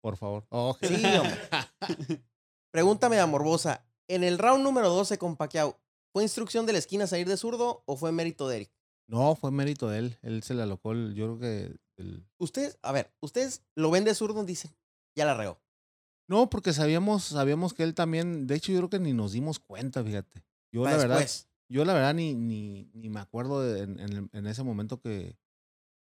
por 0.00 0.16
favor. 0.16 0.46
Oh, 0.48 0.76
Sí, 0.80 0.94
hombre. 1.04 1.38
Pregúntame 2.70 3.18
a 3.20 3.26
Morbosa. 3.26 3.84
En 4.08 4.22
el 4.24 4.38
round 4.38 4.62
número 4.62 4.88
12 4.90 5.16
con 5.18 5.36
Pacquiao, 5.36 5.78
¿fue 6.14 6.22
instrucción 6.22 6.64
de 6.64 6.72
la 6.72 6.78
esquina 6.78 7.06
salir 7.06 7.28
de 7.28 7.36
zurdo 7.36 7.82
o 7.86 7.96
fue 7.96 8.12
mérito 8.12 8.48
de 8.48 8.56
Eric? 8.56 8.70
No, 9.08 9.34
fue 9.34 9.50
mérito 9.50 9.88
de 9.88 9.98
él. 9.98 10.18
Él 10.22 10.42
se 10.44 10.54
le 10.54 10.62
alocó, 10.62 10.92
el- 10.92 11.14
yo 11.14 11.36
creo 11.36 11.38
que... 11.40 11.76
el- 11.98 12.24
Ustedes, 12.38 12.78
a 12.82 12.92
ver, 12.92 13.12
ustedes 13.20 13.62
lo 13.74 13.90
ven 13.90 14.04
de 14.04 14.14
zurdo 14.14 14.42
dicen, 14.44 14.70
ya 15.14 15.26
la 15.26 15.34
reó. 15.34 15.60
No, 16.26 16.48
porque 16.48 16.72
sabíamos, 16.72 17.24
sabíamos 17.24 17.74
que 17.74 17.82
él 17.82 17.94
también, 17.94 18.46
de 18.46 18.54
hecho 18.54 18.72
yo 18.72 18.78
creo 18.78 18.88
que 18.90 18.98
ni 19.00 19.12
nos 19.12 19.32
dimos 19.32 19.58
cuenta, 19.58 20.02
fíjate. 20.02 20.42
Yo 20.72 20.84
Para 20.84 20.96
la 20.96 21.02
verdad, 21.02 21.18
después. 21.18 21.48
yo 21.68 21.84
la 21.84 21.92
verdad 21.92 22.14
ni, 22.14 22.34
ni, 22.34 22.88
ni 22.94 23.10
me 23.10 23.20
acuerdo 23.20 23.60
de- 23.60 23.80
en, 23.82 24.30
en 24.32 24.46
ese 24.46 24.62
momento 24.62 25.00
que 25.00 25.36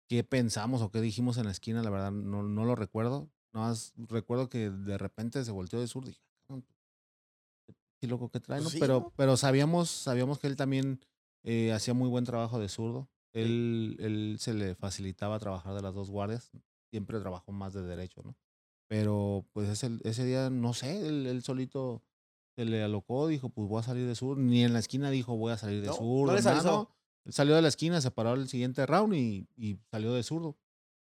qué 0.08 0.24
pensamos 0.24 0.80
o 0.80 0.90
qué 0.90 1.00
dijimos 1.02 1.36
en 1.36 1.44
la 1.44 1.50
esquina, 1.50 1.82
la 1.82 1.90
verdad 1.90 2.12
no, 2.12 2.42
no 2.42 2.64
lo 2.64 2.74
recuerdo. 2.74 3.28
Nada 3.52 3.68
más 3.68 3.92
recuerdo 3.96 4.48
que 4.48 4.70
de 4.70 4.96
repente 4.96 5.44
se 5.44 5.50
volteó 5.50 5.80
de 5.80 5.88
sur 5.88 6.04
y 6.04 6.08
dije, 6.08 6.22
"Ah, 7.98 8.00
cabrón, 8.00 8.00
qué 8.00 8.06
loco 8.06 8.28
que 8.30 8.40
trae, 8.40 8.58
Pues 8.58 8.64
¿no? 8.64 8.70
sí, 8.70 8.78
pero, 8.80 9.00
¿no? 9.00 9.12
pero 9.16 9.36
sabíamos, 9.36 9.90
sabíamos 9.90 10.38
que 10.38 10.46
él 10.46 10.56
también 10.56 11.00
eh, 11.44 11.72
hacía 11.72 11.94
muy 11.94 12.08
buen 12.08 12.24
trabajo 12.24 12.58
de 12.58 12.68
zurdo. 12.68 13.08
Él, 13.34 13.96
él 14.00 14.36
se 14.40 14.54
le 14.54 14.74
facilitaba 14.74 15.38
trabajar 15.38 15.74
de 15.74 15.82
las 15.82 15.94
dos 15.94 16.10
guardias. 16.10 16.50
Siempre 16.90 17.20
trabajó 17.20 17.52
más 17.52 17.72
de 17.74 17.82
derecho, 17.82 18.22
¿no? 18.24 18.34
Pero 18.88 19.46
pues 19.52 19.68
ese, 19.68 19.90
ese 20.02 20.24
día, 20.24 20.48
no 20.50 20.72
sé, 20.72 21.06
él, 21.06 21.26
él 21.26 21.42
solito 21.42 22.02
se 22.56 22.64
le 22.64 22.82
alocó, 22.82 23.28
dijo, 23.28 23.50
pues 23.50 23.68
voy 23.68 23.80
a 23.80 23.82
salir 23.84 24.06
de 24.06 24.14
sur. 24.14 24.38
Ni 24.38 24.64
en 24.64 24.72
la 24.72 24.78
esquina 24.78 25.10
dijo, 25.10 25.36
voy 25.36 25.52
a 25.52 25.58
salir 25.58 25.82
de 25.82 25.88
No, 25.88 25.94
sur. 25.94 26.28
no. 26.64 26.90
Él 27.26 27.32
salió 27.32 27.54
de 27.54 27.62
la 27.62 27.68
esquina, 27.68 28.00
se 28.00 28.10
paró 28.10 28.32
el 28.32 28.48
siguiente 28.48 28.86
round 28.86 29.14
y, 29.14 29.46
y 29.56 29.78
salió 29.90 30.14
de 30.14 30.22
zurdo. 30.22 30.56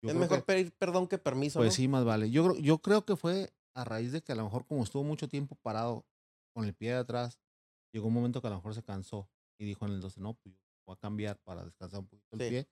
Yo 0.03 0.09
es 0.11 0.17
mejor 0.17 0.39
que- 0.39 0.45
pedir 0.45 0.73
perdón 0.73 1.07
que 1.07 1.19
permiso, 1.19 1.59
pues 1.61 1.69
¿no? 1.69 1.75
sí, 1.77 1.87
más 1.87 2.05
vale. 2.05 2.31
Yo 2.31 2.57
yo 2.57 2.79
creo 2.79 3.05
que 3.05 3.17
fue 3.17 3.53
a 3.75 3.85
raíz 3.85 4.11
de 4.13 4.23
que 4.23 4.33
a 4.33 4.35
lo 4.35 4.45
mejor 4.45 4.65
como 4.67 4.83
estuvo 4.83 5.05
mucho 5.05 5.29
tiempo 5.29 5.57
parado 5.63 6.07
con 6.55 6.65
el 6.65 6.75
pie 6.75 6.91
de 6.93 6.99
atrás, 6.99 7.39
llegó 7.93 8.09
un 8.09 8.15
momento 8.15 8.41
que 8.41 8.47
a 8.47 8.51
lo 8.51 8.57
mejor 8.57 8.75
se 8.75 8.83
cansó 8.83 9.29
y 9.59 9.65
dijo 9.67 9.85
en 9.87 9.93
el 9.93 10.01
12, 10.01 10.21
no, 10.21 10.35
pues 10.35 10.55
yo 10.55 10.61
voy 10.87 10.95
a 10.95 10.99
cambiar 11.01 11.39
para 11.41 11.65
descansar 11.65 12.01
un 12.01 12.07
poquito 12.07 12.37
el 12.37 12.41
Sí. 12.41 12.49
pie. 12.49 12.69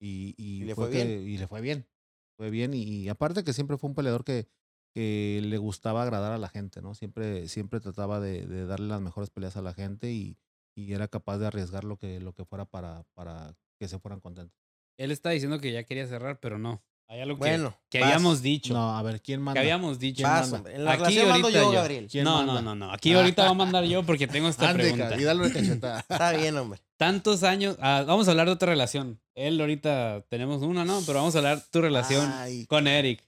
Y, 0.00 0.34
y, 0.36 0.62
Y 0.62 0.64
le 0.64 0.74
fue, 0.74 0.86
fue 0.86 0.90
que- 0.98 1.04
bien. 1.18 1.28
y 1.28 1.38
le 1.38 1.46
fue 1.48 1.60
bien. 1.60 1.88
Fue 2.36 2.50
bien. 2.50 2.74
Y, 2.74 2.82
y 2.82 3.08
aparte 3.08 3.44
que 3.44 3.52
siempre 3.52 3.76
fue 3.78 3.88
un 3.90 3.94
peleador 3.94 4.24
que, 4.24 4.48
que 4.94 5.40
le 5.42 5.58
gustaba 5.58 6.02
agradar 6.02 6.32
a 6.32 6.38
la 6.38 6.48
gente, 6.48 6.82
¿no? 6.82 6.94
Siempre, 6.94 7.48
siempre 7.48 7.80
trataba 7.80 8.20
de, 8.20 8.46
de 8.46 8.66
darle 8.66 8.88
las 8.88 9.00
mejores 9.00 9.30
peleas 9.30 9.56
a 9.56 9.62
la 9.62 9.74
gente 9.74 10.10
y, 10.12 10.36
y 10.76 10.92
era 10.92 11.08
capaz 11.08 11.38
de 11.38 11.46
arriesgar 11.46 11.84
lo 11.84 11.96
que, 11.98 12.20
lo 12.20 12.32
que 12.32 12.44
fuera 12.44 12.64
para, 12.64 13.04
para 13.14 13.54
que 13.78 13.88
se 13.88 13.98
fueran 13.98 14.20
contentos. 14.20 14.58
Él 14.98 15.10
está 15.10 15.30
diciendo 15.30 15.60
que 15.60 15.72
ya 15.72 15.84
quería 15.84 16.06
cerrar, 16.06 16.40
pero 16.40 16.58
no. 16.58 16.82
Hay 17.12 17.20
algo 17.20 17.34
que, 17.36 17.40
Bueno, 17.40 17.78
que 17.90 18.02
habíamos 18.02 18.40
dicho. 18.40 18.72
No, 18.72 18.96
a 18.96 19.02
ver, 19.02 19.20
¿quién 19.20 19.40
que 19.40 19.44
manda? 19.44 19.60
habíamos 19.60 19.98
dicho. 19.98 20.22
Vas, 20.22 20.42
manda? 20.50 20.56
hombre. 20.56 20.74
En 20.76 20.84
la 20.86 20.92
Aquí 20.92 21.00
relación 21.02 21.28
mando 21.28 21.46
ahorita 21.48 21.60
yo, 21.60 21.66
yo. 21.66 21.78
Gabriel. 21.78 22.08
¿Quién 22.10 22.24
no, 22.24 22.36
manda? 22.38 22.52
no, 22.54 22.62
no, 22.62 22.74
no. 22.74 22.92
Aquí 22.92 23.12
Ah. 23.12 23.16
ahorita 23.18 23.42
voy 23.42 23.50
a 23.50 23.54
mandar 23.54 23.84
yo 23.84 24.02
porque 24.02 24.26
tengo 24.26 24.48
esta 24.48 24.70
Ande, 24.70 24.84
pregunta. 24.84 25.20
y 25.20 25.24
dale 25.24 25.40
una 25.40 25.52
cachetada. 25.52 26.00
Está 26.08 26.32
bien, 26.32 26.56
hombre. 26.56 26.80
Tantos 26.96 27.42
años. 27.42 27.76
ah, 27.80 28.04
vamos 28.06 28.28
a 28.28 28.30
hablar 28.30 28.46
de 28.46 28.52
otra 28.54 28.70
relación. 28.70 29.20
Él 29.34 29.60
ahorita 29.60 30.24
tenemos 30.30 30.62
una, 30.62 30.86
¿no? 30.86 31.02
Pero 31.04 31.18
vamos 31.18 31.34
a 31.34 31.38
hablar 31.38 31.62
tu 31.70 31.82
relación 31.82 32.32
Ay, 32.32 32.64
con 32.64 32.86
Eric. 32.86 33.22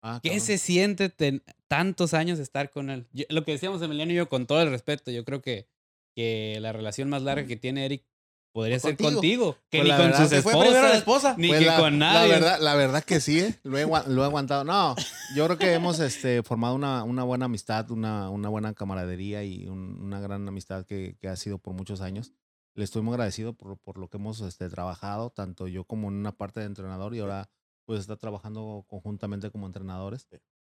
Ah, 0.00 0.20
¿Qué 0.22 0.28
cabrón. 0.28 0.46
se 0.46 0.58
siente 0.58 1.08
ten- 1.08 1.42
tantos 1.66 2.14
años 2.14 2.38
estar 2.38 2.70
con 2.70 2.88
él? 2.88 3.06
Yo- 3.12 3.24
lo 3.30 3.44
que 3.44 3.50
decíamos 3.52 3.82
Emiliano 3.82 4.12
y 4.12 4.14
yo, 4.14 4.28
con 4.28 4.46
todo 4.46 4.62
el 4.62 4.70
respeto, 4.70 5.10
yo 5.10 5.24
creo 5.24 5.42
que, 5.42 5.66
que 6.14 6.58
la 6.60 6.72
relación 6.72 7.08
más 7.10 7.22
larga 7.22 7.48
que 7.48 7.56
tiene 7.56 7.84
Eric 7.84 8.04
podría 8.54 8.78
ser 8.78 8.96
contigo. 8.96 9.56
Que 9.68 9.78
Pues 9.78 9.82
ni 9.82 9.88
la 9.90 9.96
con 9.96 10.06
sus 10.14 10.30
la 10.30 10.38
esposas, 10.38 10.94
esposa. 10.96 11.34
ni 11.36 11.48
Pues 11.48 11.60
que 11.60 11.66
la, 11.66 11.76
con 11.78 11.98
la 11.98 12.12
nadie. 12.12 12.30
verdad, 12.30 12.58
la 12.60 12.74
verdad 12.76 13.04
que 13.04 13.20
sí, 13.20 13.40
¿eh? 13.40 13.58
lo, 13.64 13.76
he, 13.76 13.82
agua- 13.82 14.04
lo 14.06 14.22
he 14.22 14.24
aguantado. 14.24 14.64
No, 14.64 14.94
yo 15.34 15.44
creo 15.46 15.58
que 15.58 15.72
hemos 15.74 15.98
este, 16.00 16.42
formado 16.42 16.74
una, 16.76 17.02
una 17.02 17.24
buena 17.24 17.46
amistad, 17.46 17.90
una, 17.90 18.30
una 18.30 18.48
buena 18.48 18.72
camaradería 18.72 19.42
y 19.44 19.66
un- 19.66 19.98
una 20.00 20.20
gran 20.20 20.46
amistad 20.48 20.86
que, 20.86 21.16
que 21.20 21.28
ha 21.28 21.36
sido 21.36 21.58
por 21.58 21.74
muchos 21.74 22.00
años. 22.00 22.32
Le 22.76 22.84
estoy 22.84 23.02
muy 23.02 23.12
agradecido 23.14 23.52
por, 23.54 23.76
por 23.78 23.98
lo 23.98 24.08
que 24.08 24.16
hemos 24.18 24.40
este, 24.40 24.68
trabajado, 24.68 25.30
tanto 25.30 25.68
yo 25.68 25.84
como 25.84 26.08
en 26.08 26.14
una 26.14 26.32
parte 26.36 26.60
de 26.60 26.66
entrenador 26.66 27.14
y 27.14 27.20
ahora 27.20 27.50
pues 27.84 28.00
está 28.00 28.16
trabajando 28.16 28.84
conjuntamente 28.88 29.50
como 29.50 29.66
entrenadores. 29.66 30.26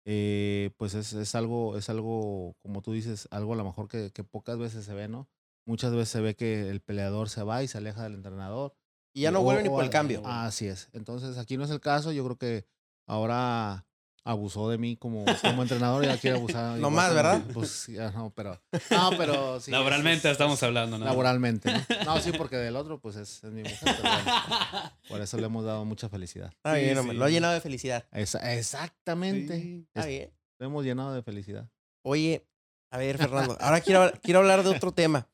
Eh, 0.05 0.71
pues 0.77 0.95
es, 0.95 1.13
es 1.13 1.35
algo, 1.35 1.77
es 1.77 1.89
algo, 1.89 2.55
como 2.61 2.81
tú 2.81 2.91
dices, 2.93 3.27
algo 3.31 3.53
a 3.53 3.55
lo 3.55 3.63
mejor 3.63 3.87
que, 3.87 4.11
que 4.11 4.23
pocas 4.23 4.57
veces 4.57 4.83
se 4.85 4.93
ve, 4.93 5.07
¿no? 5.07 5.29
Muchas 5.65 5.91
veces 5.91 6.09
se 6.09 6.21
ve 6.21 6.35
que 6.35 6.69
el 6.69 6.81
peleador 6.81 7.29
se 7.29 7.43
va 7.43 7.63
y 7.63 7.67
se 7.67 7.77
aleja 7.77 8.03
del 8.03 8.13
entrenador 8.15 8.75
Y 9.13 9.21
ya 9.21 9.31
no 9.31 9.39
o- 9.39 9.43
vuelve 9.43 9.63
ni 9.63 9.69
por 9.69 9.83
el 9.83 9.89
cambio. 9.89 10.21
Así 10.25 10.67
es. 10.67 10.89
Entonces, 10.93 11.37
aquí 11.37 11.57
no 11.57 11.63
es 11.63 11.69
el 11.69 11.79
caso. 11.79 12.11
Yo 12.11 12.23
creo 12.25 12.37
que 12.37 12.65
ahora 13.07 13.85
abusó 14.25 14.69
de 14.69 14.77
mí 14.77 14.95
como, 14.95 15.25
como 15.41 15.61
entrenador 15.63 16.03
y 16.03 16.07
ya 16.07 16.17
quiere 16.17 16.37
abusar. 16.37 16.79
No 16.79 16.89
más, 16.89 17.09
como- 17.09 17.15
¿verdad? 17.15 17.41
Pues 17.53 17.87
ya 17.87 18.11
no, 18.11 18.29
pero. 18.35 18.61
No, 18.89 19.09
pero 19.17 19.59
sí. 19.59 19.69
Laboralmente 19.71 20.19
es- 20.19 20.25
es- 20.25 20.31
estamos 20.31 20.59
es- 20.59 20.63
hablando, 20.63 20.97
¿no? 20.97 21.05
Laboralmente, 21.05 21.71
¿no? 21.73 21.79
No, 22.05 22.19
sí, 22.21 22.31
porque 22.37 22.55
del 22.57 22.75
otro, 22.77 22.99
pues 22.99 23.15
es, 23.17 23.43
es 23.43 23.51
mi 23.51 23.63
mujer. 23.63 23.77
pero 23.83 24.01
bueno, 24.01 24.91
por 25.09 25.21
eso 25.21 25.37
le 25.37 25.45
hemos 25.45 25.63
dado 25.65 25.83
mucha 25.85 26.07
felicidad. 26.09 26.51
Está 26.53 26.73
bien, 26.75 26.93
Sí, 26.93 26.99
hombre, 26.99 27.13
sí. 27.15 27.19
Lo 27.19 27.25
ha 27.25 27.29
llenado 27.29 27.53
de 27.53 27.61
felicidad. 27.61 28.05
Esa- 28.11 28.53
exactamente. 28.53 29.61
Sí. 29.61 29.85
Está 29.87 30.01
Es- 30.01 30.07
bien. 30.07 30.31
Lo 30.59 30.67
hemos 30.67 30.85
llenado 30.85 31.13
de 31.13 31.21
felicidad. 31.23 31.69
Oye, 32.05 32.47
a 32.91 32.97
ver, 32.97 33.17
Fernando. 33.17 33.57
Ahora 33.59 33.81
quiero, 33.81 34.11
quiero 34.21 34.39
hablar 34.39 34.63
de 34.63 34.69
otro 34.69 34.91
tema. 34.93 35.27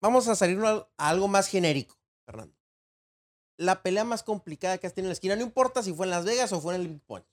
Vamos 0.00 0.28
a 0.28 0.34
salir 0.34 0.58
a 0.64 0.88
algo 0.96 1.28
más 1.28 1.48
genérico, 1.48 1.98
Fernando. 2.26 2.56
La 3.58 3.82
pelea 3.82 4.04
más 4.04 4.22
complicada 4.22 4.78
que 4.78 4.86
has 4.86 4.94
tenido 4.94 5.08
en 5.08 5.10
la 5.10 5.14
esquina, 5.14 5.36
no 5.36 5.42
importa 5.42 5.82
si 5.82 5.92
fue 5.92 6.06
en 6.06 6.10
Las 6.10 6.24
Vegas 6.24 6.52
o 6.52 6.60
fue 6.60 6.74
en 6.74 6.80
el 6.80 6.88
Big 6.88 7.02
Punch. 7.02 7.26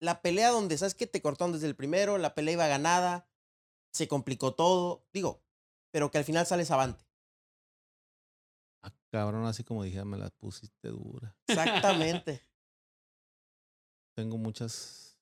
La 0.00 0.20
pelea 0.20 0.50
donde 0.50 0.76
sabes 0.76 0.94
que 0.94 1.06
te 1.06 1.22
cortaron 1.22 1.52
desde 1.52 1.68
el 1.68 1.76
primero, 1.76 2.18
la 2.18 2.34
pelea 2.34 2.54
iba 2.54 2.66
ganada, 2.66 3.28
se 3.92 4.08
complicó 4.08 4.54
todo, 4.54 5.06
digo, 5.12 5.44
pero 5.92 6.10
que 6.10 6.18
al 6.18 6.24
final 6.24 6.44
sales 6.46 6.72
avante. 6.72 7.04
Ah, 8.82 8.92
cabrón, 9.12 9.46
así 9.46 9.62
como 9.62 9.84
dije, 9.84 10.04
me 10.04 10.18
la 10.18 10.30
pusiste 10.30 10.88
dura. 10.88 11.36
Exactamente. 11.46 12.42
Tengo 14.16 14.38
muchas. 14.38 15.20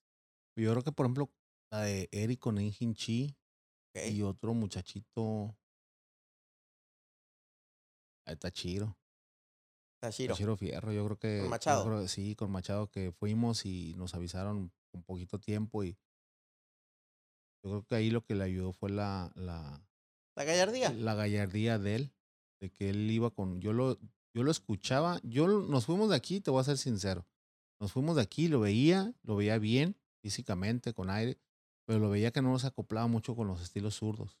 Yo 0.57 0.71
creo 0.71 0.83
que, 0.83 0.91
por 0.91 1.05
ejemplo, 1.05 1.31
la 1.71 1.81
de 1.81 2.09
Eric 2.11 2.39
con 2.39 2.57
Engin 2.57 2.95
Chi. 2.95 3.37
Y 3.93 4.21
otro 4.21 4.53
muchachito. 4.53 5.55
Ahí 8.25 8.33
está 8.33 8.51
Chiro. 8.51 8.97
Tashiro. 10.01 10.35
Chiro 10.35 10.57
Fierro. 10.57 10.91
Yo 10.91 11.05
creo 11.05 11.19
que. 11.19 11.43
yo 11.43 11.49
Machado. 11.49 11.85
creo 11.85 12.07
sí, 12.07 12.35
con 12.35 12.51
Machado 12.51 12.89
que 12.89 13.11
fuimos 13.11 13.65
y 13.65 13.93
nos 13.95 14.15
avisaron 14.15 14.71
con 14.91 15.03
poquito 15.03 15.39
tiempo. 15.39 15.83
Y 15.83 15.97
yo 17.63 17.69
creo 17.69 17.83
que 17.85 17.95
ahí 17.95 18.09
lo 18.09 18.23
que 18.23 18.33
le 18.35 18.43
ayudó 18.43 18.73
fue 18.73 18.89
la, 18.89 19.31
la, 19.35 19.85
La 20.35 20.43
gallardía. 20.43 20.91
la 20.91 21.13
gallardía 21.13 21.77
de 21.77 21.95
él. 21.95 22.13
De 22.59 22.71
que 22.71 22.89
él 22.89 23.09
iba 23.11 23.29
con. 23.29 23.61
Yo 23.61 23.73
lo, 23.73 23.99
yo 24.33 24.43
lo 24.43 24.49
escuchaba. 24.51 25.19
Yo 25.23 25.47
nos 25.47 25.85
fuimos 25.85 26.09
de 26.09 26.15
aquí, 26.15 26.41
te 26.41 26.49
voy 26.51 26.61
a 26.61 26.65
ser 26.65 26.77
sincero. 26.77 27.27
Nos 27.79 27.91
fuimos 27.91 28.15
de 28.15 28.21
aquí, 28.23 28.47
lo 28.47 28.59
veía, 28.59 29.13
lo 29.23 29.35
veía 29.35 29.57
bien 29.57 29.95
físicamente, 30.23 30.93
con 30.93 31.09
aire, 31.09 31.39
pero 31.85 31.97
lo 31.97 32.09
veía 32.11 32.31
que 32.31 32.43
no 32.43 32.57
se 32.59 32.67
acoplaba 32.67 33.07
mucho 33.07 33.35
con 33.35 33.47
los 33.47 33.61
estilos 33.61 33.95
zurdos. 33.95 34.39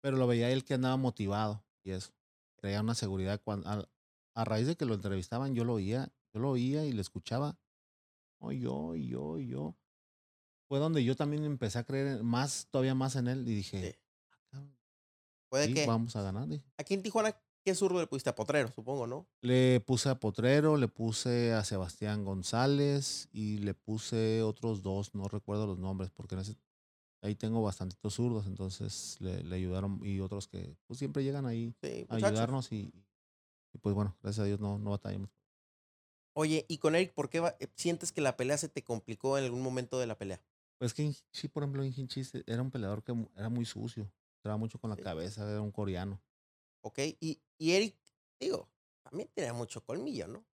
Pero 0.00 0.16
lo 0.16 0.26
veía 0.26 0.50
él 0.50 0.64
que 0.64 0.74
andaba 0.74 0.96
motivado 0.96 1.64
y 1.82 1.90
eso. 1.90 2.12
Traía 2.56 2.80
una 2.80 2.94
seguridad. 2.94 3.40
Cuando, 3.42 3.68
a, 3.68 3.88
a 4.34 4.44
raíz 4.44 4.66
de 4.66 4.76
que 4.76 4.84
lo 4.84 4.94
entrevistaban, 4.94 5.54
yo 5.54 5.64
lo 5.64 5.74
oía, 5.74 6.12
yo 6.32 6.40
lo 6.40 6.50
oía 6.50 6.84
y 6.84 6.92
le 6.92 7.00
escuchaba. 7.00 7.58
Oh, 8.40 8.52
yo, 8.52 8.94
yo, 8.94 9.38
yo. 9.40 9.76
Fue 10.68 10.78
donde 10.78 11.02
yo 11.04 11.16
también 11.16 11.44
empecé 11.44 11.78
a 11.78 11.84
creer 11.84 12.22
más, 12.22 12.68
todavía 12.70 12.94
más 12.94 13.16
en 13.16 13.26
él 13.28 13.48
y 13.48 13.54
dije, 13.54 13.92
Sí. 13.92 13.98
"Ah, 14.52 14.62
Puede 15.50 15.66
sí, 15.66 15.74
que. 15.74 15.86
vamos 15.86 16.14
a 16.14 16.22
ganar. 16.22 16.46
dije. 16.46 16.64
Aquí 16.76 16.94
en 16.94 17.02
Tijuana, 17.02 17.34
¿qué 17.64 17.74
zurdo 17.74 17.98
le 18.00 18.06
pusiste 18.06 18.30
a 18.30 18.34
Potrero? 18.34 18.70
Supongo, 18.70 19.06
¿no? 19.06 19.26
Le 19.40 19.80
puse 19.80 20.08
a 20.10 20.20
Potrero, 20.20 20.76
le 20.76 20.88
puse 20.88 21.52
a 21.54 21.64
Sebastián 21.64 22.24
González 22.24 23.28
y 23.32 23.58
le 23.58 23.74
puse 23.74 24.42
otros 24.42 24.82
dos, 24.82 25.14
no 25.14 25.26
recuerdo 25.28 25.66
los 25.66 25.78
nombres, 25.78 26.10
porque 26.10 26.34
en 26.34 26.42
ese- 26.42 26.56
ahí 27.22 27.34
tengo 27.36 27.62
bastantitos 27.62 28.14
zurdos, 28.14 28.46
entonces 28.46 29.16
le, 29.20 29.42
le 29.44 29.56
ayudaron 29.56 30.00
y 30.04 30.20
otros 30.20 30.48
que 30.48 30.76
pues, 30.86 30.98
siempre 30.98 31.24
llegan 31.24 31.46
ahí 31.46 31.76
Sí, 31.82 32.08
a 32.08 32.16
ayudarnos 32.16 32.72
y, 32.72 32.92
y, 33.74 33.78
pues 33.78 33.94
bueno, 33.94 34.16
gracias 34.22 34.44
a 34.44 34.46
Dios 34.46 34.60
no, 34.60 34.78
no 34.78 34.90
batallamos. 34.92 35.30
Oye, 36.32 36.64
y 36.70 36.78
con 36.78 36.94
Eric, 36.94 37.12
¿por 37.12 37.28
qué 37.28 37.38
va- 37.40 37.56
sientes 37.76 38.12
que 38.12 38.22
la 38.22 38.36
pelea 38.38 38.56
se 38.56 38.70
te 38.70 38.82
complicó 38.82 39.36
en 39.36 39.44
algún 39.44 39.60
momento 39.60 39.98
de 39.98 40.06
la 40.06 40.16
pelea? 40.16 40.42
Pues 40.78 40.92
que 40.94 41.12
sí, 41.32 41.46
por 41.48 41.62
ejemplo, 41.62 41.84
Injinchi 41.84 42.24
se- 42.24 42.42
era 42.46 42.62
un 42.62 42.70
peleador 42.70 43.02
que 43.04 43.12
era 43.36 43.48
muy 43.48 43.64
sucio, 43.64 44.12
entraba 44.38 44.56
mucho 44.58 44.78
con 44.80 44.90
la 44.90 44.96
Sí. 44.96 45.00
cabeza, 45.00 45.48
era 45.48 45.60
un 45.60 45.72
coreano. 45.72 46.20
¿Ok? 46.82 46.98
Y, 47.20 47.42
y 47.58 47.72
Eric, 47.72 47.96
digo, 48.40 48.70
también 49.02 49.28
tenía 49.34 49.52
mucho 49.52 49.84
colmillo, 49.84 50.26
¿no? 50.28 50.46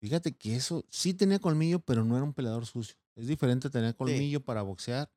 Fíjate 0.00 0.36
que 0.36 0.54
eso 0.56 0.84
sí 0.90 1.14
tenía 1.14 1.38
colmillo, 1.38 1.80
pero 1.80 2.04
no 2.04 2.16
era 2.16 2.24
un 2.24 2.34
peleador 2.34 2.66
sucio. 2.66 2.96
Es 3.16 3.26
diferente 3.26 3.70
tener 3.70 3.96
colmillo 3.96 4.44
para 4.44 4.62
boxear 4.62 5.10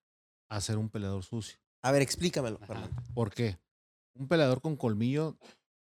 a 0.50 0.62
ser 0.62 0.78
un 0.78 0.90
peleador 0.90 1.24
sucio. 1.24 1.60
A 1.82 1.92
ver, 1.92 2.02
explícamelo, 2.02 2.60
Ajá. 2.62 2.90
¿Por 3.14 3.34
qué? 3.34 3.60
Un 4.16 4.28
peleador 4.28 4.62
con 4.62 4.76
colmillo 4.76 5.38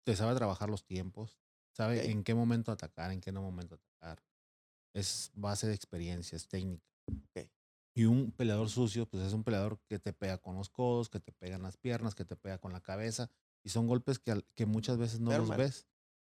te 0.05 0.16
sabe 0.16 0.35
trabajar 0.35 0.70
los 0.70 0.85
tiempos, 0.85 1.38
sabe 1.72 2.11
en 2.11 2.25
qué 2.25 2.35
momento 2.35 2.72
atacar, 2.72 3.12
en 3.12 3.20
qué 3.20 3.33
no 3.33 3.42
momento 3.42 3.77
atacar. 3.77 4.22
Es 4.94 5.31
base 5.35 5.66
de 5.66 5.75
experiencia, 5.75 6.37
es 6.37 6.48
técnica. 6.48 6.85
Ok. 7.09 7.48
Y 7.94 8.05
un 8.05 8.33
peleador 8.33 8.70
sucio, 8.70 9.07
pues 9.07 9.22
es 9.22 9.33
un 9.35 9.44
peleador 9.44 9.79
que 9.87 9.98
te 9.98 10.12
pega 10.12 10.38
con 10.38 10.57
los 10.57 10.70
codos, 10.70 11.11
que 11.11 11.20
te 11.20 11.33
pega 11.33 11.57
en 11.57 11.62
las 11.62 11.77
piernas, 11.77 12.14
que 12.14 12.25
te 12.25 12.37
pega 12.37 12.59
con 12.59 12.72
la 12.72 12.81
cabeza. 12.81 13.31
Y 13.62 13.68
son 13.68 13.87
golpes 13.87 14.18
que, 14.18 14.44
que 14.55 14.66
muchas 14.66 14.96
veces 14.96 15.20
no 15.20 15.37
los 15.37 15.55
ves. 15.57 15.87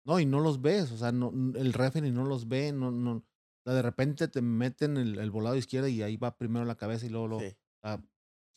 No, 0.06 0.20
y 0.20 0.26
no 0.26 0.40
los 0.40 0.62
ves. 0.62 0.92
O 0.92 0.98
sea, 0.98 1.12
no, 1.12 1.32
el 1.56 1.74
referee 1.74 2.12
no 2.12 2.26
los 2.26 2.48
ve. 2.48 2.72
No, 2.72 2.92
no, 2.92 3.18
o 3.18 3.24
sea, 3.64 3.74
de 3.74 3.82
repente 3.82 4.28
te 4.28 4.42
meten 4.42 4.98
el, 4.98 5.20
el 5.20 5.32
volado 5.32 5.56
izquierdo 5.56 5.88
y 5.88 6.02
ahí 6.02 6.18
va 6.18 6.38
primero 6.38 6.66
la 6.66 6.76
cabeza 6.76 7.06
y 7.06 7.10
luego 7.10 7.28
lo. 7.28 7.40
Sí. 7.40 7.56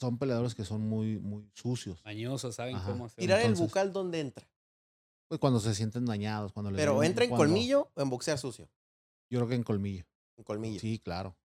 Son 0.01 0.19
peleadores 0.19 0.55
que 0.55 0.65
son 0.65 0.83
muy, 0.83 1.19
muy 1.19 1.49
sucios. 1.55 2.03
Mañosos, 2.05 2.55
¿saben 2.55 2.77
Ajá. 2.77 2.91
cómo 2.91 3.07
hacer? 3.07 3.19
Tirar 3.23 3.39
el 3.41 3.47
Entonces- 3.47 3.67
bucal, 3.67 3.93
¿dónde 3.93 4.21
entra? 4.21 4.49
Pues 5.29 5.41
cuando 5.41 5.59
se 5.61 5.75
sienten 5.75 6.05
dañados, 6.07 6.53
cuando 6.53 6.71
les 6.71 6.81
Pero 6.81 7.03
¿entra 7.03 7.25
en 7.25 7.31
cuando- 7.31 7.47
colmillo 7.53 7.91
o 7.95 8.03
en 8.03 8.11
boxear 8.11 8.39
sucio? 8.39 8.71
Yo 9.31 9.39
creo 9.41 9.49
que 9.49 9.55
en 9.57 9.63
colmillo. 9.65 10.05
En 10.37 10.45
colmillo. 10.45 10.79
Sí, 10.81 10.99
claro. 10.99 11.37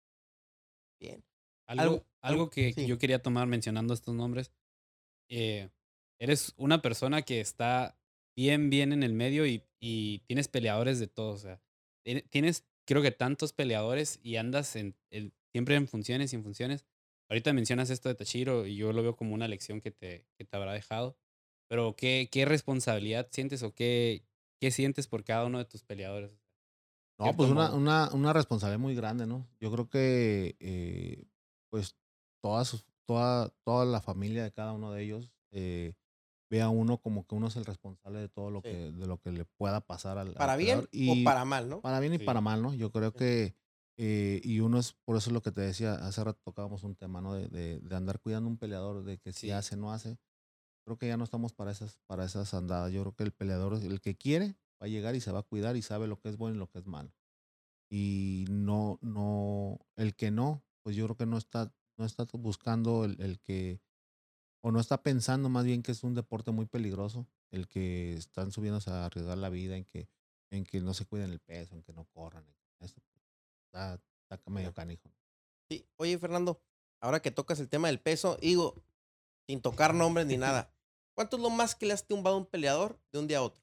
Bien. 1.01 1.25
Algo, 1.67 2.05
Algo- 2.21 2.51
que 2.51 2.73
sí. 2.73 2.87
yo 2.87 2.99
quería 2.99 3.23
tomar 3.23 3.47
mencionando 3.47 3.95
estos 3.95 4.15
nombres. 4.15 4.53
eh, 5.33 5.71
eres 6.19 6.53
una 6.57 6.83
persona 6.83 7.23
que 7.23 7.41
está 7.41 7.97
bien, 8.37 8.69
bien 8.69 8.93
en 8.93 9.05
el 9.05 9.13
medio 9.15 9.47
y, 9.47 9.65
y 9.79 10.19
tienes 10.27 10.49
peleadores 10.49 10.99
de 10.99 11.07
todos. 11.07 11.37
O 11.37 11.43
sea, 11.45 11.63
tiene- 12.05 12.23
tienes, 12.23 12.67
creo 12.85 13.01
que 13.01 13.13
tantos 13.13 13.53
peleadores 13.53 14.19
y 14.25 14.35
andas 14.37 14.75
en, 14.75 14.97
el- 15.11 15.33
siempre 15.53 15.77
en 15.77 15.87
funciones 15.87 16.33
y 16.33 16.37
en 16.37 16.43
funciones. 16.43 16.85
Ahorita 17.31 17.53
mencionas 17.53 17.91
esto 17.91 18.09
de 18.09 18.17
Tachiro 18.17 18.67
y 18.67 18.77
yo 18.77 18.93
lo 18.93 19.03
veo 19.03 19.17
como 19.17 19.35
una 19.35 19.49
lección 19.49 19.81
que 19.81 19.91
te, 19.93 20.27
que 20.37 20.45
te 20.45 20.57
habrá 20.57 20.73
dejado. 20.73 21.17
Pero 21.69 21.95
¿qué, 21.97 22.29
qué 22.31 22.45
responsabilidad 22.45 23.29
sientes 23.31 23.63
o 23.63 23.73
qué, 23.73 24.25
qué 24.61 24.73
sientes 24.73 25.07
por 25.07 25.23
cada 25.23 25.47
uno 25.47 25.59
de 25.59 25.65
tus 25.65 25.85
peleadores? 25.85 26.33
No, 27.19 27.37
pues 27.37 27.51
una, 27.51 27.73
una, 27.73 28.11
una 28.13 28.33
responsabilidad 28.33 28.81
muy 28.81 28.95
grande, 28.95 29.27
¿no? 29.27 29.47
Yo 29.61 29.71
creo 29.71 29.89
que 29.89 30.57
eh, 30.59 31.25
pues 31.71 31.95
toda, 32.43 32.65
su- 32.65 32.83
toda, 33.07 33.51
toda 33.65 33.85
la 33.85 34.01
familia 34.01 34.43
de 34.43 34.53
cada 34.53 34.73
uno 34.73 34.91
de 34.93 35.03
ellos 35.05 35.31
eh, 35.53 35.93
ve 36.51 36.63
a 36.63 36.71
uno 36.71 36.99
como 36.99 37.27
que 37.27 37.35
uno 37.37 37.47
es 37.49 37.57
el 37.57 37.67
responsable 37.67 38.19
de 38.21 38.29
todo 38.29 38.51
lo 38.51 38.63
Sí. 38.63 38.71
que, 38.71 38.77
de 38.93 39.07
lo 39.07 39.19
que 39.19 39.31
le 39.33 39.45
pueda 39.45 39.81
pasar 39.83 40.19
al, 40.19 40.29
al 40.29 40.35
¿Para 40.35 40.57
bien 40.57 40.81
peleador. 40.81 40.89
Y 40.93 41.23
o 41.23 41.25
para 41.25 41.45
mal, 41.45 41.69
no? 41.69 41.81
para 41.83 42.01
bien 42.01 42.15
y 42.15 42.19
Sí. 42.19 42.25
para 42.25 42.41
mal, 42.41 42.63
¿no? 42.63 42.75
Yo 42.75 42.91
creo 42.91 43.13
que 43.13 43.55
eh, 44.03 44.41
y 44.45 44.61
uno 44.61 44.79
es, 44.79 44.95
por 45.05 45.17
eso 45.17 45.31
es 45.31 45.35
lo 45.35 45.43
que 45.43 45.53
te 45.53 45.61
decía, 45.61 45.95
hace 45.95 46.25
rato 46.25 46.41
tocábamos 46.45 46.85
un 46.85 46.97
tema, 46.97 47.21
¿no? 47.21 47.35
De, 47.35 47.49
de, 47.49 47.81
de 47.81 47.97
andar 47.97 48.21
cuidando 48.21 48.49
un 48.49 48.59
peleador, 48.59 49.05
de 49.05 49.19
que 49.19 49.33
si 49.33 49.49
Sí. 49.49 49.51
hace, 49.53 49.77
no 49.77 49.93
hace. 49.93 50.19
Creo 50.87 50.99
que 50.99 51.09
ya 51.09 51.17
no 51.19 51.25
estamos 51.25 51.53
para 51.55 51.73
esas, 51.73 51.99
para 52.07 52.25
esas 52.27 52.55
andadas. 52.55 52.93
Yo 52.93 53.03
creo 53.03 53.15
que 53.17 53.25
el 53.25 53.33
peleador, 53.33 53.75
el 53.75 54.01
que 54.01 54.17
quiere, 54.17 54.57
va 54.83 54.87
a 54.87 54.89
llegar 54.89 55.15
y 55.17 55.21
se 55.21 55.33
va 55.33 55.41
a 55.41 55.45
cuidar 55.45 55.77
y 55.77 55.83
sabe 55.83 56.09
lo 56.09 56.21
que 56.21 56.31
es 56.31 56.37
bueno 56.39 56.57
y 56.57 56.59
lo 56.61 56.69
que 56.71 56.79
es 56.81 56.87
malo. 56.87 57.13
Y 57.91 58.47
no, 58.51 58.99
no, 59.03 59.81
el 59.97 60.15
que 60.17 60.31
no, 60.31 60.65
pues 60.83 60.97
yo 60.97 61.05
creo 61.07 61.17
que 61.17 61.27
no 61.27 61.39
está, 61.39 61.73
no 61.99 62.05
está 62.07 62.25
buscando 62.35 63.05
el, 63.05 63.21
el 63.21 63.41
que, 63.41 63.81
o 64.63 64.73
no 64.73 64.81
está 64.81 65.03
pensando 65.03 65.49
más 65.51 65.65
bien 65.65 65.83
que 65.83 65.93
es 65.93 66.05
un 66.05 66.15
deporte 66.15 66.53
muy 66.53 66.67
peligroso, 66.67 67.29
el 67.53 67.69
que 67.69 68.15
están 68.15 68.53
subiéndose 68.53 68.91
a 68.91 69.07
arriesgar 69.07 69.39
la 69.39 69.51
vida, 69.51 69.77
en 69.77 69.85
que, 69.85 70.09
en 70.51 70.65
que 70.65 70.81
no 70.81 70.95
se 70.95 71.07
cuiden 71.07 71.31
el 71.33 71.41
peso, 71.41 71.77
en 71.77 71.83
que 71.83 71.93
no 71.93 72.07
corran. 72.07 72.45
en 72.47 72.87
esto. 72.87 73.03
Está, 73.73 74.01
está 74.31 74.51
medio 74.51 74.73
canijo. 74.75 75.11
Sí. 75.71 75.87
Oye, 75.97 76.19
Fernando, 76.19 76.61
ahora 77.01 77.21
que 77.23 77.31
tocas 77.31 77.61
el 77.61 77.69
tema 77.69 77.89
del 77.89 78.01
peso, 78.01 78.37
digo, 78.41 78.75
sin 79.47 79.61
tocar 79.61 79.95
nombres 79.95 80.27
ni 80.27 80.37
nada, 80.67 80.73
¿cuánto 81.15 81.37
es 81.37 81.43
lo 81.43 81.51
más 81.51 81.75
que 81.75 81.87
le 81.87 81.93
has 81.93 82.07
tumbado 82.07 82.37
a 82.37 82.39
un 82.39 82.47
peleador 82.47 82.99
de 83.13 83.19
un 83.21 83.27
día 83.29 83.39
a 83.39 83.43
otro? 83.43 83.63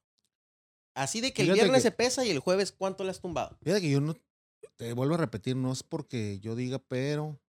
Así 0.96 1.22
de 1.22 1.34
que 1.34 1.44
el 1.44 1.52
viernes 1.54 1.78
que- 1.84 1.90
se 1.90 1.92
pesa 1.92 2.26
y 2.26 2.30
el 2.32 2.40
jueves, 2.40 2.72
¿cuánto 2.72 3.04
le 3.04 3.12
has 3.12 3.20
tumbado? 3.22 3.58
Fíjate 3.62 3.82
que 3.82 3.92
yo 3.92 4.02
no, 4.02 4.16
te 4.78 4.94
vuelvo 4.94 5.16
a 5.16 5.18
repetir, 5.18 5.56
no 5.56 5.72
es 5.72 5.84
porque 5.84 6.40
yo 6.40 6.56
diga, 6.56 6.80
pero 6.80 7.40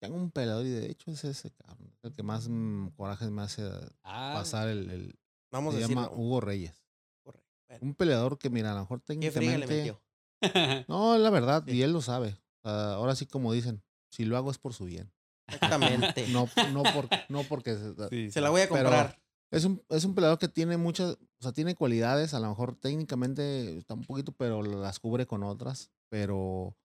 tengo 0.00 0.16
un 0.16 0.30
peleador 0.30 0.64
y 0.64 0.70
de 0.70 0.90
hecho 0.90 1.10
es 1.10 1.24
ese 1.24 1.50
cabrón, 1.50 1.94
el 2.02 2.12
que 2.14 2.22
más 2.22 2.48
mm, 2.48 2.88
coraje 2.96 3.28
me 3.30 3.42
hace 3.42 3.68
Ah, 4.02 4.32
pasar 4.34 4.68
el, 4.68 4.88
el- 4.90 5.18
Vamos 5.52 5.74
se 5.74 5.84
a 5.84 5.88
llama 5.88 6.02
decirlo. 6.02 6.22
Hugo 6.22 6.40
Reyes. 6.40 6.82
Correcto. 7.24 7.50
Bueno, 7.68 7.84
Un 7.86 7.94
peleador 7.94 8.38
que, 8.38 8.48
mira, 8.50 8.70
a 8.70 8.74
lo 8.74 8.80
mejor 8.80 9.02
¿Qué 9.02 9.14
friega 9.30 9.58
le 9.58 9.66
técnicamente. 9.66 9.76
metió? 9.76 10.02
No, 10.88 11.16
la 11.18 11.30
verdad, 11.30 11.64
Sí. 11.66 11.72
y 11.76 11.82
él 11.82 11.92
lo 11.92 12.00
sabe. 12.02 12.36
Ahora 12.64 13.14
sí, 13.16 13.26
como 13.26 13.52
dicen, 13.52 13.82
si 14.10 14.24
lo 14.24 14.36
hago 14.36 14.50
es 14.50 14.58
por 14.58 14.74
su 14.74 14.84
bien. 14.84 15.12
Exactamente. 15.48 16.28
No, 16.28 16.48
no, 16.72 16.82
por, 16.82 17.08
no 17.28 17.42
porque. 17.44 17.76
se- 17.76 18.08
sí, 18.10 18.30
Se 18.30 18.40
la 18.40 18.50
voy 18.50 18.60
a 18.62 18.68
comprar. 18.68 19.20
Es 19.52 19.64
un, 19.64 19.82
es 19.88 20.04
un 20.04 20.14
peleador 20.14 20.38
que 20.38 20.46
tiene 20.46 20.76
muchas, 20.76 21.14
o 21.14 21.42
sea, 21.42 21.50
tiene 21.52 21.74
cualidades, 21.74 22.34
a 22.34 22.40
lo 22.40 22.48
mejor 22.48 22.76
técnicamente 22.76 23.78
está 23.78 23.94
un 23.94 24.04
poquito, 24.04 24.30
pero 24.30 24.62
las 24.62 25.00
cubre 25.00 25.26
con 25.26 25.42
otras. 25.42 25.90
Pero 26.08 26.76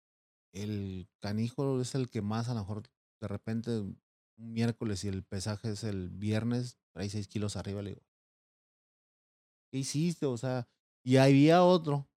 el 0.51 1.07
canijo 1.21 1.79
es 1.79 1.93
el 1.93 2.09
que 2.09 2.23
más, 2.23 2.49
a 2.49 2.55
lo 2.55 2.61
mejor, 2.61 2.81
de 3.21 3.27
repente, 3.27 3.77
un 3.79 3.99
miércoles 4.37 5.03
y 5.03 5.09
el 5.09 5.23
pesaje 5.23 5.69
es 5.69 5.83
el 5.83 6.09
viernes, 6.09 6.79
trae 6.93 7.07
6 7.09 7.27
kilos 7.27 7.55
arriba, 7.55 7.83
le 7.83 7.91
digo, 7.91 8.01
¿qué 9.71 9.79
hiciste? 9.79 10.25
O 10.25 10.37
sea, 10.37 10.67
y 11.03 11.17
había 11.17 11.63
otro, 11.63 12.07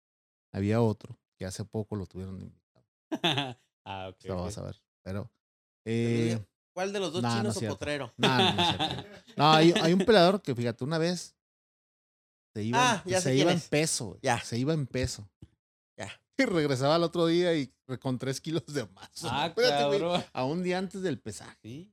había 0.52 0.80
otro, 0.80 1.18
que 1.38 1.46
hace 1.46 1.64
poco 1.64 1.96
lo 1.96 2.06
tuvieron 2.06 2.40
invitado. 2.40 2.84
ah, 3.84 4.08
ok. 4.08 4.24
Lo 4.24 4.42
vas 4.42 4.58
a 4.58 4.62
ver. 4.64 4.82
Pero, 5.02 5.30
eh, 5.86 6.44
¿Cuál 6.74 6.92
de 6.92 7.00
los 7.00 7.12
dos 7.12 7.22
nah, 7.22 7.30
no 7.30 7.36
chinos 7.52 7.56
es 7.56 7.68
o 7.68 7.72
potrero? 7.72 8.12
no, 8.16 8.28
no, 8.38 8.52
no. 8.54 9.04
No, 9.36 9.52
hay, 9.52 9.72
hay 9.80 9.92
un 9.92 10.00
peleador 10.04 10.42
que, 10.42 10.54
fíjate, 10.54 10.84
una 10.84 10.98
vez 10.98 11.36
se 12.54 12.62
iba, 12.64 12.92
Ah, 12.92 13.02
ya 13.06 13.20
se 13.20 13.34
iba 13.36 13.52
en 13.52 13.58
es. 13.58 13.68
peso. 13.68 14.18
Ya. 14.20 14.40
Se 14.40 14.58
iba 14.58 14.74
en 14.74 14.86
peso. 14.86 15.28
Ya. 15.96 16.10
Y 16.36 16.44
regresaba 16.44 16.96
al 16.96 17.04
otro 17.04 17.26
día 17.26 17.54
y 17.54 17.72
con 18.00 18.18
tres 18.18 18.40
kilos 18.40 18.66
de 18.66 18.86
más. 18.86 19.10
Ah, 19.24 19.46
Espérate. 19.46 20.28
A 20.32 20.44
un 20.44 20.62
día 20.62 20.78
antes 20.78 21.02
del 21.02 21.20
pesaje. 21.20 21.56
Sí. 21.62 21.92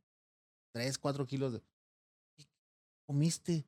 Tres, 0.73 0.97
cuatro 0.97 1.25
kilos 1.25 1.53
de. 1.53 1.61
¿Qué 2.35 2.45
comiste? 3.07 3.67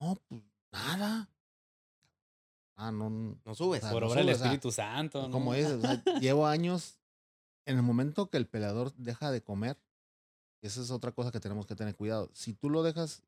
No, 0.00 0.16
pues 0.28 0.42
nada. 0.72 1.28
Ah, 2.76 2.92
no. 2.92 3.10
no, 3.44 3.54
subes. 3.54 3.82
Ah, 3.84 3.90
Por 3.90 4.02
no 4.02 4.08
obra 4.10 4.20
del 4.22 4.26
sube, 4.26 4.34
o 4.34 4.38
sea, 4.38 4.46
Espíritu 4.46 4.70
Santo. 4.72 5.22
¿no? 5.22 5.30
Como 5.32 5.54
es, 5.54 5.66
o 5.66 5.80
sea, 5.80 6.02
llevo 6.20 6.46
años. 6.46 6.98
En 7.64 7.76
el 7.76 7.82
momento 7.82 8.30
que 8.30 8.36
el 8.36 8.46
peleador 8.46 8.94
deja 8.94 9.30
de 9.32 9.42
comer, 9.42 9.76
esa 10.62 10.80
es 10.80 10.90
otra 10.92 11.10
cosa 11.12 11.32
que 11.32 11.40
tenemos 11.40 11.66
que 11.66 11.74
tener 11.74 11.96
cuidado. 11.96 12.30
Si 12.32 12.52
tú 12.52 12.70
lo 12.70 12.82
dejas 12.84 13.22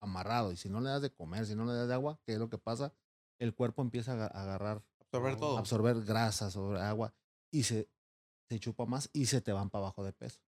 amarrado 0.00 0.50
y 0.52 0.56
si 0.56 0.68
no 0.68 0.80
le 0.80 0.88
das 0.90 1.00
de 1.02 1.12
comer, 1.12 1.46
si 1.46 1.54
no 1.54 1.64
le 1.64 1.74
das 1.74 1.86
de 1.88 1.94
agua, 1.94 2.18
¿qué 2.24 2.32
es 2.32 2.38
lo 2.38 2.48
que 2.48 2.58
pasa? 2.58 2.92
El 3.38 3.54
cuerpo 3.54 3.82
empieza 3.82 4.12
a 4.12 4.14
aga- 4.14 4.30
a 4.34 4.42
agarrar, 4.42 4.82
Absorber 5.00 5.36
todo. 5.36 5.58
absorber 5.58 6.02
grasa 6.02 6.50
sobre 6.50 6.80
agua 6.80 7.14
y 7.52 7.62
se, 7.62 7.88
se 8.48 8.58
chupa 8.58 8.84
más 8.84 9.08
y 9.12 9.26
se 9.26 9.40
te 9.40 9.52
van 9.52 9.70
para 9.70 9.84
abajo 9.84 10.02
de 10.04 10.12
peso. 10.12 10.40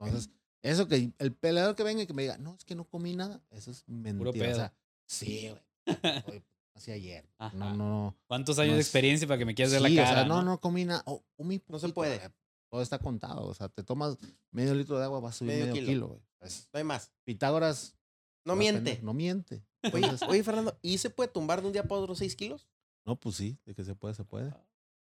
Entonces, 0.00 0.30
eso 0.62 0.86
que 0.88 1.12
el 1.18 1.34
peleador 1.34 1.74
que 1.74 1.82
venga 1.84 2.02
y 2.02 2.06
que 2.06 2.12
me 2.14 2.22
diga, 2.22 2.36
no, 2.38 2.54
es 2.54 2.64
que 2.66 2.74
no 2.74 2.84
comí 2.84 3.16
nada, 3.16 3.40
eso 3.50 3.70
es 3.70 3.82
mentira. 3.88 4.28
O 4.30 4.32
pedo. 4.32 4.54
sea, 4.56 4.74
sí, 5.06 5.48
güey. 5.50 5.62
Así 6.78 6.92
ayer. 6.92 7.28
Ajá. 7.38 7.56
No, 7.56 7.74
no, 7.74 7.88
no. 7.88 8.16
¿Cuántos 8.26 8.58
años 8.58 8.70
No 8.70 8.74
de 8.76 8.80
es- 8.80 8.86
experiencia 8.86 9.26
para 9.28 9.38
que 9.38 9.44
me 9.44 9.54
quieras 9.54 9.72
ver 9.72 9.82
la 9.82 9.88
o 9.88 9.94
cara? 9.94 10.14
sea, 10.20 10.24
no, 10.24 10.42
no 10.42 10.60
comí 10.60 10.84
nada. 10.84 11.02
Oh, 11.06 11.24
comí 11.36 11.60
No 11.68 11.78
se 11.78 11.88
puede. 11.90 12.18
güey. 12.18 12.30
Todo 12.70 12.82
está 12.82 12.98
contado. 12.98 13.46
O 13.46 13.54
sea, 13.54 13.68
te 13.68 13.82
tomas 13.82 14.16
medio 14.50 14.74
litro 14.74 14.98
de 14.98 15.04
agua, 15.04 15.20
vas 15.20 15.34
a 15.34 15.38
subir 15.38 15.52
Medio 15.54 15.66
medio, 15.66 15.74
kilo. 15.74 15.86
kilo, 15.88 16.08
güey. 16.08 16.20
Pues, 16.38 16.68
No 16.72 16.78
hay 16.78 16.84
más. 16.84 17.12
Pitágoras. 17.24 17.96
No 18.44 18.54
miente. 18.56 18.82
tener- 18.82 19.02
No 19.04 19.12
miente. 19.12 19.64
Oye, 19.92 20.04
Entonces, 20.04 20.28
oye, 20.28 20.42
Fernando, 20.44 20.78
¿y 20.82 20.98
se 20.98 21.10
puede 21.10 21.28
tumbar 21.30 21.60
de 21.60 21.66
un 21.66 21.72
día 21.72 21.82
para 21.84 22.00
otro 22.00 22.14
6 22.14 22.34
kilos? 22.36 22.68
no, 23.04 23.18
pues 23.18 23.36
sí, 23.36 23.58
de 23.64 23.74
que 23.74 23.84
se 23.84 23.94
puede, 23.94 24.14
se 24.14 24.24
puede. 24.24 24.52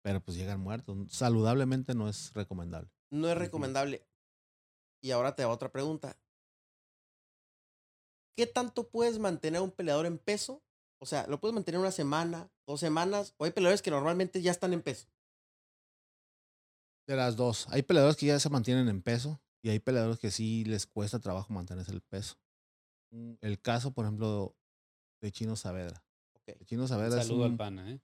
Pero 0.01 0.19
pues 0.19 0.35
llegan 0.35 0.59
muertos. 0.59 0.97
Saludablemente 1.11 1.93
no 1.95 2.09
es 2.09 2.33
recomendable. 2.33 2.89
No 3.11 3.29
es 3.29 3.37
recomendable. 3.37 4.05
Y 5.01 5.11
ahora 5.11 5.35
te 5.35 5.43
hago 5.43 5.53
otra 5.53 5.71
pregunta. 5.71 6.17
¿Qué 8.35 8.47
tanto 8.47 8.89
puedes 8.89 9.19
mantener 9.19 9.59
a 9.59 9.63
un 9.63 9.71
peleador 9.71 10.05
en 10.07 10.17
peso? 10.17 10.63
O 11.03 11.05
sea, 11.05 11.27
¿lo 11.27 11.37
puedes 11.41 11.53
mantener 11.53 11.81
una 11.81 11.91
semana, 11.91 12.49
dos 12.65 12.79
semanas? 12.79 13.33
O 13.37 13.43
hay 13.43 13.51
peleadores 13.51 13.81
que 13.81 13.91
normalmente 13.91 14.41
ya 14.41 14.51
están 14.51 14.71
en 14.71 14.81
peso. 14.81 15.09
De 17.05 17.17
las 17.17 17.35
dos. 17.35 17.67
Hay 17.71 17.81
peleadores 17.81 18.15
que 18.15 18.27
ya 18.27 18.39
se 18.39 18.49
mantienen 18.49 18.87
en 18.87 19.01
peso 19.01 19.41
y 19.61 19.69
hay 19.69 19.79
peleadores 19.79 20.17
que 20.17 20.31
sí 20.31 20.63
les 20.63 20.87
cuesta 20.87 21.19
trabajo 21.19 21.51
mantenerse 21.51 21.91
el 21.91 21.99
peso. 22.01 22.35
Mm, 23.11 23.33
El 23.41 23.59
caso, 23.59 23.91
por 23.91 24.05
ejemplo, 24.05 24.55
de 25.21 25.29
Chino 25.33 25.57
Saavedra. 25.57 26.01
El 26.45 26.65
Chino 26.65 26.87
Saavedra 26.87 27.19
es 27.19 27.27
saludo 27.27 27.43
al 27.43 27.51
un 27.51 27.57
pana, 27.57 27.91
¿eh? 27.91 27.99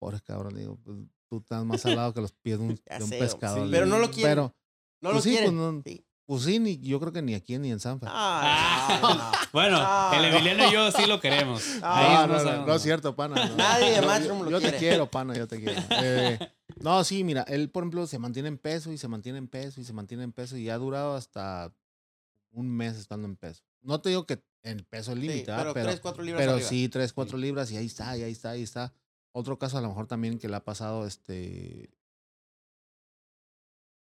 pobre 0.00 0.20
cabrón. 0.20 0.56
Digo, 0.56 0.78
pues, 0.82 0.98
tú 1.28 1.38
estás 1.38 1.64
más 1.64 1.80
salado 2.04 2.12
que 2.12 2.20
los 2.22 2.32
pies 2.32 2.58
de 2.58 2.64
un, 2.64 2.74
de 2.74 3.04
un 3.04 3.10
pescador. 3.10 3.66
sí. 3.66 3.70
Pero 3.70 3.86
no 3.86 3.98
lo 4.00 4.10
quieren. 4.10 4.30
Pero, 4.32 4.56
No 5.00 5.10
Pues 5.10 5.14
lo 5.14 5.20
sí, 5.22 5.30
quieren. 5.30 5.56
pues 5.56 5.74
no- 5.74 5.82
Sí. 5.84 6.04
Pues 6.30 6.44
sí, 6.44 6.60
ni, 6.60 6.78
yo 6.78 7.00
creo 7.00 7.12
que 7.12 7.22
ni 7.22 7.34
aquí 7.34 7.58
ni 7.58 7.72
en 7.72 7.80
Sanfa. 7.80 8.06
Ah, 8.08 8.98
no, 9.02 9.14
no. 9.16 9.30
Bueno, 9.52 9.78
Ah, 9.80 10.12
el 10.14 10.22
no. 10.30 10.36
Emiliano 10.38 10.68
y 10.68 10.72
yo 10.72 10.92
sí 10.92 11.06
lo 11.06 11.18
queremos. 11.20 11.60
Ah, 11.82 11.98
Ahí 11.98 12.14
no, 12.14 12.20
no 12.20 12.26
no, 12.28 12.32
no, 12.34 12.44
sabemos. 12.44 12.66
no 12.68 12.74
es 12.76 12.82
cierto, 12.82 13.16
pana. 13.16 13.46
no. 13.48 13.56
Nadie 13.56 13.90
de 13.90 13.96
Yo- 14.00 14.06
Matchroom 14.06 14.38
yo, 14.38 14.44
lo 14.44 14.50
yo 14.52 14.58
quiere. 14.60 14.72
te 14.74 14.78
quiero, 14.78 15.10
pana, 15.10 15.34
yo 15.34 15.48
te 15.48 15.58
quiero. 15.60 15.82
Eh, 15.90 16.38
no, 16.80 17.02
sí, 17.02 17.24
mira, 17.24 17.42
él, 17.48 17.68
por 17.68 17.82
ejemplo, 17.82 18.06
se 18.06 18.18
mantiene 18.20 18.48
en 18.48 18.58
peso 18.58 18.92
y 18.92 18.96
se 18.98 19.08
mantiene 19.08 19.38
en 19.38 19.48
peso 19.48 19.80
y 19.80 19.84
se 19.84 19.92
mantiene 19.92 20.22
en 20.22 20.30
peso 20.32 20.56
y 20.56 20.70
ha 20.70 20.78
durado 20.78 21.16
hasta 21.16 21.72
un 22.52 22.68
mes 22.70 22.96
estando 22.96 23.26
en 23.26 23.34
peso. 23.36 23.64
No 23.82 24.00
te 24.00 24.10
digo 24.10 24.24
que 24.24 24.40
el 24.62 24.84
peso 24.84 25.10
es 25.12 25.18
Sí, 25.18 25.26
límite, 25.26 25.50
¿verdad? 25.50 25.62
pero, 25.62 25.74
pero, 25.74 25.86
3, 25.88 26.00
4 26.00 26.22
libras 26.22 26.40
pero 26.42 26.52
arriba. 26.52 26.68
sí, 26.68 26.88
3, 26.88 27.12
4 27.12 27.38
libras 27.38 27.70
y 27.72 27.76
ahí 27.76 27.86
está, 27.86 28.16
y 28.16 28.22
ahí 28.22 28.32
está, 28.32 28.50
ahí 28.50 28.62
está. 28.62 28.92
Otro 29.32 29.58
caso 29.58 29.78
a 29.78 29.80
lo 29.80 29.88
mejor 29.88 30.06
también 30.06 30.38
que 30.38 30.48
le 30.48 30.54
ha 30.56 30.64
pasado 30.64 31.06
este 31.06 31.90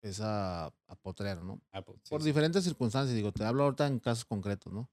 es 0.01 0.21
a, 0.21 0.65
a 0.65 0.95
Potrero, 1.01 1.43
¿no? 1.43 1.61
Ah, 1.71 1.81
pues, 1.81 1.99
sí, 2.03 2.09
por 2.09 2.21
sí. 2.21 2.27
diferentes 2.27 2.63
circunstancias, 2.63 3.15
digo, 3.15 3.31
te 3.31 3.43
hablo 3.43 3.63
ahorita 3.63 3.87
en 3.87 3.99
casos 3.99 4.25
concretos, 4.25 4.71
¿no? 4.71 4.89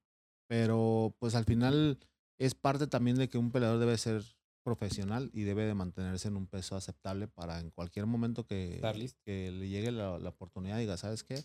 Pero 0.49 1.14
pues 1.19 1.35
al 1.35 1.45
final 1.45 1.99
es 2.38 2.55
parte 2.55 2.87
también 2.87 3.16
de 3.16 3.29
que 3.29 3.38
un 3.38 3.51
peleador 3.51 3.79
debe 3.79 3.97
ser 3.99 4.23
profesional 4.62 5.31
y 5.33 5.42
debe 5.42 5.64
de 5.64 5.75
mantenerse 5.75 6.29
en 6.29 6.37
un 6.37 6.47
peso 6.49 6.77
aceptable 6.77 7.29
para 7.29 7.61
en 7.61 7.71
cualquier 7.71 8.07
momento 8.07 8.47
que, 8.47 8.81
que 9.25 9.51
le 9.53 9.69
llegue 9.69 9.92
la, 9.92 10.19
la 10.19 10.29
oportunidad 10.31 10.79
diga, 10.79 10.97
¿sabes 10.97 11.23
qué? 11.23 11.45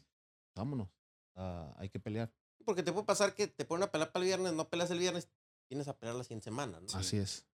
Vámonos, 0.55 0.89
ah, 1.35 1.73
hay 1.77 1.89
que 1.89 1.99
pelear. 1.99 2.33
Porque 2.65 2.83
te 2.83 2.91
puede 2.91 3.05
pasar 3.05 3.35
que 3.35 3.47
te 3.47 3.65
ponen 3.65 3.83
a 3.83 3.91
pelear 3.91 4.11
para 4.11 4.23
el 4.23 4.27
viernes, 4.27 4.53
no 4.53 4.69
peleas 4.69 4.91
el 4.91 4.99
viernes, 4.99 5.29
tienes 5.67 5.87
a 5.87 5.97
pelear 5.97 6.15
la 6.15 6.23
siguiente 6.23 6.45
semana, 6.45 6.79
¿no? 6.79 6.87
Así 6.97 7.17
es. 7.17 7.45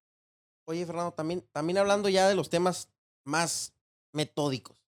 Oye, 0.66 0.86
Fernando, 0.86 1.14
también, 1.14 1.48
también 1.52 1.78
hablando 1.78 2.10
ya 2.10 2.28
de 2.28 2.36
los 2.36 2.50
temas 2.50 2.90
más 3.24 3.74
metódicos. 4.12 4.87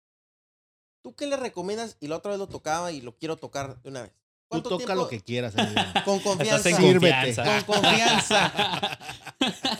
¿Tú 1.09 1.15
qué 1.15 1.27
le 1.27 1.39
recomiendas? 1.39 1.97
Y 2.01 2.09
la 2.09 2.17
otra 2.17 2.33
vez 2.33 2.39
lo 2.39 2.49
tocaba 2.49 2.93
y 2.93 3.01
lo 3.01 3.17
quiero 3.17 3.39
tocar 3.39 3.81
de 3.81 3.89
una 3.89 4.03
vez. 4.03 4.11
Tú 4.13 4.19
¿Cuánto 4.49 4.69
toca 4.69 4.85
tiempo- 4.85 5.05
lo 5.05 5.09
que 5.09 5.23
quieras. 5.23 5.55
Con 6.05 6.21
confianza. 6.21 6.71
Con 6.77 7.63
confianza. 7.67 8.99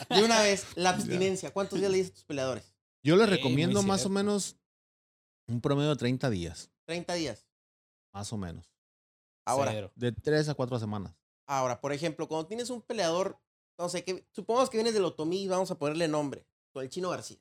De 0.09 0.23
una 0.23 0.41
vez, 0.41 0.65
la 0.75 0.89
abstinencia. 0.89 1.51
¿Cuántos 1.51 1.77
días 1.77 1.91
le 1.91 1.97
dices 1.97 2.13
a 2.13 2.15
tus 2.15 2.23
peleadores? 2.23 2.73
Yo 3.03 3.15
les 3.15 3.29
recomiendo 3.29 3.83
más 3.83 4.07
o 4.07 4.09
menos 4.09 4.55
un 5.47 5.61
promedio 5.61 5.89
de 5.91 5.97
30 5.97 6.31
días, 6.31 6.71
30 6.85 7.13
días. 7.13 7.45
más 8.11 8.33
o 8.33 8.37
menos. 8.37 8.73
Ahora, 9.45 9.69
Cero. 9.71 9.91
De 9.93 10.11
3 10.11 10.49
a 10.49 10.55
4 10.55 10.79
semanas. 10.79 11.13
ahora, 11.45 11.79
por 11.79 11.93
ejemplo, 11.93 12.27
cuando 12.27 12.47
tienes 12.47 12.71
un 12.71 12.81
peleador, 12.81 13.39
no 13.77 13.87
sé, 13.87 14.03
que 14.03 14.25
supongamos 14.31 14.71
que 14.71 14.77
vienes 14.77 14.95
del 14.95 15.05
Otomí, 15.05 15.47
vamos 15.47 15.69
a 15.69 15.77
ponerle 15.77 16.07
nombre, 16.07 16.47
con 16.73 16.81
el 16.83 16.89
Chino 16.89 17.09
García. 17.11 17.37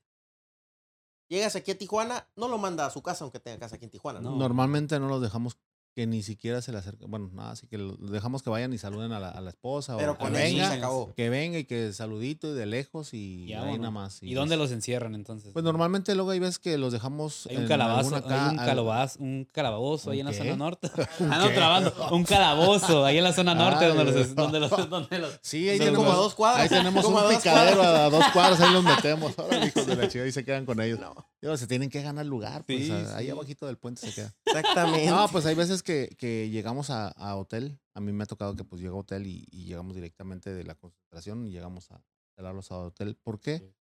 Llegas 1.29 1.57
aquí 1.57 1.71
a 1.71 1.79
Tijuana, 1.79 2.27
no 2.37 2.49
lo 2.49 2.57
manda 2.59 2.87
a 2.87 2.91
su 2.91 3.03
casa, 3.03 3.25
aunque 3.25 3.39
tenga 3.39 3.59
casa 3.59 3.77
aquí 3.77 3.85
en 3.85 3.91
Tijuana, 3.91 4.21
¿no? 4.21 4.31
No. 4.31 4.37
Normalmente 4.37 4.99
no 4.99 5.09
los 5.09 5.21
dejamos 5.21 5.59
que 5.99 6.07
ni 6.07 6.23
siquiera 6.23 6.63
se 6.63 6.71
le 6.71 6.79
acerquen. 6.79 7.11
Bueno, 7.11 7.29
nada, 7.35 7.51
así 7.51 7.67
que 7.67 7.77
los 7.77 8.13
dejamos 8.13 8.45
que 8.45 8.51
vayan 8.51 8.73
y 8.73 8.79
saluden 8.79 9.11
a 9.11 9.19
la, 9.19 9.31
a 9.31 9.41
la 9.41 9.51
esposa. 9.51 9.97
Pero 9.97 10.13
o 10.13 10.17
con 10.17 10.29
que 10.33 10.39
venga, 10.39 10.69
se 10.71 10.77
acabó. 10.77 11.13
que 11.17 11.29
venga 11.29 11.59
y 11.59 11.65
que 11.65 11.93
saludito 11.93 12.53
y 12.53 12.55
de 12.55 12.67
lejos 12.67 13.15
y, 13.15 13.47
Y 13.47 13.53
ahí 13.55 13.77
nada 13.79 13.91
más. 13.91 14.23
¿Y 14.23 14.35
dónde 14.35 14.57
los 14.57 14.71
encierran 14.71 15.17
entonces? 15.17 15.51
Pues 15.53 15.65
normalmente 15.65 16.15
luego 16.15 16.31
hay 16.31 16.39
veces 16.39 16.61
que 16.61 16.79
los 16.79 16.93
dejamos. 16.93 17.49
Hay 17.51 17.57
un 17.57 17.63
en 17.63 17.69
calabazo, 17.69 18.15
hay 18.15 18.23
un 18.23 18.33
al- 18.61 18.65
calabazo, 18.67 19.19
un 19.21 19.49
calabozo 19.51 20.13
ahí 20.13 20.21
en 20.21 20.27
la 20.27 20.31
¿Un 20.31 20.37
zona 20.39 20.57
norte. 20.57 20.89
¿Un 21.19 21.33
Ando 21.33 21.49
qué? 21.49 21.55
trabando. 21.57 22.09
Un 22.13 22.23
calabozo 22.23 23.05
ahí 23.05 23.19
en 23.19 23.25
la 23.25 23.33
zona 23.33 23.57
norte 23.57 23.87
Ay, 23.87 23.89
donde 23.97 24.05
los, 24.13 24.35
donde 24.37 24.61
los, 24.61 24.89
donde 24.89 25.19
los. 25.19 25.39
Sí, 25.43 25.69
ahí 25.69 25.79
tenemos, 25.81 25.99
como 25.99 26.13
a 26.13 26.17
dos 26.17 26.35
cuadras. 26.37 26.63
ahí 26.63 26.69
tenemos 26.79 27.05
como 27.05 27.19
un 27.27 27.29
picadero 27.37 27.77
cuadras. 27.79 28.01
a 28.01 28.11
dos 28.11 28.25
cuadras, 28.33 28.61
ahí 28.61 28.73
los 28.73 28.85
metemos. 28.95 29.37
Ahora, 29.37 29.67
hijos 29.67 29.85
de 29.85 29.97
la 29.97 30.07
chica, 30.07 30.23
ahí 30.23 30.31
se 30.31 30.45
quedan 30.45 30.65
con 30.65 30.81
ellos. 30.81 31.01
No, 31.01 31.13
Digo, 31.41 31.57
se 31.57 31.67
tienen 31.69 31.89
que 31.89 32.03
ganar 32.03 32.27
lugar, 32.27 32.65
pues 32.65 32.87
Sí, 32.87 32.91
a- 32.91 33.17
ahí 33.17 33.27
sí. 33.27 33.31
abajito 33.31 33.67
del 33.67 33.79
puente 33.79 34.01
se 34.07 34.13
queda. 34.15 34.35
exactamente. 34.47 35.07
No, 35.09 35.29
pues 35.29 35.47
hay 35.47 35.55
veces 35.55 35.83
que, 35.83 36.09
que 36.19 36.51
llegamos 36.51 36.91
a, 36.91 37.09
a 37.09 37.37
hotel. 37.37 37.79
A 37.95 38.01
mí 38.01 38.13
me 38.13 38.25
ha 38.25 38.27
tocado 38.27 38.57
que 38.57 38.65
pues 38.65 38.83
llego 38.83 38.97
a 38.97 39.01
hotel 39.01 39.27
y, 39.27 39.47
y 39.51 39.65
llegamos 39.65 39.95
directamente 39.95 40.53
de 40.53 40.65
la 40.65 40.75
concentración 40.75 41.47
y 41.47 41.51
llegamos 41.51 41.91
a 41.93 42.03
instalarlos 42.31 42.71
a 42.73 42.79
hotel. 42.79 43.17
¿Por 43.23 43.39
qué? 43.41 43.59
Sí. 43.59 43.75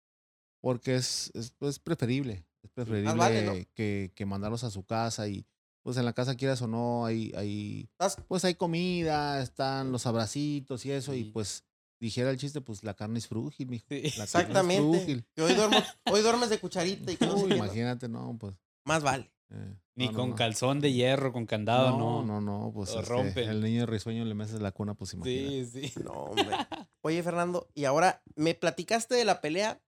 Porque 0.60 0.96
es, 0.96 1.30
es, 1.34 1.54
es 1.60 1.78
preferible. 1.78 2.44
Es 2.62 2.70
preferible 2.72 3.14
vale, 3.14 3.44
¿no? 3.44 3.52
que, 3.74 4.12
que 4.14 4.26
mandarlos 4.26 4.64
a 4.64 4.70
su 4.70 4.84
casa 4.84 5.28
y 5.28 5.46
pues 5.82 5.96
en 5.98 6.04
la 6.04 6.12
casa 6.12 6.34
quieras 6.34 6.60
o 6.62 6.66
no, 6.66 7.06
hay, 7.06 7.32
hay 7.36 7.88
pues 8.26 8.44
hay 8.44 8.56
comida, 8.56 9.40
están 9.40 9.92
los 9.92 10.04
abracitos 10.06 10.84
y 10.84 10.90
eso, 10.90 11.14
y 11.14 11.24
pues 11.30 11.62
dijera 12.00 12.30
el 12.30 12.36
chiste, 12.38 12.60
pues 12.60 12.82
la 12.84 12.94
carne 12.94 13.18
es 13.18 13.26
frúgil, 13.28 13.68
mijo. 13.68 13.84
Sí. 13.88 14.02
La 14.02 14.02
carne 14.02 14.10
es 14.10 14.20
Exactamente. 14.34 14.98
frúgil. 14.98 15.26
Que 15.34 15.42
hoy, 15.42 15.54
duermo, 15.54 15.76
hoy 16.10 16.20
duermes 16.22 16.50
de 16.50 16.58
cucharita 16.60 17.12
y 17.12 17.18
imagínate, 17.54 18.08
no, 18.08 18.36
pues. 18.38 18.54
Más 18.84 19.02
vale. 19.02 19.30
eh, 19.50 19.76
Ni 19.94 20.06
no, 20.08 20.12
con 20.12 20.30
no. 20.30 20.36
calzón 20.36 20.80
de 20.80 20.92
hierro, 20.92 21.32
con 21.32 21.46
candado, 21.46 21.96
no, 21.98 22.22
no. 22.24 22.40
no, 22.40 22.64
no, 22.66 22.72
pues 22.72 22.92
Lo 22.92 23.00
este, 23.00 23.12
rompen. 23.12 23.48
el 23.48 23.60
niño 23.62 23.86
risueño 23.86 24.24
le 24.24 24.34
metes 24.34 24.60
la 24.60 24.72
cuna, 24.72 24.94
pues 24.94 25.14
imagínate. 25.14 25.66
Sí, 25.66 25.88
sí. 25.88 26.00
No, 26.04 26.12
hombre. 26.12 26.46
Oye, 27.02 27.22
Fernando, 27.22 27.68
y 27.74 27.84
ahora 27.84 28.22
me 28.34 28.54
platicaste 28.54 29.14
de 29.14 29.24
la 29.24 29.40
pelea. 29.40 29.80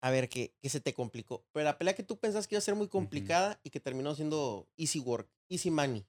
A 0.00 0.10
ver, 0.10 0.28
que, 0.28 0.54
que 0.62 0.68
se 0.68 0.80
te 0.80 0.94
complicó. 0.94 1.44
Pero 1.52 1.64
la 1.64 1.76
pelea 1.76 1.94
que 1.96 2.04
tú 2.04 2.18
pensás 2.20 2.46
que 2.46 2.54
iba 2.54 2.58
a 2.58 2.62
ser 2.62 2.76
muy 2.76 2.86
complicada 2.86 3.58
y 3.64 3.70
que 3.70 3.80
terminó 3.80 4.14
siendo 4.14 4.68
easy 4.76 5.00
work, 5.00 5.28
easy 5.48 5.70
money. 5.72 6.06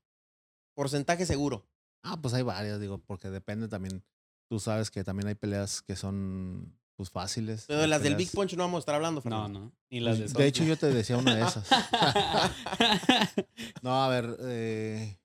Porcentaje 0.75 1.25
seguro. 1.25 1.65
Ah, 2.03 2.19
pues 2.21 2.33
hay 2.35 2.43
varias, 2.43 2.79
digo, 2.79 2.99
porque 2.99 3.29
depende 3.31 3.67
también. 3.67 4.03
Tú 4.49 4.59
sabes 4.59 4.89
que 4.89 5.03
también 5.03 5.27
hay 5.27 5.35
peleas 5.35 5.81
que 5.81 5.95
son 5.95 6.75
pues 6.95 7.09
fáciles. 7.11 7.65
Pero 7.67 7.79
de 7.81 7.87
las 7.87 8.01
del 8.03 8.15
Big 8.15 8.31
Punch 8.31 8.55
no 8.57 8.63
vamos 8.63 8.79
a 8.79 8.81
estar 8.81 8.95
hablando, 8.95 9.19
No, 9.19 9.23
Fernando. 9.23 9.59
no. 9.59 9.71
Ni 9.91 9.99
las 10.01 10.17
de 10.17 10.23
Pues, 10.25 10.33
de 10.33 10.47
hecho, 10.47 10.63
yo 10.63 10.75
te 10.77 10.87
decía 10.87 11.17
una 11.17 11.35
de 11.35 11.43
esas. 11.43 11.67
No, 13.81 14.03
a 14.03 14.09
ver, 14.09 14.35
eh... 14.41 15.17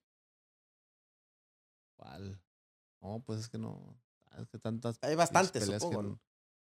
¿Cuál? 1.97 2.39
No, 3.01 3.21
pues 3.25 3.39
es 3.41 3.49
que 3.49 3.57
no. 3.57 3.97
Es 4.39 4.47
que 4.49 4.57
tantas. 4.59 4.97
Hay 5.01 5.15
bastantes, 5.15 5.63
peleas 5.63 5.81
que 5.81 5.87
supongo. 5.87 6.03
no- 6.03 6.09
¿no? 6.09 6.21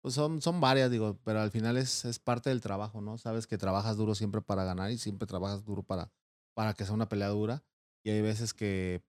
Pues 0.03 0.15
son, 0.15 0.41
son 0.41 0.61
varias, 0.61 0.91
digo, 0.91 1.19
pero 1.25 1.41
al 1.41 1.51
final 1.51 1.77
es, 1.77 2.05
es 2.05 2.21
parte 2.21 2.49
del 2.51 2.61
trabajo, 2.61 3.01
¿no? 3.01 3.19
Sabes 3.19 3.47
que 3.49 3.59
trabajas 3.59 3.97
duro 3.97 4.15
siempre 4.15 4.41
para 4.41 4.63
ganar 4.65 4.91
y 4.93 4.99
siempre 4.99 5.27
trabajas 5.27 5.65
duro 5.65 5.83
para, 5.83 6.13
para 6.55 6.75
que 6.75 6.85
sea 6.85 6.95
una 6.95 7.09
pelea 7.09 7.29
dura. 7.29 7.65
Y 8.05 8.11
hay 8.11 8.21
veces 8.23 8.55
que 8.55 9.03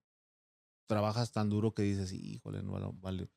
trabajas 0.88 1.30
tan 1.30 1.50
duro 1.50 1.72
que 1.72 1.82
dices, 1.82 2.12
híjole, 2.12 2.62
no 2.64 2.72
vale- 2.72 2.90
vale. 2.94 3.28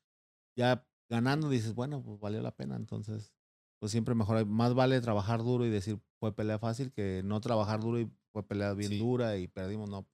Ya 0.56 0.86
ganando 1.08 1.48
dices, 1.48 1.74
bueno, 1.74 2.02
pues 2.02 2.18
valió 2.20 2.42
la 2.42 2.54
pena. 2.56 2.76
Entonces, 2.76 3.34
pues 3.80 3.92
siempre 3.92 4.14
mejor. 4.14 4.44
Más 4.46 4.74
vale 4.74 5.00
trabajar 5.00 5.42
duro 5.42 5.66
y 5.66 5.70
decir, 5.70 6.00
fue 6.20 6.34
pelea 6.34 6.58
fácil 6.58 6.92
que 6.92 7.22
no 7.24 7.40
trabajar 7.40 7.80
duro 7.80 8.00
y 8.00 8.10
fue 8.32 8.46
pelea 8.46 8.72
bien 8.74 8.90
Sí. 8.90 8.98
dura 8.98 9.36
y 9.36 9.48
perdimos, 9.48 9.88
no. 9.90 10.06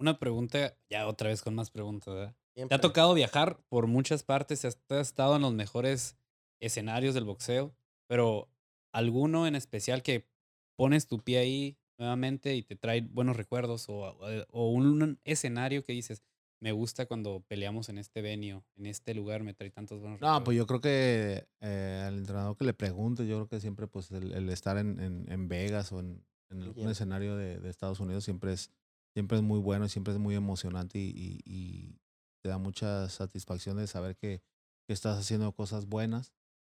Una 0.00 0.18
pregunta, 0.18 0.76
ya 0.90 1.06
otra 1.06 1.28
vez 1.28 1.42
con 1.42 1.54
más 1.54 1.70
preguntas, 1.70 2.14
¿verdad? 2.14 2.36
¿Te 2.54 2.74
ha 2.74 2.80
tocado 2.80 3.14
viajar 3.14 3.64
por 3.68 3.86
muchas 3.86 4.22
partes? 4.22 4.64
Has 4.64 4.78
has 4.88 5.08
estado 5.08 5.36
en 5.36 5.42
los 5.42 5.54
mejores 5.54 6.16
escenarios 6.60 7.14
del 7.14 7.24
boxeo, 7.24 7.76
pero 8.08 8.50
alguno 8.92 9.46
en 9.46 9.54
especial 9.54 10.02
que 10.02 10.28
pones 10.76 11.06
tu 11.06 11.20
pie 11.22 11.38
ahí 11.38 11.78
nuevamente 11.98 12.54
y 12.56 12.62
te 12.62 12.76
trae 12.76 13.02
buenos 13.02 13.36
recuerdos 13.36 13.88
o, 13.88 13.94
o- 14.18 14.46
o 14.50 14.70
un 14.70 15.20
escenario 15.24 15.84
que 15.84 15.92
dices, 15.92 16.22
me 16.64 16.72
gusta 16.72 17.04
cuando 17.06 17.44
peleamos 17.46 17.90
en 17.90 17.98
este 17.98 18.22
venio, 18.22 18.64
en 18.76 18.86
este 18.86 19.12
lugar 19.14 19.42
me 19.42 19.52
trae 19.54 19.70
tantos 19.70 20.00
buenos 20.00 20.18
No, 20.18 20.26
recuerdos. 20.28 20.44
pues 20.46 20.56
yo 20.56 20.66
creo 20.66 20.80
que 20.80 21.46
eh, 21.60 22.04
al 22.06 22.16
entrenador 22.18 22.56
que 22.56 22.64
le 22.64 22.72
pregunte, 22.72 23.26
yo 23.26 23.36
creo 23.36 23.48
que 23.48 23.60
siempre 23.60 23.86
pues 23.86 24.10
el, 24.12 24.32
el 24.32 24.48
estar 24.48 24.78
en, 24.78 24.98
en, 24.98 25.30
en 25.30 25.48
Vegas 25.48 25.92
o 25.92 26.00
en, 26.00 26.24
en 26.50 26.62
algún 26.62 26.88
escenario 26.88 27.36
de, 27.36 27.58
de 27.60 27.68
Estados 27.68 28.00
Unidos 28.00 28.24
siempre 28.24 28.54
es, 28.54 28.70
siempre 29.14 29.36
es 29.36 29.42
muy 29.44 29.60
bueno 29.60 29.84
y 29.84 29.88
siempre 29.90 30.14
es 30.14 30.18
muy 30.18 30.34
emocionante 30.34 30.98
y, 30.98 31.10
y- 31.14 31.40
y 31.44 32.00
te 32.42 32.48
da 32.48 32.56
mucha 32.58 33.08
satisfacción 33.10 33.76
de 33.76 33.86
saber 33.86 34.16
que, 34.16 34.42
que 34.86 34.92
estás 34.94 35.18
haciendo 35.18 35.52
cosas 35.52 35.86
buenas. 35.86 36.32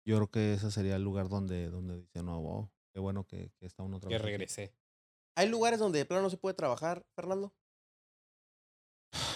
Yo 0.06 0.16
creo 0.16 0.30
que 0.30 0.52
ese 0.54 0.70
sería 0.70 0.96
el 0.96 1.02
lugar 1.02 1.28
donde, 1.30 1.70
donde 1.70 1.96
dice, 2.00 2.22
no, 2.22 2.40
wow, 2.42 2.70
qué 2.94 3.00
bueno 3.00 3.24
que, 3.26 3.52
que 3.58 3.66
está 3.66 3.82
uno 3.82 3.96
otra 3.98 4.10
que 4.10 4.14
vez 4.16 4.22
aquí". 4.22 4.32
regresé. 4.32 4.74
¿Hay 5.36 5.48
lugares 5.48 5.78
donde 5.78 6.00
de 6.00 6.04
plano 6.06 6.24
no 6.24 6.30
se 6.30 6.36
puede 6.38 6.54
trabajar, 6.54 7.06
Fernando? 7.14 7.54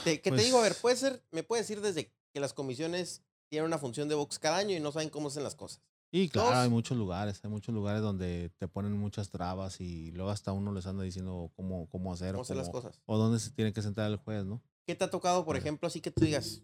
Te- 0.04 0.16
¿Qué 0.20 0.30
te 0.30 0.36
Pues 0.36 0.44
digo? 0.44 0.58
A 0.58 0.62
ver, 0.62 0.74
puede 0.80 0.96
ser, 0.96 1.22
me 1.30 1.42
puedes 1.42 1.66
decir 1.68 1.82
desde 1.82 2.12
que 2.32 2.40
las 2.40 2.52
comisiones 2.54 3.22
tienen 3.50 3.66
una 3.66 3.78
función 3.78 4.08
de 4.08 4.14
box 4.14 4.38
cada 4.38 4.58
año 4.58 4.76
y 4.76 4.80
no 4.80 4.92
saben 4.92 5.10
cómo 5.10 5.28
hacen 5.28 5.42
las 5.44 5.54
cosas. 5.54 5.82
Y 6.14 6.28
claro, 6.28 6.48
Dos. 6.48 6.56
hay 6.58 6.68
muchos 6.68 6.96
lugares, 6.98 7.40
hay 7.42 7.50
muchos 7.50 7.74
lugares 7.74 8.02
donde 8.02 8.50
te 8.58 8.68
ponen 8.68 8.92
muchas 8.98 9.30
trabas 9.30 9.80
y 9.80 10.10
luego 10.12 10.30
hasta 10.30 10.52
uno 10.52 10.70
les 10.72 10.84
anda 10.86 11.02
diciendo 11.04 11.50
cómo, 11.56 11.88
cómo 11.88 12.12
hacer 12.12 12.32
¿Cómo 12.32 12.42
hacer 12.42 12.56
las 12.56 12.68
cosas? 12.68 13.00
o 13.06 13.16
dónde 13.16 13.38
se 13.40 13.50
tiene 13.52 13.72
que 13.72 13.80
sentar 13.80 14.10
el 14.10 14.18
juez, 14.18 14.44
¿no? 14.44 14.62
¿Qué 14.86 14.94
te 14.94 15.04
ha 15.04 15.10
tocado, 15.10 15.44
por 15.46 15.56
ejemplo, 15.56 15.86
así 15.86 16.00
que 16.02 16.10
tú 16.10 16.22
digas 16.24 16.62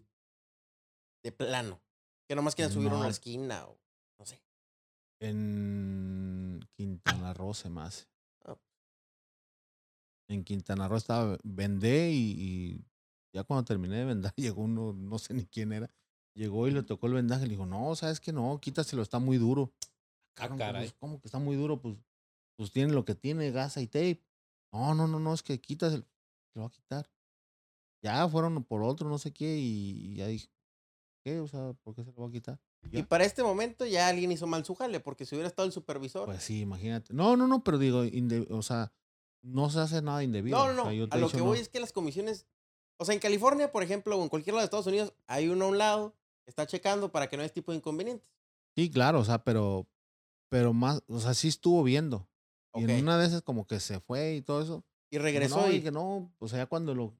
de 1.23 1.31
plano? 1.31 1.81
Que 2.27 2.35
nomás 2.35 2.53
quieren 2.53 2.71
subir 2.71 2.87
uno 2.89 2.97
a 2.97 2.99
No. 2.99 3.05
la 3.05 3.11
esquina 3.11 3.65
o 3.67 3.79
no 4.19 4.25
sé. 4.27 4.39
En 5.19 6.59
Quintana 6.77 7.33
Roo 7.33 7.53
se 7.55 7.69
hace. 7.79 8.07
Ah. 8.45 8.55
En 10.27 10.43
Quintana 10.43 10.87
Roo 10.87 10.97
estaba, 10.97 11.37
vendé 11.43 12.11
y, 12.11 12.31
y 12.37 12.85
ya 13.33 13.43
cuando 13.43 13.65
terminé 13.65 13.97
de 13.97 14.05
vender 14.05 14.33
llegó 14.37 14.61
uno, 14.63 14.93
no 14.93 15.19
sé 15.19 15.33
ni 15.33 15.45
quién 15.45 15.73
era, 15.73 15.89
llegó 16.33 16.67
y 16.67 16.71
le 16.71 16.83
tocó 16.83 17.07
el 17.07 17.13
vendaje 17.13 17.43
y 17.43 17.47
le 17.47 17.51
dijo, 17.51 17.65
no, 17.65 17.95
sabes 17.95 18.19
que 18.19 18.31
no, 18.31 18.59
quítaselo, 18.59 19.01
está 19.01 19.19
muy 19.19 19.37
duro. 19.37 19.73
Ah, 20.37 20.55
caray. 20.55 20.91
¿Cómo 20.99 21.19
que 21.19 21.27
está 21.27 21.39
muy 21.39 21.55
duro? 21.57 21.81
Pues, 21.81 21.97
pues 22.55 22.71
tiene 22.71 22.93
lo 22.93 23.03
que 23.03 23.15
tiene, 23.15 23.51
gasa 23.51 23.81
y 23.81 23.87
tape. 23.87 24.23
No, 24.71 24.93
no, 24.93 25.07
no, 25.07 25.19
no, 25.19 25.33
es 25.33 25.43
que 25.43 25.59
quítaselo, 25.59 26.05
lo 26.53 26.61
va 26.61 26.67
a 26.67 26.71
quitar. 26.71 27.09
Ya 28.01 28.27
fueron 28.29 28.63
por 28.63 28.83
otro, 28.83 29.09
no 29.09 29.17
sé 29.17 29.33
qué, 29.33 29.57
y, 29.57 30.11
y 30.11 30.15
ya 30.15 30.27
dije, 30.27 30.49
¿qué? 31.23 31.39
O 31.39 31.47
sea, 31.47 31.73
¿por 31.83 31.95
qué 31.95 32.03
se 32.03 32.11
lo 32.13 32.21
va 32.21 32.27
a 32.27 32.31
quitar? 32.31 32.59
Y 32.91 33.03
para 33.03 33.25
este 33.25 33.43
momento 33.43 33.85
ya 33.85 34.07
alguien 34.07 34.31
hizo 34.31 34.47
mal 34.47 34.65
su 34.65 34.73
jale, 34.75 34.99
porque 34.99 35.25
si 35.25 35.35
hubiera 35.35 35.49
estado 35.49 35.65
el 35.65 35.73
supervisor. 35.73 36.25
Pues 36.25 36.43
sí, 36.43 36.61
imagínate. 36.61 37.13
No, 37.13 37.35
no, 37.35 37.47
no, 37.47 37.63
pero 37.63 37.77
digo, 37.77 38.03
o 38.49 38.61
sea, 38.61 38.91
no 39.41 39.69
se 39.69 39.79
hace 39.79 40.01
nada 40.01 40.23
indebido. 40.23 40.57
no, 40.57 40.73
no, 40.73 40.83
O 40.83 40.91
sea, 40.91 41.07
a 41.11 41.17
lo 41.17 41.29
que 41.29 41.37
no. 41.37 41.45
voy 41.45 41.59
es 41.59 41.69
que 41.69 41.79
las 41.79 41.91
comisiones. 41.91 42.47
O 43.01 43.05
sea, 43.05 43.13
en 43.13 43.19
California, 43.21 43.71
por 43.71 43.81
ejemplo, 43.81 44.17
o 44.17 44.23
en 44.23 44.29
cualquier 44.29 44.53
lado 44.55 44.61
de 44.61 44.65
Estados 44.65 44.87
Unidos, 44.87 45.13
hay 45.25 45.47
uno 45.47 45.65
a 45.65 45.67
un 45.69 45.77
lado 45.77 46.13
está 46.45 46.67
checando 46.67 47.11
para 47.11 47.29
que 47.29 47.37
no 47.37 47.41
haya 47.41 47.47
este 47.47 47.61
tipo 47.61 47.71
de 47.71 47.77
inconvenientes. 47.77 48.27
Sí, 48.75 48.89
claro, 48.91 49.19
o 49.19 49.25
sea, 49.25 49.43
pero, 49.43 49.87
pero 50.49 50.73
más, 50.73 51.01
o 51.07 51.19
sea, 51.19 51.33
sí 51.33 51.47
estuvo 51.47 51.83
viendo. 51.83 52.27
Y 52.73 52.83
en 52.83 53.03
una 53.03 53.17
de 53.17 53.25
esas 53.27 53.41
como 53.41 53.65
que 53.67 53.79
se 53.79 53.99
fue 53.99 54.35
y 54.35 54.41
todo 54.41 54.61
eso. 54.61 54.83
Y 55.11 55.17
regresó 55.17 55.61
no, 55.61 55.71
y. 55.71 55.81
que 55.81 55.91
no, 55.91 56.31
o 56.39 56.47
sea, 56.47 56.59
ya 56.59 56.65
cuando 56.65 56.93
lo, 56.93 57.13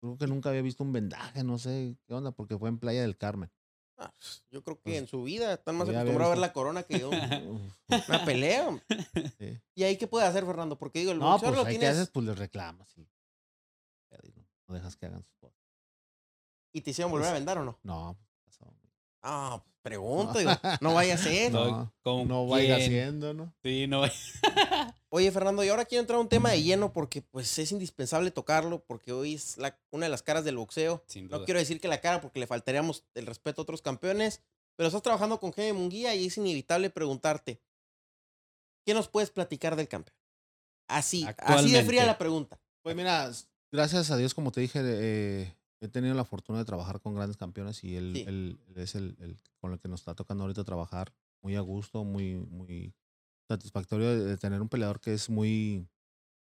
creo 0.00 0.16
que 0.18 0.26
nunca 0.26 0.48
había 0.48 0.62
visto 0.62 0.82
un 0.82 0.92
vendaje, 0.92 1.44
no 1.44 1.58
sé 1.58 1.96
qué 2.06 2.14
onda, 2.14 2.32
porque 2.32 2.56
fue 2.58 2.68
en 2.68 2.78
Playa 2.78 3.02
del 3.02 3.16
Carmen. 3.16 3.50
Ah, 3.98 4.12
yo 4.50 4.64
creo 4.64 4.76
que 4.76 4.82
Pues, 4.84 4.98
en 4.98 5.06
su 5.06 5.22
vida 5.22 5.52
están 5.54 5.76
más 5.76 5.86
yo 5.86 5.92
acostumbrados 5.92 6.32
a 6.32 6.34
ver 6.34 6.38
la 6.38 6.52
corona 6.52 6.82
que 6.82 7.04
un- 7.04 7.14
Uf, 7.88 8.08
una 8.08 8.24
pelea. 8.24 8.82
sí. 9.38 9.60
¿Y 9.74 9.82
ahí 9.84 9.96
qué 9.96 10.06
puede 10.06 10.26
hacer, 10.26 10.44
Fernando? 10.44 10.76
Porque 10.78 10.98
digo, 11.00 11.12
el 11.12 11.18
No, 11.18 11.38
pues 11.38 11.52
lo 11.54 11.60
ahí 11.60 11.74
que 11.74 11.78
tienes 11.78 11.96
haces, 11.96 12.10
pues 12.10 12.26
les 12.26 12.38
reclamas 12.38 12.96
y 12.98 13.06
no, 14.66 14.74
dejas 14.74 14.96
que 14.96 15.06
hagan 15.06 15.22
sus 15.22 15.36
cosas. 15.36 15.58
y 16.72 16.80
te 16.80 16.90
hicieron 16.90 17.10
volver 17.10 17.28
a 17.28 17.32
vender 17.32 17.58
o 17.58 17.64
no. 17.64 17.78
No, 17.82 18.16
pues, 18.44 18.56
pasó. 18.58 18.72
Ah, 19.22 19.60
pues 19.62 19.74
pregunto, 19.82 20.38
digo, 20.38 20.50
no 20.80 20.94
vaya 20.94 21.14
a 21.14 21.18
ser. 21.18 21.52
No. 21.52 21.66
no, 21.66 21.94
¿con 22.02 22.28
no 22.28 22.48
va 22.48 22.56
a 22.56 22.62
ir 22.62 22.74
quién? 22.74 22.80
haciendo, 22.80 23.34
¿no? 23.34 23.54
Sí, 23.62 23.86
no. 23.86 24.02
Oye, 25.10 25.30
Fernando, 25.30 25.62
y 25.62 25.68
ahora 25.68 25.84
quiero 25.84 26.00
entrar 26.00 26.18
a 26.18 26.20
un 26.20 26.28
tema 26.28 26.50
de 26.50 26.62
lleno 26.62 26.92
porque 26.92 27.22
pues 27.22 27.56
es 27.58 27.70
indispensable 27.70 28.32
tocarlo 28.32 28.82
porque 28.84 29.12
hoy 29.12 29.34
es 29.34 29.56
la, 29.58 29.78
una 29.90 30.06
de 30.06 30.10
las 30.10 30.22
caras 30.22 30.44
del 30.44 30.56
boxeo. 30.56 31.04
Sin 31.06 31.28
No 31.28 31.44
quiero 31.44 31.60
decir 31.60 31.80
que 31.80 31.86
la 31.86 32.00
cara 32.00 32.20
porque 32.20 32.40
le 32.40 32.46
faltaríamos 32.48 33.04
el 33.14 33.26
respeto 33.26 33.60
a 33.60 33.62
otros 33.62 33.80
campeones, 33.80 34.42
pero 34.74 34.88
estás 34.88 35.02
trabajando 35.02 35.38
con 35.38 35.52
Jaime 35.52 35.74
Munguía 35.74 36.14
y 36.16 36.26
es 36.26 36.36
inevitable 36.36 36.90
preguntarte, 36.90 37.62
¿qué 38.84 38.92
nos 38.92 39.08
puedes 39.08 39.30
platicar 39.30 39.76
del 39.76 39.86
campeón? 39.86 40.16
Así, 40.88 41.24
así 41.38 41.70
de 41.70 41.84
fría 41.84 42.04
la 42.06 42.18
pregunta. 42.18 42.60
Pues 42.82 42.96
mira, 42.96 43.30
gracias 43.74 44.10
a 44.10 44.16
Dios, 44.16 44.34
como 44.34 44.52
te 44.52 44.60
dije, 44.60 44.80
eh, 44.82 45.56
he 45.80 45.88
tenido 45.88 46.14
la 46.14 46.24
fortuna 46.24 46.60
de 46.60 46.64
trabajar 46.64 47.00
con 47.00 47.14
grandes 47.14 47.36
campeones 47.36 47.82
y 47.84 47.96
él, 47.96 48.12
Sí. 48.14 48.24
él- 48.26 48.58
él 48.68 48.78
es 48.78 48.94
el, 48.94 49.16
el 49.20 49.36
con 49.60 49.72
el 49.72 49.80
que 49.80 49.88
nos 49.88 50.00
está 50.00 50.14
tocando 50.14 50.44
ahorita 50.44 50.64
trabajar 50.64 51.12
muy 51.42 51.56
a 51.56 51.60
gusto, 51.60 52.04
muy, 52.04 52.36
muy 52.36 52.94
satisfactorio 53.48 54.08
de, 54.10 54.24
de 54.24 54.36
tener 54.38 54.62
un 54.62 54.68
peleador 54.68 55.00
que 55.00 55.12
es 55.12 55.28
muy, 55.28 55.86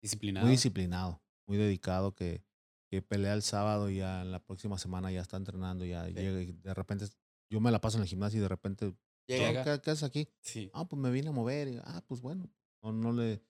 Disciplinado. 0.02 0.46
muy 0.46 0.52
disciplinado, 0.56 1.22
muy 1.48 1.58
dedicado, 1.58 2.14
que, 2.16 2.44
que 2.90 3.02
pelea 3.02 3.34
el 3.34 3.42
sábado 3.42 3.90
y 3.90 3.98
ya 3.98 4.24
la 4.24 4.40
próxima 4.44 4.78
semana 4.78 5.12
ya 5.12 5.22
está 5.22 5.36
entrenando, 5.38 5.84
ya 5.86 6.08
llega 6.08 6.42
y 6.42 6.52
de 6.54 6.74
repente 6.74 7.06
yo 7.50 7.60
me 7.60 7.72
la 7.72 7.82
paso 7.82 7.98
en 7.98 8.04
el 8.04 8.10
gimnasio 8.10 8.40
y 8.40 8.42
de 8.44 8.48
repente. 8.48 8.94
Llega. 9.28 9.64
¿qué, 9.64 9.82
qué 9.82 9.92
haces 9.92 10.04
aquí? 10.04 10.28
Sí. 10.42 10.70
Ah, 10.74 10.86
pues 10.88 11.02
me 11.02 11.10
vine 11.12 11.30
a 11.30 11.32
mover. 11.32 11.68
Y, 11.70 11.78
ah, 11.84 12.04
pues 12.08 12.20
bueno. 12.22 12.50
No, 12.82 12.92
no, 12.92 13.12
le, 13.14 13.42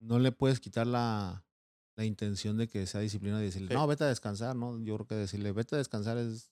no 0.00 0.18
le 0.18 0.32
puedes 0.32 0.60
quitar 0.60 0.86
la, 0.86 1.44
la 1.96 2.04
intención 2.04 2.56
de 2.56 2.68
que 2.68 2.86
sea 2.86 3.00
disciplina 3.00 3.40
y 3.40 3.44
decirle, 3.44 3.68
Sí. 3.68 3.74
no, 3.74 3.86
vete 3.86 4.04
a 4.04 4.08
descansar, 4.08 4.56
¿no? 4.56 4.82
Yo 4.82 4.94
creo 4.96 5.06
que 5.06 5.14
decirle, 5.14 5.52
vete 5.52 5.76
a 5.76 5.78
descansar 5.78 6.18
es, 6.18 6.50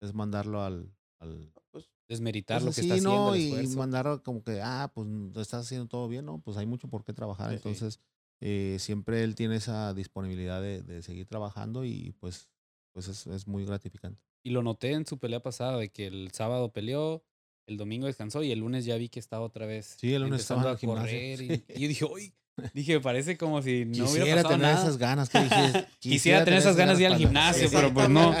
es 0.00 0.12
mandarlo 0.14 0.62
al... 0.62 0.92
al 1.20 1.52
Pues, 1.70 1.88
Desmeritar 2.08 2.60
pues 2.60 2.64
lo 2.64 2.74
que 2.74 2.80
así, 2.80 2.90
está 2.90 2.94
haciendo 2.94 3.30
¿no? 3.30 3.34
el 3.34 3.64
Y 3.64 3.76
mandarlo 3.76 4.22
como 4.22 4.42
que, 4.42 4.60
ah, 4.62 4.90
pues 4.94 5.06
lo 5.08 5.40
estás 5.40 5.64
haciendo 5.64 5.86
todo 5.86 6.08
bien, 6.08 6.26
¿no? 6.26 6.40
Pues 6.40 6.56
hay 6.56 6.66
mucho 6.66 6.88
por 6.88 7.04
qué 7.04 7.12
trabajar. 7.12 7.50
Sí, 7.50 7.54
sí. 7.56 7.68
Entonces, 7.68 8.00
eh, 8.40 8.76
siempre 8.80 9.22
él 9.22 9.34
tiene 9.34 9.56
esa 9.56 9.94
disponibilidad 9.94 10.60
de, 10.60 10.82
de 10.82 11.02
seguir 11.02 11.26
trabajando 11.26 11.84
y 11.84 12.14
pues, 12.18 12.50
pues 12.92 13.08
es, 13.08 13.26
es 13.28 13.46
muy 13.46 13.64
gratificante. 13.64 14.20
Y 14.42 14.50
lo 14.50 14.62
noté 14.62 14.92
en 14.92 15.06
su 15.06 15.18
pelea 15.18 15.40
pasada 15.40 15.78
de 15.78 15.90
que 15.90 16.08
el 16.08 16.32
sábado 16.32 16.72
peleó, 16.72 17.24
el 17.66 17.76
domingo 17.76 18.08
descansó 18.08 18.42
y 18.42 18.50
el 18.50 18.58
lunes 18.58 18.84
ya 18.84 18.96
vi 18.96 19.08
que 19.08 19.20
estaba 19.20 19.44
otra 19.44 19.64
vez. 19.66 19.94
Sí, 19.98 20.12
el 20.12 20.22
lunes 20.22 20.40
estaba 20.42 20.72
a 20.72 20.76
correr. 20.76 21.40
Y, 21.40 21.64
y 21.76 21.80
yo 21.80 21.88
dije, 21.88 22.04
uy, 22.04 22.34
dije, 22.74 23.00
parece 23.00 23.36
como 23.36 23.62
si 23.62 23.84
no 23.84 24.04
hubiera 24.04 24.06
Quisiera 24.24 24.42
pasado 24.42 24.54
tener 24.54 24.72
nada. 24.74 24.82
esas 24.82 24.98
ganas 24.98 25.28
que 25.28 25.40
dije. 25.42 25.86
Quisiera 26.00 26.44
tener 26.44 26.60
esas 26.60 26.76
ganas 26.76 26.98
de 26.98 27.04
ir 27.04 27.10
al 27.12 27.18
gimnasio, 27.18 27.68
pero 27.72 27.92
pues 27.92 28.08
no, 28.08 28.34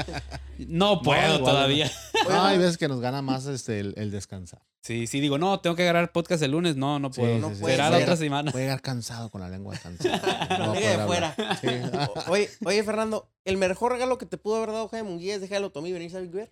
no 0.58 1.02
puedo 1.02 1.38
todavía. 1.42 1.90
No, 2.28 2.44
hay 2.44 2.56
veces 2.56 2.78
que 2.78 2.86
nos 2.86 3.00
gana 3.00 3.20
más 3.20 3.46
este, 3.46 3.80
el, 3.80 3.94
el 3.96 4.12
descansar. 4.12 4.62
Sí, 4.80 5.08
sí, 5.08 5.18
digo, 5.20 5.38
no, 5.38 5.58
tengo 5.60 5.74
que 5.74 5.82
agarrar 5.82 6.12
podcast 6.12 6.40
el 6.44 6.52
lunes. 6.52 6.76
No, 6.76 7.00
no 7.00 7.12
Sí, 7.12 7.20
puedo. 7.20 7.38
no 7.38 7.48
sí, 7.52 7.64
Será 7.64 7.90
la 7.90 7.98
otra 7.98 8.16
semana. 8.16 8.52
Voy 8.52 8.60
a 8.60 8.64
llegar 8.66 8.80
cansado 8.80 9.28
con 9.28 9.40
la 9.40 9.48
lengua 9.48 9.76
cansada. 9.82 10.46
No 10.58 10.72
de 10.72 10.80
fuera. 11.04 11.34
hablar. 11.34 11.58
Sí. 11.60 11.66
O- 12.26 12.30
Oye, 12.32 12.48
oye, 12.64 12.84
Fernando, 12.84 13.28
¿el 13.44 13.56
mejor 13.56 13.90
regalo 13.92 14.18
que 14.18 14.26
te 14.26 14.38
pudo 14.38 14.56
haber 14.56 14.70
dado 14.70 14.88
Jaime 14.88 15.08
Munguía 15.08 15.34
es 15.34 15.40
dejarlo 15.40 15.66
a 15.68 15.70
Tommy 15.72 15.88
y 15.88 15.92
venirse 15.94 16.16
a 16.16 16.20
Big 16.20 16.30
Bear? 16.30 16.50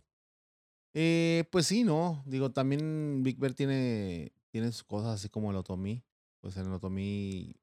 Eh, 0.92 1.44
pues 1.52 1.66
sí, 1.66 1.84
¿no? 1.84 2.20
Digo, 2.26 2.50
también 2.50 3.22
Big 3.22 3.38
Bear 3.38 3.54
tiene, 3.54 4.32
tiene 4.50 4.72
sus 4.72 4.82
cosas 4.82 5.14
así 5.14 5.28
como 5.28 5.50
el 5.52 5.56
Otomí. 5.56 6.02
Pues 6.40 6.56
el 6.56 6.72
Otomí 6.72 7.54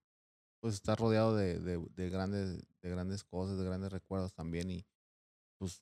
pues 0.60 0.74
está 0.76 0.96
rodeado 0.96 1.36
de, 1.36 1.60
de, 1.60 1.78
de 1.96 2.10
grandes, 2.10 2.68
de 2.82 2.90
grandes 2.90 3.24
cosas, 3.24 3.58
de 3.58 3.66
grandes 3.66 3.92
recuerdos 3.92 4.34
también. 4.34 4.70
Y 4.72 4.86
pues 5.60 5.82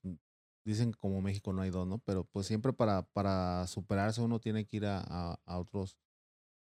dicen 0.66 0.92
que 0.92 0.98
como 1.00 1.22
México 1.22 1.54
no 1.54 1.62
hay 1.62 1.70
dos, 1.70 1.88
¿no? 1.88 2.00
Pero 2.00 2.24
pues 2.26 2.48
siempre 2.48 2.74
para, 2.74 3.04
para 3.04 3.68
superarse 3.68 4.22
uno 4.22 4.40
tiene 4.40 4.66
que 4.66 4.78
ir 4.78 4.86
a, 4.86 5.00
a, 5.06 5.40
a 5.46 5.60
otros 5.60 5.98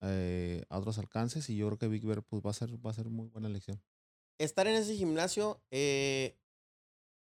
eh, 0.02 0.64
a 0.70 0.80
otros 0.80 0.98
alcances. 0.98 1.50
Y 1.50 1.58
yo 1.58 1.68
creo 1.68 1.78
que 1.78 1.88
Big 1.88 2.06
Bear 2.06 2.24
pues 2.24 2.42
va 2.44 2.50
a 2.52 2.54
ser, 2.54 2.84
va 2.86 2.92
a 2.92 2.94
ser 2.96 3.10
muy 3.10 3.28
buena 3.28 3.48
elección. 3.48 3.82
Estar 4.40 4.66
en 4.68 4.76
ese 4.76 4.96
gimnasio, 4.96 5.62
eh, 5.70 6.40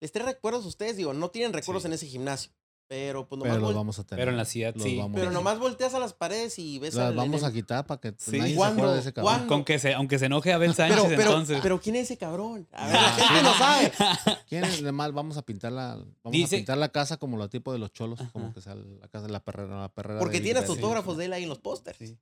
¿les 0.01 0.11
trae 0.13 0.25
recuerdos 0.25 0.65
a 0.65 0.69
ustedes? 0.69 0.97
Digo, 0.97 1.13
no 1.13 1.31
tienen 1.31 1.53
recuerdos 1.53 1.83
Sí. 1.83 1.89
en 1.89 1.93
ese 1.93 2.07
gimnasio, 2.07 2.53
pero 2.87 3.27
pues 3.27 3.39
nomás, 3.39 3.55
Pero 3.57 3.67
los 3.67 3.75
vamos 3.75 3.99
a 3.99 4.05
tener. 4.05 4.21
Pero 4.21 4.31
en 4.31 4.37
la 4.37 4.45
ciudad, 4.45 4.75
los 4.75 4.83
sí. 4.85 5.01
pero 5.15 5.31
nomás 5.31 5.59
volteas 5.59 5.95
a 5.95 5.99
las 5.99 6.13
paredes 6.13 6.59
y 6.59 6.79
ves 6.79 6.95
las 6.95 7.07
al- 7.09 7.15
vamos 7.17 7.43
a 7.43 7.53
quitar 7.53 7.87
para 7.87 8.01
que 8.01 8.15
Sí. 8.19 8.39
nadie 8.39 8.55
se 8.55 8.63
acuerde 8.65 8.95
de 8.95 9.01
ese 9.01 9.13
cabrón. 9.13 9.33
¿Cuándo? 9.35 9.49
Con 9.49 9.65
que 9.65 9.79
se, 9.79 9.95
aunque 9.95 10.19
se 10.19 10.27
enoje 10.27 10.53
Abel 10.53 10.75
Sánchez, 10.75 10.97
Pero, 11.05 11.09
pero, 11.17 11.31
entonces. 11.31 11.61
pero 11.63 11.81
¿quién 11.81 11.97
es 11.97 12.03
ese 12.05 12.17
cabrón? 12.19 12.69
A 12.73 12.87
ver, 12.87 12.95
la 12.95 13.11
gente 13.13 13.43
no 13.43 13.55
sabe. 13.55 13.93
¿Quién 14.49 14.65
es 14.65 14.83
de 14.83 14.93
mal? 14.93 15.13
Vamos 15.13 15.37
a 15.37 15.43
pintar 15.43 15.73
la, 15.73 15.95
vamos 15.97 16.13
Dice- 16.33 16.57
a 16.57 16.59
pintar 16.59 16.79
la 16.79 16.89
casa 16.91 17.17
como 17.17 17.37
lo 17.37 17.49
tipo 17.49 17.73
de 17.73 17.79
los 17.79 17.93
cholos, 17.93 18.21
Ajá. 18.21 18.31
como 18.33 18.53
que 18.53 18.61
sea 18.61 18.75
la 18.75 19.09
casa 19.09 19.27
de 19.27 19.33
la 19.33 19.41
perrera, 19.43 19.81
la 19.81 19.89
perrera. 19.89 20.21
Porque 20.21 20.39
de 20.39 20.45
tiene 20.45 20.61
Big 20.61 20.65
hasta 20.65 20.73
Bear. 20.75 20.85
autógrafos 20.85 21.17
de 21.17 21.25
él 21.25 21.33
ahí 21.33 21.43
en 21.45 21.49
los 21.49 21.59
pósters. 21.59 21.99
Sí. 21.99 22.19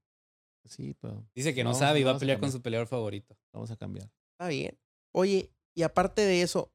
Sí, 0.65 0.95
pero 1.01 1.27
Dice 1.35 1.55
que 1.55 1.65
no 1.65 1.71
No, 1.73 1.77
sabe 1.79 1.99
y 2.01 2.05
va 2.05 2.13
a 2.13 2.19
pelear 2.19 2.39
con 2.39 2.53
su 2.53 2.63
peleador 2.63 2.87
favorito. 2.87 3.37
vamos 3.53 3.71
a 3.73 3.77
cambiar. 3.77 4.09
Está 4.39 4.47
bien. 4.49 4.79
Oye, 5.13 5.51
y 5.75 5.83
aparte 5.83 6.23
de 6.23 6.43
eso, 6.43 6.71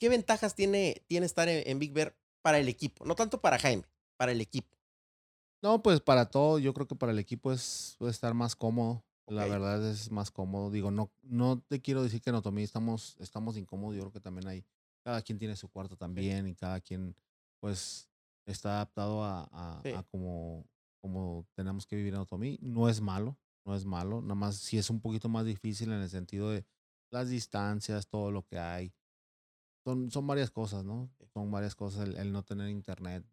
¿qué 0.00 0.08
ventajas 0.08 0.54
tiene, 0.54 1.02
tiene 1.06 1.26
estar 1.26 1.48
en, 1.50 1.68
en 1.68 1.78
Big 1.78 1.92
Bear 1.92 2.16
para 2.48 2.58
el 2.60 2.68
equipo? 2.70 3.04
No 3.04 3.14
tanto 3.14 3.42
para 3.42 3.58
Jaime, 3.58 3.84
para 4.16 4.32
el 4.32 4.40
equipo. 4.40 4.74
No, 5.62 5.82
pues 5.82 6.00
para 6.00 6.30
todo, 6.30 6.58
yo 6.58 6.72
creo 6.72 6.88
que 6.88 6.94
para 6.96 7.12
el 7.12 7.18
equipo 7.18 7.52
es 7.52 7.98
estar 8.00 8.32
más 8.32 8.56
cómodo. 8.56 9.04
La 9.26 9.44
verdad 9.44 9.84
es 9.86 10.10
más 10.10 10.30
cómodo. 10.30 10.70
Digo, 10.70 10.90
no, 10.90 11.10
no 11.20 11.60
te 11.60 11.82
quiero 11.82 12.02
decir 12.02 12.22
que 12.22 12.30
en 12.30 12.36
Otomí 12.36 12.62
estamos, 12.62 13.18
estamos 13.20 13.58
incómodos. 13.58 13.96
Yo 13.96 14.00
creo 14.00 14.12
que 14.12 14.20
también 14.20 14.48
hay, 14.48 14.64
cada 15.04 15.20
quien 15.20 15.38
tiene 15.38 15.56
su 15.56 15.68
cuarto 15.68 15.94
también 15.98 16.46
y 16.46 16.54
cada 16.54 16.80
quien, 16.80 17.14
pues, 17.60 18.08
está 18.46 18.76
adaptado 18.76 19.22
a, 19.22 19.46
a, 19.52 19.82
Sí. 19.82 19.90
a 19.90 20.02
como, 20.04 20.64
como 21.02 21.44
tenemos 21.54 21.86
que 21.86 21.96
vivir 21.96 22.14
en 22.14 22.20
Otomí. 22.20 22.58
No 22.62 22.88
es 22.88 23.02
malo, 23.02 23.36
no 23.66 23.74
es 23.74 23.84
malo. 23.84 24.22
Nada 24.22 24.36
más 24.36 24.56
sí 24.56 24.78
es 24.78 24.88
un 24.88 25.00
poquito 25.02 25.28
más 25.28 25.44
difícil 25.44 25.92
en 25.92 26.00
el 26.00 26.08
sentido 26.08 26.48
de 26.48 26.64
las 27.10 27.28
distancias, 27.28 28.08
todo 28.08 28.30
lo 28.30 28.46
que 28.46 28.58
hay. 28.58 28.94
Son, 29.88 30.10
son 30.10 30.26
varias 30.26 30.50
cosas, 30.50 30.84
¿no? 30.84 31.10
Son 31.32 31.50
varias 31.50 31.74
cosas. 31.74 32.06
El, 32.06 32.18
el 32.18 32.30
no 32.30 32.42
tener 32.42 32.68
internet, 32.68 33.24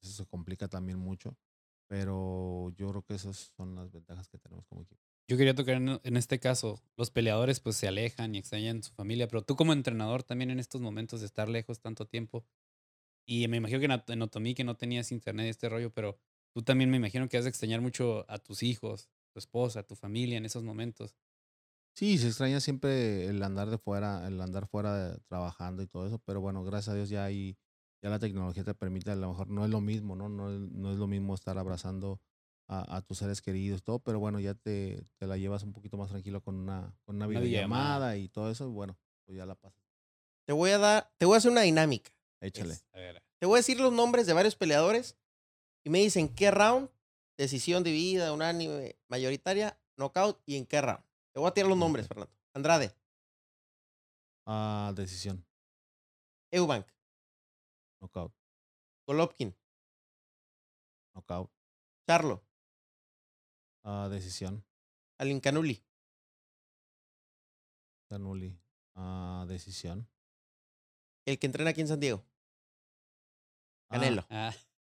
eso 0.00 0.12
se 0.12 0.26
complica 0.26 0.66
también 0.66 0.98
mucho. 0.98 1.36
Pero 1.86 2.70
yo 2.76 2.88
creo 2.88 3.02
que 3.02 3.14
esas 3.14 3.52
son 3.54 3.74
las 3.74 3.92
ventajas 3.92 4.26
que 4.26 4.38
tenemos 4.38 4.64
como 4.66 4.80
equipo. 4.80 5.02
Yo 5.28 5.36
quería 5.36 5.54
tocar 5.54 5.74
en, 5.74 6.00
en 6.02 6.16
este 6.16 6.40
caso, 6.40 6.80
los 6.96 7.10
peleadores 7.10 7.60
pues 7.60 7.76
se 7.76 7.88
alejan 7.88 8.34
y 8.34 8.38
extrañan 8.38 8.82
su 8.82 8.94
familia, 8.94 9.28
pero 9.28 9.42
tú 9.42 9.54
como 9.54 9.74
entrenador 9.74 10.22
también 10.22 10.50
en 10.50 10.60
estos 10.60 10.80
momentos 10.80 11.20
de 11.20 11.26
estar 11.26 11.50
lejos 11.50 11.80
tanto 11.80 12.06
tiempo, 12.06 12.46
y 13.26 13.46
me 13.48 13.58
imagino 13.58 13.78
que 13.78 13.84
en, 13.84 14.02
en 14.08 14.22
Otomí 14.22 14.54
que 14.54 14.64
no 14.64 14.76
tenías 14.76 15.12
internet 15.12 15.46
y 15.46 15.50
este 15.50 15.68
rollo, 15.68 15.92
pero 15.92 16.18
tú 16.54 16.62
también 16.62 16.90
me 16.90 16.96
imagino 16.96 17.28
que 17.28 17.36
has 17.36 17.44
de 17.44 17.50
extrañar 17.50 17.82
mucho 17.82 18.24
a 18.28 18.38
tus 18.38 18.62
hijos, 18.62 19.10
tu 19.32 19.38
esposa, 19.38 19.82
tu 19.82 19.94
familia 19.94 20.38
en 20.38 20.46
esos 20.46 20.62
momentos. 20.62 21.14
Sí, 21.94 22.16
se 22.18 22.28
extraña 22.28 22.60
siempre 22.60 23.26
el 23.26 23.42
andar 23.42 23.68
de 23.70 23.78
fuera, 23.78 24.26
el 24.26 24.40
andar 24.40 24.66
fuera 24.66 24.96
de- 25.10 25.18
trabajando 25.28 25.82
y 25.82 25.86
todo 25.86 26.06
eso, 26.06 26.18
pero 26.20 26.40
bueno, 26.40 26.64
gracias 26.64 26.88
a 26.92 26.94
Dios 26.96 27.08
ya 27.10 27.24
hay, 27.24 27.56
ya 28.02 28.08
la 28.10 28.18
tecnología 28.18 28.64
te 28.64 28.74
permite, 28.74 29.10
a 29.10 29.16
lo 29.16 29.28
mejor 29.28 29.48
no 29.48 29.64
es 29.64 29.70
lo 29.70 29.80
mismo, 29.80 30.16
¿no? 30.16 30.28
No 30.28 30.50
es, 30.52 30.58
no 30.58 30.90
es 30.90 30.96
lo 30.98 31.06
mismo 31.06 31.34
estar 31.34 31.58
abrazando 31.58 32.20
a, 32.68 32.96
a 32.96 33.02
tus 33.02 33.18
seres 33.18 33.42
queridos, 33.42 33.82
todo, 33.82 33.98
pero 33.98 34.18
bueno, 34.18 34.40
ya 34.40 34.54
te, 34.54 35.04
te 35.18 35.26
la 35.26 35.36
llevas 35.36 35.62
un 35.64 35.72
poquito 35.72 35.98
más 35.98 36.08
tranquilo 36.10 36.40
con 36.40 36.54
una, 36.56 36.94
con 37.04 37.16
una 37.16 37.26
Una 37.26 37.40
videollamada 37.40 38.12
videollamada. 38.14 38.16
y 38.16 38.28
todo 38.30 38.50
eso, 38.50 38.66
y 38.66 38.72
bueno, 38.72 38.98
pues 39.26 39.36
ya 39.36 39.44
la 39.44 39.54
pasas. 39.54 39.78
Te 40.46 40.54
voy 40.54 40.70
a 40.70 40.78
dar, 40.78 41.12
te 41.18 41.26
voy 41.26 41.34
a 41.34 41.38
hacer 41.38 41.50
una 41.50 41.60
dinámica. 41.62 42.10
Échale. 42.40 42.74
Es- 42.74 42.86
a 42.92 42.98
ver, 42.98 43.22
Te 43.38 43.46
voy 43.46 43.56
a 43.56 43.58
decir 43.58 43.78
los 43.78 43.92
nombres 43.92 44.26
de 44.26 44.32
varios 44.32 44.56
peleadores 44.56 45.16
y 45.84 45.90
me 45.90 45.98
dicen 45.98 46.28
qué 46.28 46.50
round, 46.50 46.88
decisión 47.36 47.82
dividida, 47.82 48.32
unánime, 48.32 48.96
mayoritaria, 49.08 49.78
knockout 49.98 50.40
y 50.46 50.56
en 50.56 50.64
qué 50.66 50.80
round. 50.80 51.04
Te 51.32 51.40
voy 51.40 51.48
a 51.48 51.52
tirar 51.54 51.68
los 51.68 51.78
nombres. 51.78 52.06
Fernando. 52.08 52.32
Andrade, 52.54 52.94
Ah, 54.44 54.92
decisión, 54.96 55.46
Eubank, 56.50 56.84
knockout, 58.00 58.34
Golovkin, 59.06 59.56
knockout, 61.14 61.48
Charlo, 62.08 62.42
ah, 63.84 64.08
decisión, 64.10 64.64
Alin 65.18 65.38
Canuli, 65.40 65.80
Canuli, 68.10 68.58
ah, 68.96 69.44
decisión. 69.48 70.08
el 71.24 71.38
que 71.38 71.46
entrena 71.46 71.70
aquí 71.70 71.80
en 71.82 71.88
San 71.88 72.00
Diego, 72.00 72.24
Ah, 73.88 73.94
Canelo. 73.94 74.26
ah, 74.28 74.52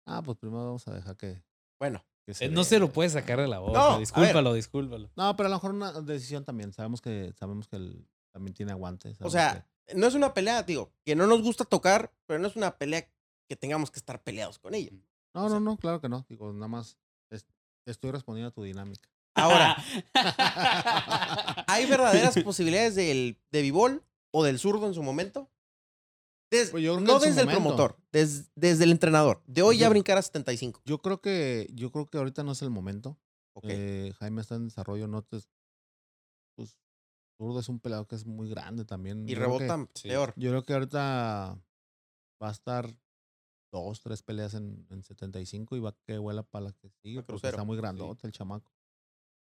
Ah, 0.06 0.22
pues 0.24 0.38
primero 0.38 0.64
vamos 0.66 0.86
a 0.86 0.94
dejar 0.94 1.16
que, 1.16 1.42
Bueno, 1.80 2.00
eh, 2.26 2.48
no 2.48 2.64
se 2.64 2.78
lo 2.78 2.92
puede 2.92 3.10
sacar 3.10 3.40
de 3.40 3.48
la 3.48 3.58
boca, 3.58 3.78
No, 3.78 3.98
discúlpalo, 3.98 4.54
discúlpalo. 4.54 5.10
No, 5.16 5.36
pero 5.36 5.46
a 5.48 5.50
lo 5.50 5.56
mejor 5.56 5.72
una 5.72 5.92
decisión 6.00 6.44
también. 6.44 6.72
Sabemos 6.72 7.00
que 7.00 7.32
sabemos 7.38 7.68
que 7.68 7.76
él 7.76 8.06
también 8.32 8.54
tiene 8.54 8.72
aguante. 8.72 9.14
o 9.20 9.30
sea, 9.30 9.66
no 9.94 10.06
es 10.06 10.14
una 10.14 10.32
pelea, 10.32 10.62
digo, 10.62 10.92
que 11.04 11.14
no 11.16 11.26
nos 11.26 11.42
gusta 11.42 11.64
tocar, 11.64 12.12
pero 12.26 12.38
no 12.40 12.46
es 12.48 12.56
una 12.56 12.76
pelea 12.78 13.06
que 13.48 13.56
tengamos 13.56 13.90
que 13.90 13.98
estar 13.98 14.22
peleados 14.22 14.58
con 14.58 14.74
ella. 14.74 14.92
no, 15.34 15.48
no, 15.48 15.60
no, 15.60 15.76
claro 15.76 16.00
que 16.00 16.08
no. 16.08 16.24
Digo, 16.28 16.52
nada 16.52 16.68
más 16.68 16.96
es- 17.30 17.46
estoy 17.86 18.10
respondiendo 18.12 18.48
a 18.48 18.52
tu 18.52 18.62
dinámica. 18.62 19.08
Ahora, 19.34 19.76
¿hay 21.66 21.86
verdaderas 21.86 22.38
posibilidades 22.42 22.94
del, 22.94 23.38
de 23.50 23.62
Bivol 23.62 24.04
o 24.30 24.44
del 24.44 24.58
zurdo 24.58 24.86
en 24.86 24.94
su 24.94 25.02
momento? 25.02 25.50
Des- 26.52 26.70
Pues 26.70 26.84
yo 26.84 26.94
creo 26.94 27.06
que 27.06 27.12
no 27.12 27.18
desde 27.18 27.40
el 27.40 27.46
promotor, 27.48 27.96
des- 28.12 28.50
desde 28.54 28.84
el 28.84 28.92
entrenador. 28.92 29.42
De 29.46 29.62
hoy 29.62 29.78
ya 29.78 29.88
brincar 29.88 30.18
a 30.18 30.22
75. 30.22 30.80
Yo 30.84 30.98
creo 31.00 31.20
que 31.20 31.66
yo 31.72 31.90
creo 31.90 32.06
que 32.06 32.18
ahorita 32.18 32.44
no 32.44 32.52
es 32.52 32.62
el 32.62 32.70
momento. 32.70 33.18
Eh, 33.64 34.12
Jaime 34.18 34.40
está 34.42 34.54
en 34.54 34.64
desarrollo, 34.68 35.08
no 35.08 35.22
te 35.22 35.38
pues 36.56 36.78
Zurdo 37.38 37.60
es 37.60 37.68
un 37.68 37.80
peleador 37.80 38.06
que 38.06 38.14
es 38.14 38.26
muy 38.26 38.48
grande 38.48 38.84
también. 38.84 39.28
y 39.28 39.34
Yo 39.34 39.58
que- 39.58 39.86
sí. 39.94 40.08
peor. 40.08 40.32
Yo 40.36 40.50
creo 40.50 40.62
que 40.62 40.72
ahorita 40.74 41.58
va 42.42 42.48
a 42.48 42.52
estar 42.52 42.94
dos, 43.72 44.00
tres 44.02 44.22
peleas 44.22 44.52
en, 44.54 44.86
en 44.90 45.02
75 45.02 45.74
y 45.76 45.80
va 45.80 45.96
que 46.06 46.18
vuela 46.18 46.42
para 46.42 46.66
la 46.66 46.72
que 46.72 46.90
sigue. 47.02 47.16
Porque 47.22 47.32
crucero. 47.32 47.50
está 47.50 47.64
muy 47.64 47.76
grandote 47.78 48.26
el 48.26 48.32
chamaco. 48.32 48.70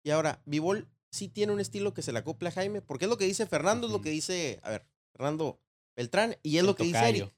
Y 0.05 0.11
ahora, 0.11 0.41
Bivol 0.45 0.87
sí 1.11 1.27
tiene 1.27 1.51
un 1.51 1.59
estilo 1.59 1.93
que 1.93 2.01
se 2.01 2.11
le 2.13 2.19
acople 2.19 2.47
a 2.47 2.51
Jaime, 2.51 2.81
porque 2.81 3.05
es 3.05 3.09
lo 3.09 3.17
que 3.17 3.25
dice 3.25 3.45
Fernando, 3.45 3.87
es 3.87 3.93
lo 3.93 4.01
que 4.01 4.09
dice, 4.11 4.59
a 4.63 4.69
ver, 4.69 4.87
Fernando 5.13 5.61
Beltrán, 5.95 6.37
y 6.43 6.57
es 6.57 6.61
El 6.61 6.67
lo 6.67 6.75
que 6.75 6.83
dice 6.83 6.99
tocayo. 6.99 7.23
Eric. 7.25 7.35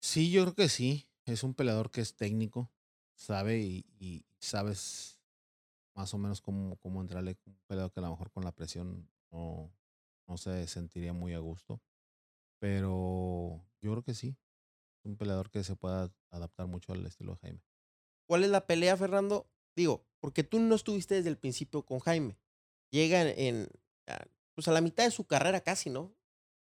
Sí, 0.00 0.30
yo 0.30 0.42
creo 0.42 0.54
que 0.54 0.68
sí. 0.68 1.08
Es 1.24 1.42
un 1.42 1.54
peleador 1.54 1.90
que 1.90 2.00
es 2.00 2.14
técnico, 2.14 2.70
sabe 3.14 3.58
y, 3.58 3.84
y 3.98 4.24
sabes 4.38 5.20
más 5.94 6.14
o 6.14 6.18
menos 6.18 6.40
cómo, 6.40 6.76
cómo 6.76 7.00
entrarle. 7.00 7.36
Un 7.46 7.58
peleador 7.66 7.92
que 7.92 8.00
a 8.00 8.04
lo 8.04 8.10
mejor 8.10 8.30
con 8.30 8.44
la 8.44 8.52
presión 8.52 9.10
no, 9.32 9.72
no 10.28 10.36
se 10.36 10.66
sentiría 10.68 11.12
muy 11.12 11.34
a 11.34 11.40
gusto. 11.40 11.82
Pero 12.60 13.66
yo 13.80 13.90
creo 13.90 14.02
que 14.04 14.14
sí. 14.14 14.36
Es 14.98 15.04
un 15.04 15.16
peleador 15.16 15.50
que 15.50 15.64
se 15.64 15.76
pueda 15.76 16.12
adaptar 16.30 16.66
mucho 16.66 16.92
al 16.92 17.04
estilo 17.04 17.32
de 17.32 17.38
Jaime. 17.38 17.62
¿Cuál 18.26 18.44
es 18.44 18.50
la 18.50 18.66
pelea, 18.66 18.96
Fernando? 18.96 19.50
Digo, 19.74 20.06
porque 20.20 20.42
tú 20.44 20.58
no 20.58 20.74
estuviste 20.74 21.16
desde 21.16 21.28
el 21.28 21.38
principio 21.38 21.84
con 21.84 21.98
Jaime. 22.00 22.38
Llega 22.90 23.22
en, 23.22 23.68
pues 24.54 24.68
a 24.68 24.72
la 24.72 24.80
mitad 24.80 25.04
de 25.04 25.10
su 25.10 25.26
carrera 25.26 25.60
casi, 25.60 25.90
¿no? 25.90 26.15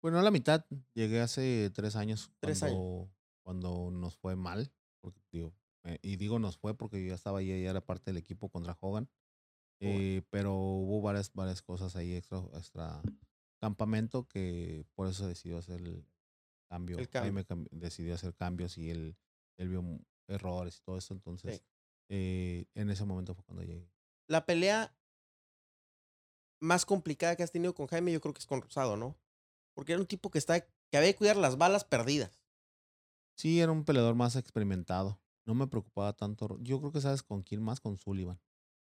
Bueno, 0.02 0.18
a 0.18 0.22
la 0.22 0.30
mitad. 0.30 0.64
Llegué 0.94 1.20
hace 1.20 1.70
tres 1.74 1.96
años. 1.96 2.30
Tres 2.40 2.60
cuando, 2.60 3.10
Cuando 3.42 3.90
nos 3.90 4.16
fue 4.16 4.36
mal. 4.36 4.72
Porque, 5.00 5.20
digo, 5.30 5.54
eh, 5.84 5.98
y 6.02 6.16
digo 6.16 6.38
nos 6.38 6.56
fue 6.58 6.76
porque 6.76 7.02
yo 7.02 7.08
ya 7.08 7.14
estaba 7.14 7.38
ahí, 7.40 7.48
ya 7.62 7.70
era 7.70 7.80
parte 7.80 8.10
del 8.10 8.16
equipo 8.18 8.48
contra 8.50 8.76
Hogan. 8.80 9.08
Eh, 9.82 10.22
pero 10.30 10.54
hubo 10.54 11.00
varias, 11.00 11.32
varias 11.32 11.62
cosas 11.62 11.96
ahí 11.96 12.14
extra, 12.14 12.38
extra 12.52 13.00
campamento 13.62 14.26
que 14.28 14.84
por 14.94 15.08
eso 15.08 15.26
decidió 15.26 15.56
hacer 15.58 15.80
el 15.80 16.04
cambio. 16.68 16.98
El 16.98 17.08
cambio. 17.08 17.44
Cam- 17.46 17.66
decidió 17.70 18.14
hacer 18.14 18.34
cambios 18.34 18.76
y 18.76 18.90
él, 18.90 19.16
él 19.58 19.68
vio 19.70 19.82
errores 20.28 20.76
y 20.78 20.80
todo 20.82 20.98
eso. 20.98 21.14
Entonces, 21.14 21.56
Sí. 21.56 21.62
eh, 22.10 22.66
en 22.74 22.90
ese 22.90 23.04
momento 23.06 23.34
fue 23.34 23.44
cuando 23.44 23.62
llegué. 23.64 23.88
La 24.28 24.44
pelea 24.44 24.94
más 26.60 26.84
complicada 26.84 27.34
que 27.36 27.42
has 27.42 27.50
tenido 27.52 27.74
con 27.74 27.86
Jaime, 27.86 28.12
yo 28.12 28.20
creo 28.20 28.34
que 28.34 28.40
es 28.40 28.46
con 28.46 28.60
Rosado, 28.60 28.96
¿no? 28.98 29.16
Porque 29.80 29.92
era 29.92 30.00
un 30.02 30.06
tipo 30.06 30.30
que 30.30 30.36
está, 30.36 30.60
que 30.60 30.96
había 30.98 31.10
que 31.10 31.16
cuidar 31.16 31.38
las 31.38 31.56
balas 31.56 31.84
perdidas. 31.84 32.38
Sí, 33.34 33.60
era 33.60 33.72
un 33.72 33.82
peleador 33.86 34.14
más 34.14 34.36
experimentado. 34.36 35.18
No 35.46 35.54
me 35.54 35.66
preocupaba 35.68 36.12
tanto. 36.12 36.58
Yo 36.60 36.78
creo 36.80 36.92
que 36.92 37.00
sabes 37.00 37.22
con 37.22 37.42
quién 37.42 37.62
más, 37.62 37.80
con 37.80 37.96
Sullivan. 37.96 38.38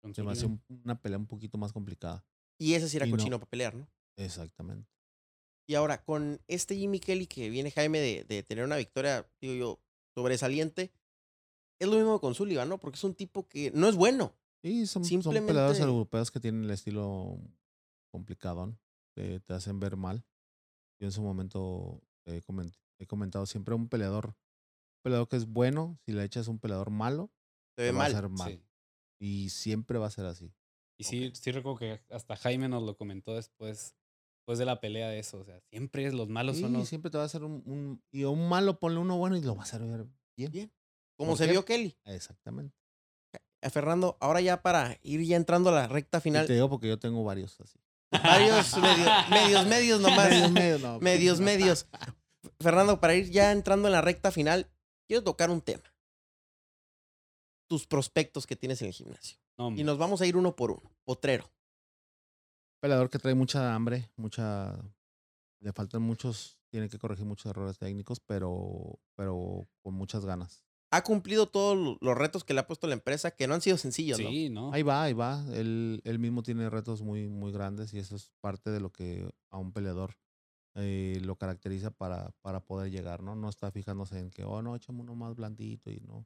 Con 0.01 0.13
Se 0.13 0.21
me 0.21 0.33
hacía 0.33 0.47
un- 0.47 0.61
una 0.83 1.01
pelea 1.01 1.17
un 1.17 1.27
poquito 1.27 1.57
más 1.57 1.71
complicada. 1.71 2.25
Y 2.59 2.73
ese 2.73 2.89
sí 2.89 2.97
era 2.97 3.05
Y 3.07 3.09
no. 3.11 3.15
cochino 3.15 3.39
para 3.39 3.49
pelear, 3.49 3.73
¿no? 3.73 3.87
Exactamente. 4.17 4.91
Y 5.65 5.75
ahora, 5.75 6.03
con 6.03 6.41
este 6.49 6.75
Jimmy 6.75 6.99
Kelly 6.99 7.25
que 7.25 7.49
viene 7.49 7.71
Jaime 7.71 8.01
de, 8.01 8.25
de 8.25 8.43
tener 8.43 8.65
una 8.65 8.75
victoria, 8.75 9.25
digo 9.39 9.53
yo, 9.53 9.79
sobresaliente, 10.13 10.91
es 11.79 11.87
lo 11.87 11.95
mismo 11.95 12.19
con 12.19 12.35
Sullivan, 12.35 12.67
¿no? 12.67 12.79
Porque 12.79 12.97
es 12.97 13.03
un 13.05 13.15
tipo 13.15 13.47
que 13.47 13.71
no 13.71 13.87
es 13.87 13.95
bueno. 13.95 14.35
Sí, 14.61 14.85
son, 14.87 15.05
son 15.05 15.21
Simplemente- 15.23 15.53
peleadores 15.53 15.79
europeos 15.79 16.31
que 16.31 16.41
tienen 16.41 16.65
el 16.65 16.71
estilo 16.71 17.39
complicado, 18.11 18.77
que 19.15 19.39
te 19.39 19.53
hacen 19.53 19.79
ver 19.79 19.95
mal. 19.95 20.25
Yo 21.01 21.07
en 21.07 21.11
su 21.11 21.21
momento 21.23 21.99
he, 22.25 22.41
coment- 22.43 22.77
he 22.99 23.07
comentado 23.07 23.45
siempre 23.47 23.73
un 23.73 23.89
peleador, 23.89 24.27
un 24.27 25.01
peleador 25.03 25.27
que 25.27 25.35
es 25.35 25.47
bueno, 25.47 25.97
si 26.05 26.11
le 26.11 26.23
echas 26.23 26.47
un 26.47 26.59
peleador 26.59 26.91
malo, 26.91 27.31
Se 27.75 27.81
ve 27.81 27.89
te 27.89 27.97
va 27.97 28.03
a 28.03 28.07
hacer 28.07 28.29
mal. 28.29 28.51
Sí. 28.51 28.63
Y 29.19 29.49
siempre 29.49 29.97
va 29.97 30.05
a 30.07 30.11
ser 30.11 30.25
así. 30.27 30.53
Y 30.99 31.03
sí, 31.03 31.31
sí 31.33 31.51
recuerdo 31.51 31.79
que 31.79 32.01
hasta 32.13 32.35
Jaime 32.35 32.69
nos 32.69 32.83
lo 32.83 32.95
comentó 32.95 33.33
después, 33.33 33.95
después 34.37 34.59
de 34.59 34.65
la 34.65 34.79
pelea 34.79 35.09
de 35.09 35.17
eso. 35.17 35.39
O 35.39 35.43
sea, 35.43 35.59
siempre 35.71 36.05
es 36.05 36.13
los 36.13 36.29
malos 36.29 36.59
son 36.59 36.71
Sí, 36.71 36.77
los. 36.77 36.87
siempre 36.87 37.09
te 37.09 37.17
va 37.17 37.23
a 37.23 37.25
hacer 37.25 37.43
un, 37.43 37.63
un- 37.65 38.03
y 38.11 38.23
un 38.25 38.47
malo 38.47 38.77
ponle 38.79 38.99
uno 38.99 39.17
bueno 39.17 39.35
y 39.35 39.41
lo 39.41 39.55
va 39.55 39.61
a 39.61 39.65
hacer 39.65 39.81
bien. 40.37 40.51
Bien. 40.51 40.71
Como 41.17 41.31
¿Por 41.31 41.37
se 41.39 41.45
qué? 41.45 41.51
vio 41.51 41.65
Kelly. 41.65 41.97
Exactamente. 42.05 42.75
Eh, 43.63 43.69
Fernando, 43.71 44.17
ahora 44.19 44.41
ya 44.41 44.61
para 44.61 44.97
ir 45.01 45.21
ya 45.23 45.37
entrando 45.37 45.69
a 45.71 45.73
la 45.73 45.87
recta 45.87 46.19
Y 46.19 46.21
final, 46.21 46.45
te 46.45 46.53
digo 46.53 46.69
porque 46.69 46.87
yo 46.87 46.99
tengo 46.99 47.23
varios 47.23 47.59
así. 47.61 47.79
Varios 48.11 48.77
medios, 48.77 49.29
medios, 49.29 49.67
medios 49.67 50.01
nomás. 50.01 50.29
Medios, 50.29 50.51
medios, 50.51 50.81
no. 50.81 50.99
medios, 51.01 51.39
medios. 51.39 51.87
Fernando, 52.59 52.99
para 52.99 53.15
ir 53.15 53.29
ya 53.29 53.51
entrando 53.51 53.87
en 53.87 53.93
la 53.93 54.01
recta 54.01 54.31
final, 54.31 54.69
quiero 55.07 55.23
tocar 55.23 55.49
un 55.49 55.61
tema. 55.61 55.83
Tus 57.67 57.87
prospectos 57.87 58.45
que 58.45 58.55
tienes 58.55 58.81
en 58.81 58.89
el 58.89 58.93
gimnasio. 58.93 59.37
No, 59.57 59.71
Y 59.71 59.83
nos 59.83 59.97
vamos 59.97 60.21
a 60.21 60.25
ir 60.25 60.35
uno 60.35 60.55
por 60.55 60.71
uno. 60.71 60.91
Potrero. 61.03 61.49
peleador 62.81 63.09
que 63.09 63.19
trae 63.19 63.33
mucha 63.35 63.73
hambre, 63.73 64.09
mucha. 64.15 64.75
Le 65.59 65.71
faltan 65.73 66.01
muchos, 66.01 66.57
tiene 66.69 66.89
que 66.89 66.97
corregir 66.97 67.25
muchos 67.25 67.45
errores 67.45 67.77
técnicos, 67.77 68.19
pero, 68.19 68.99
pero 69.15 69.67
con 69.83 69.93
muchas 69.93 70.25
ganas. 70.25 70.65
Ha 70.93 71.03
cumplido 71.03 71.47
todos 71.47 71.77
lo- 71.77 71.97
los 72.01 72.17
retos 72.17 72.43
que 72.43 72.53
le 72.53 72.59
ha 72.59 72.67
puesto 72.67 72.85
la 72.87 72.93
empresa, 72.93 73.31
que 73.31 73.47
no 73.47 73.53
han 73.53 73.61
sido 73.61 73.77
sencillos, 73.77 74.19
¿no? 74.19 74.29
Sí, 74.29 74.49
¿no? 74.49 74.73
Ahí 74.73 74.83
va, 74.83 75.03
ahí 75.03 75.13
va. 75.13 75.43
Él, 75.53 76.01
él 76.03 76.19
mismo 76.19 76.43
tiene 76.43 76.69
retos 76.69 77.01
muy, 77.01 77.29
muy 77.29 77.51
grandes 77.53 77.93
y 77.93 77.99
eso 77.99 78.15
es 78.15 78.31
parte 78.41 78.69
de 78.71 78.81
lo 78.81 78.91
que 78.91 79.29
a 79.49 79.57
un 79.57 79.71
peleador 79.71 80.15
eh, 80.75 81.19
lo 81.23 81.37
caracteriza 81.37 81.91
para, 81.91 82.31
para 82.41 82.59
poder 82.61 82.91
llegar, 82.91 83.23
¿no? 83.23 83.35
No 83.35 83.47
está 83.49 83.71
fijándose 83.71 84.19
en 84.19 84.29
que, 84.31 84.43
oh, 84.43 84.61
no, 84.61 84.75
échame 84.75 85.01
uno 85.01 85.15
más 85.15 85.35
blandito 85.35 85.89
y 85.91 86.01
no. 86.01 86.25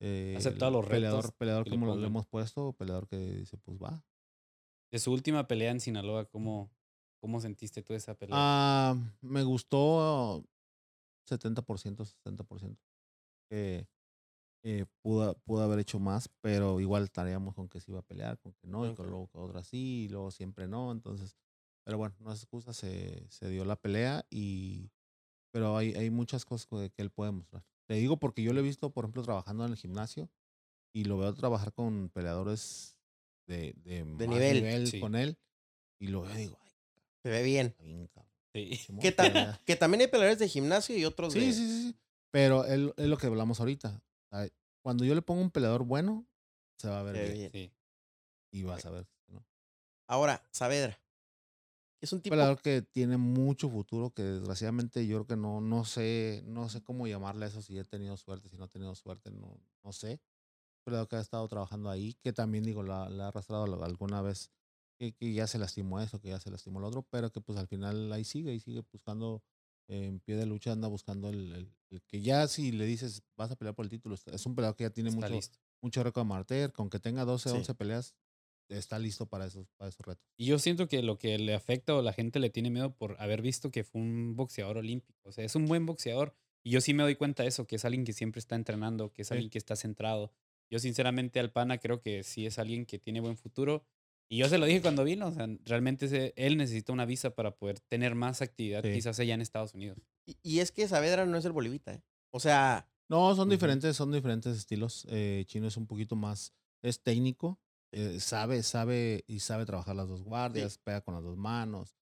Eh, 0.00 0.34
Aceptar 0.36 0.72
los 0.72 0.84
retos 0.84 0.96
Peleador, 0.96 1.32
peleador 1.34 1.70
como 1.70 1.86
lo 1.86 1.92
pongan. 1.92 2.08
hemos 2.10 2.26
puesto, 2.26 2.72
peleador 2.72 3.06
que 3.06 3.16
dice, 3.16 3.56
pues 3.58 3.78
va, 3.78 4.02
De 4.90 4.98
su 4.98 5.12
última 5.12 5.46
pelea 5.46 5.70
en 5.70 5.78
Sinaloa, 5.80 6.24
¿cómo, 6.26 6.70
cómo 7.20 7.40
sentiste 7.40 7.82
tú 7.82 7.94
esa 7.94 8.14
pelea? 8.14 8.36
Ah, 8.36 8.96
me 9.20 9.44
gustó 9.44 10.44
70%, 11.28 12.04
60%. 12.04 12.76
Que 13.52 13.86
eh, 14.64 14.86
pudo, 15.02 15.34
pudo 15.44 15.62
haber 15.62 15.78
hecho 15.80 15.98
más, 15.98 16.30
pero 16.40 16.80
igual 16.80 17.02
estaríamos 17.04 17.54
con 17.54 17.68
que 17.68 17.80
se 17.80 17.90
iba 17.90 18.00
a 18.00 18.06
pelear, 18.06 18.38
con 18.38 18.54
que 18.54 18.66
no, 18.66 18.86
y 18.90 18.94
con 18.94 19.08
luego 19.10 19.26
con 19.26 19.42
otra 19.42 19.62
sí, 19.62 20.06
y 20.06 20.08
luego 20.08 20.30
siempre 20.30 20.66
no. 20.66 20.90
Entonces, 20.90 21.36
pero 21.84 21.98
bueno, 21.98 22.14
no 22.20 22.32
es 22.32 22.38
excusa, 22.40 22.72
se, 22.72 23.26
se 23.28 23.50
dio 23.50 23.66
la 23.66 23.76
pelea 23.76 24.24
y. 24.30 24.90
Pero 25.52 25.76
hay, 25.76 25.92
hay 25.94 26.08
muchas 26.08 26.46
cosas 26.46 26.66
que, 26.66 26.90
que 26.96 27.02
él 27.02 27.10
puede 27.10 27.30
mostrar. 27.30 27.62
Te 27.86 27.94
digo 27.94 28.16
porque 28.16 28.42
yo 28.42 28.54
lo 28.54 28.60
he 28.60 28.62
visto, 28.62 28.88
por 28.88 29.04
ejemplo, 29.04 29.22
trabajando 29.22 29.66
en 29.66 29.72
el 29.72 29.76
gimnasio 29.76 30.30
y 30.94 31.04
lo 31.04 31.18
veo 31.18 31.34
trabajar 31.34 31.74
con 31.74 32.08
peleadores 32.08 32.96
de, 33.46 33.74
de, 33.84 34.04
más 34.04 34.30
nivel, 34.30 34.86
sí. 34.86 34.98
con 34.98 35.14
él 35.14 35.36
y 36.00 36.06
lo 36.06 36.22
veo 36.22 36.32
y 36.32 36.38
digo, 36.38 36.58
ay, 36.62 36.70
Se 37.22 37.28
ve 37.28 37.42
bien. 37.42 37.74
bien. 37.78 38.08
Sí. 38.54 38.76
Simón, 38.76 39.02
¿Qué 39.02 39.12
tal? 39.12 39.32
pelea". 39.32 39.60
Que 39.66 39.76
también 39.76 40.02
hay 40.02 40.06
peleadores 40.06 40.38
de 40.38 40.48
gimnasio 40.48 40.96
y 40.96 41.04
otros 41.04 41.34
Sí, 41.34 41.40
de... 41.40 41.52
sí, 41.52 41.66
sí, 41.66 41.82
sí. 41.90 41.98
Pero 42.32 42.64
él- 42.64 42.92
es 42.96 43.06
lo 43.06 43.16
que 43.18 43.26
hablamos 43.28 43.60
ahorita. 43.60 44.02
Cuando 44.82 45.04
yo 45.04 45.14
le 45.14 45.22
pongo 45.22 45.40
un 45.40 45.50
peleador 45.52 45.84
bueno, 45.84 46.26
se 46.78 46.88
va 46.88 47.00
a 47.00 47.02
ver 47.04 47.14
bien. 47.14 47.50
bien. 47.52 47.52
Sí. 47.52 47.72
Y 48.50 48.64
vas 48.64 48.84
a 48.84 48.90
ver. 48.90 49.06
¿no? 49.28 49.46
Ahora, 50.08 50.42
Saavedra. 50.50 50.98
Es 52.00 52.12
un 52.12 52.20
tipo... 52.20 52.32
peleador 52.32 52.60
que 52.60 52.82
tiene 52.82 53.16
mucho 53.16 53.70
futuro, 53.70 54.10
que 54.10 54.22
desgraciadamente 54.24 55.06
yo 55.06 55.18
creo 55.18 55.26
que 55.28 55.36
no, 55.36 55.60
no 55.60 55.84
sé, 55.84 56.42
no 56.46 56.68
sé 56.68 56.82
cómo 56.82 57.06
llamarle 57.06 57.44
a 57.44 57.48
eso, 57.48 57.62
si 57.62 57.78
he 57.78 57.84
tenido 57.84 58.16
suerte, 58.16 58.48
si 58.48 58.56
no 58.56 58.64
he 58.64 58.68
tenido 58.68 58.92
suerte, 58.96 59.30
no, 59.30 59.60
no 59.84 59.92
sé. 59.92 60.20
Peleador 60.84 61.06
que 61.06 61.14
ha 61.14 61.20
estado 61.20 61.46
trabajando 61.46 61.90
ahí, 61.90 62.14
que 62.14 62.32
también 62.32 62.64
digo, 62.64 62.82
la, 62.82 63.08
la 63.08 63.26
ha 63.26 63.28
arrastrado 63.28 63.68
lo- 63.68 63.84
alguna 63.84 64.20
vez, 64.20 64.50
que, 64.98 65.12
que 65.12 65.32
ya 65.32 65.46
se 65.46 65.58
lastimó 65.58 66.00
eso, 66.00 66.18
que 66.20 66.30
ya 66.30 66.40
se 66.40 66.50
lastimó 66.50 66.80
el 66.80 66.86
otro, 66.86 67.06
pero 67.08 67.30
que 67.30 67.40
pues 67.40 67.56
al 67.56 67.68
final 67.68 68.12
ahí 68.12 68.24
sigue 68.24 68.52
y 68.52 68.58
sigue 68.58 68.82
buscando 68.90 69.44
en 69.88 70.20
pie 70.20 70.36
de 70.36 70.46
lucha, 70.46 70.72
anda 70.72 70.88
buscando 70.88 71.28
el, 71.28 71.52
el- 71.52 71.74
el 71.90 72.02
que 72.02 72.22
ya 72.22 72.48
si 72.48 72.72
le 72.72 72.86
dices 72.86 73.22
vas 73.36 73.50
a 73.50 73.56
pelear 73.56 73.74
por 73.74 73.84
el 73.84 73.90
título, 73.90 74.14
es- 74.14 74.46
un 74.46 74.54
peleador 74.54 74.76
que 74.76 74.84
ya 74.84 74.90
tiene 74.90 75.10
Está 75.10 75.20
mucho, 75.22 75.34
listo. 75.34 75.58
mucho 75.82 76.02
récord 76.02 76.22
amateur, 76.22 76.72
con 76.72 76.88
que 76.88 76.98
tenga 76.98 77.24
12, 77.24 77.50
Sí. 77.50 77.56
11 77.56 77.74
peleas, 77.74 78.14
está 78.68 78.98
listo 78.98 79.26
para 79.26 79.46
esos, 79.46 79.66
para 79.76 79.90
esos 79.90 80.06
retos. 80.06 80.24
Y 80.38 80.46
yo 80.46 80.58
siento 80.58 80.88
que 80.88 81.02
lo 81.02 81.18
que 81.18 81.36
le 81.38 81.54
afecta 81.54 81.94
o 81.94 82.00
la 82.00 82.12
gente 82.14 82.38
le 82.38 82.48
tiene 82.48 82.70
miedo 82.70 82.94
por 82.96 83.20
haber 83.20 83.42
visto 83.42 83.70
que 83.70 83.84
fue 83.84 84.00
un 84.00 84.34
boxeador 84.34 84.78
olímpico. 84.78 85.18
O 85.28 85.32
sea, 85.32 85.44
es 85.44 85.54
un 85.56 85.66
buen 85.66 85.84
boxeador. 85.84 86.34
Y 86.64 86.70
yo 86.70 86.80
sí 86.80 86.94
me 86.94 87.02
doy 87.02 87.16
cuenta 87.16 87.42
de 87.42 87.50
eso, 87.50 87.66
que 87.66 87.76
es 87.76 87.84
alguien 87.84 88.04
que 88.04 88.12
siempre 88.14 88.38
está 88.38 88.54
entrenando, 88.54 89.12
que 89.12 89.22
es 89.22 89.28
Sí. 89.28 89.34
alguien 89.34 89.50
que 89.50 89.58
está 89.58 89.76
centrado. 89.76 90.32
Yo 90.70 90.78
sinceramente 90.78 91.38
al 91.40 91.52
pana 91.52 91.76
creo 91.78 92.00
que 92.00 92.22
sí 92.22 92.46
es 92.46 92.58
alguien 92.58 92.86
que 92.86 92.98
tiene 92.98 93.20
buen 93.20 93.36
futuro. 93.36 93.84
Y 94.32 94.38
yo 94.38 94.48
se 94.48 94.56
lo 94.56 94.64
dije 94.64 94.80
cuando 94.80 95.04
vino, 95.04 95.26
o 95.26 95.32
sea, 95.32 95.46
realmente 95.66 96.32
él 96.36 96.56
necesita 96.56 96.90
una 96.90 97.04
visa 97.04 97.34
para 97.34 97.54
poder 97.54 97.80
tener 97.80 98.14
más 98.14 98.40
actividad 98.40 98.82
Sí. 98.82 98.94
quizás 98.94 99.20
allá 99.20 99.34
en 99.34 99.42
Estados 99.42 99.74
Unidos. 99.74 99.98
Y, 100.24 100.38
y 100.42 100.60
es 100.60 100.72
que 100.72 100.88
Saavedra 100.88 101.26
no 101.26 101.36
es 101.36 101.44
el 101.44 101.52
bolivita, 101.52 101.92
¿eh? 101.92 102.02
O 102.30 102.40
sea, 102.40 102.88
No, 103.10 103.34
son 103.36 103.50
diferentes, 103.50 103.94
son 103.94 104.10
diferentes 104.10 104.56
estilos. 104.56 105.06
Eh, 105.10 105.44
Chino 105.46 105.68
es 105.68 105.76
un 105.76 105.86
poquito 105.86 106.16
más, 106.16 106.54
es 106.80 107.02
técnico, 107.02 107.60
eh, 107.92 108.20
sabe, 108.20 108.62
sabe 108.62 109.22
y 109.26 109.40
sabe 109.40 109.66
trabajar 109.66 109.96
las 109.96 110.08
dos 110.08 110.22
guardias, 110.22 110.78
pega 110.78 111.02
con 111.02 111.12
las 111.12 111.22
dos 111.24 111.36
manos, 111.36 111.94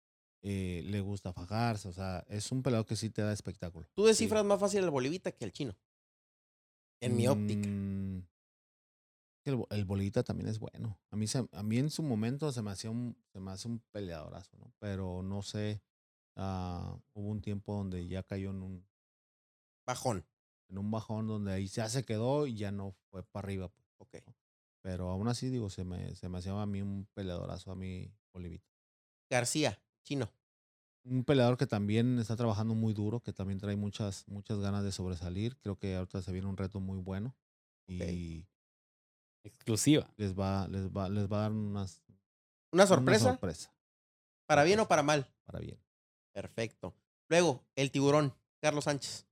eh, 0.42 0.82
le 0.84 1.00
gusta 1.00 1.32
fajarse, 1.32 1.88
o 1.88 1.92
sea, 1.92 2.24
es 2.28 2.52
un 2.52 2.62
peleador 2.62 2.86
que 2.86 2.94
sí 2.94 3.10
te 3.10 3.22
da 3.22 3.32
espectáculo. 3.32 3.88
tú 3.92 4.04
descifras 4.04 4.44
más 4.44 4.60
fácil 4.60 4.84
al 4.84 4.90
bolivita 4.90 5.32
que 5.32 5.46
al 5.46 5.50
chino. 5.50 5.76
En 7.00 7.16
mi 7.16 7.26
óptica. 7.26 7.68
El, 9.50 9.64
el 9.70 9.84
bolita 9.84 10.22
también 10.22 10.48
es 10.48 10.58
bueno. 10.58 10.98
A 11.10 11.16
mí, 11.16 11.26
se- 11.26 11.48
a 11.52 11.62
mí 11.62 11.78
en 11.78 11.90
su 11.90 12.02
momento 12.02 12.50
se 12.52 12.62
me 12.62 12.70
hacía 12.70 12.90
un, 12.90 13.16
se 13.32 13.40
me 13.40 13.50
hace 13.50 13.68
un 13.68 13.80
peleadorazo, 13.92 14.56
¿no? 14.56 14.72
Pero 14.78 15.22
no 15.22 15.42
sé, 15.42 15.82
ah, 16.36 16.98
hubo 17.14 17.28
un 17.28 17.40
tiempo 17.42 17.74
donde 17.74 18.06
ya 18.08 18.22
cayó 18.22 18.50
en 18.50 18.62
un, 18.62 18.88
Bajón. 19.86 20.24
en 20.68 20.78
un 20.78 20.90
bajón 20.90 21.26
donde 21.26 21.52
ahí 21.52 21.66
ya 21.66 21.88
se 21.88 22.04
quedó 22.04 22.46
y 22.46 22.54
ya 22.54 22.70
no 22.72 22.92
fue 23.10 23.22
para 23.24 23.44
arriba. 23.46 23.68
pues. 23.68 23.86
Ok. 23.98 24.16
Pero 24.82 25.10
aún 25.10 25.28
así, 25.28 25.50
digo, 25.50 25.68
se 25.68 25.84
me, 25.84 26.14
se 26.14 26.28
me 26.28 26.38
hacía 26.38 26.60
a 26.60 26.66
mí 26.66 26.80
un 26.80 27.06
peleadorazo, 27.14 27.70
a 27.72 27.76
mí, 27.76 28.10
Bolivita. 28.32 28.66
García, 29.30 29.78
chino. 30.04 30.30
Un 31.04 31.24
peleador 31.24 31.56
que 31.56 31.66
también 31.66 32.18
está 32.18 32.36
trabajando 32.36 32.74
muy 32.74 32.92
duro, 32.94 33.20
que 33.20 33.32
también 33.32 33.58
trae 33.58 33.76
muchas, 33.76 34.26
muchas 34.28 34.58
ganas 34.60 34.84
de 34.84 34.92
sobresalir. 34.92 35.56
Creo 35.58 35.76
que 35.78 35.96
ahorita 35.96 36.20
se 36.22 36.32
viene 36.32 36.46
un 36.48 36.56
reto 36.56 36.78
muy 36.80 36.98
bueno. 36.98 37.34
Y 37.86 38.46
Exclusiva. 39.44 40.12
les 40.16 40.34
va, 40.38 40.68
les 40.68 40.88
va, 40.90 41.08
les 41.08 41.26
va 41.30 41.38
a 41.38 41.40
dar 41.42 41.52
unas, 41.52 42.02
¿Una 42.72 42.84
una 42.84 42.86
sorpresa? 42.86 43.24
sorpresa 43.30 43.74
¿Para 44.46 44.64
bien 44.64 44.80
o 44.80 44.88
para 44.88 45.02
mal? 45.02 45.26
para 45.44 45.58
bien. 45.60 45.78
Perfecto. 46.32 46.94
Luego, 47.28 47.64
el 47.76 47.90
tiburón, 47.90 48.34
Carlos 48.60 48.84
Sánchez. 48.84 49.26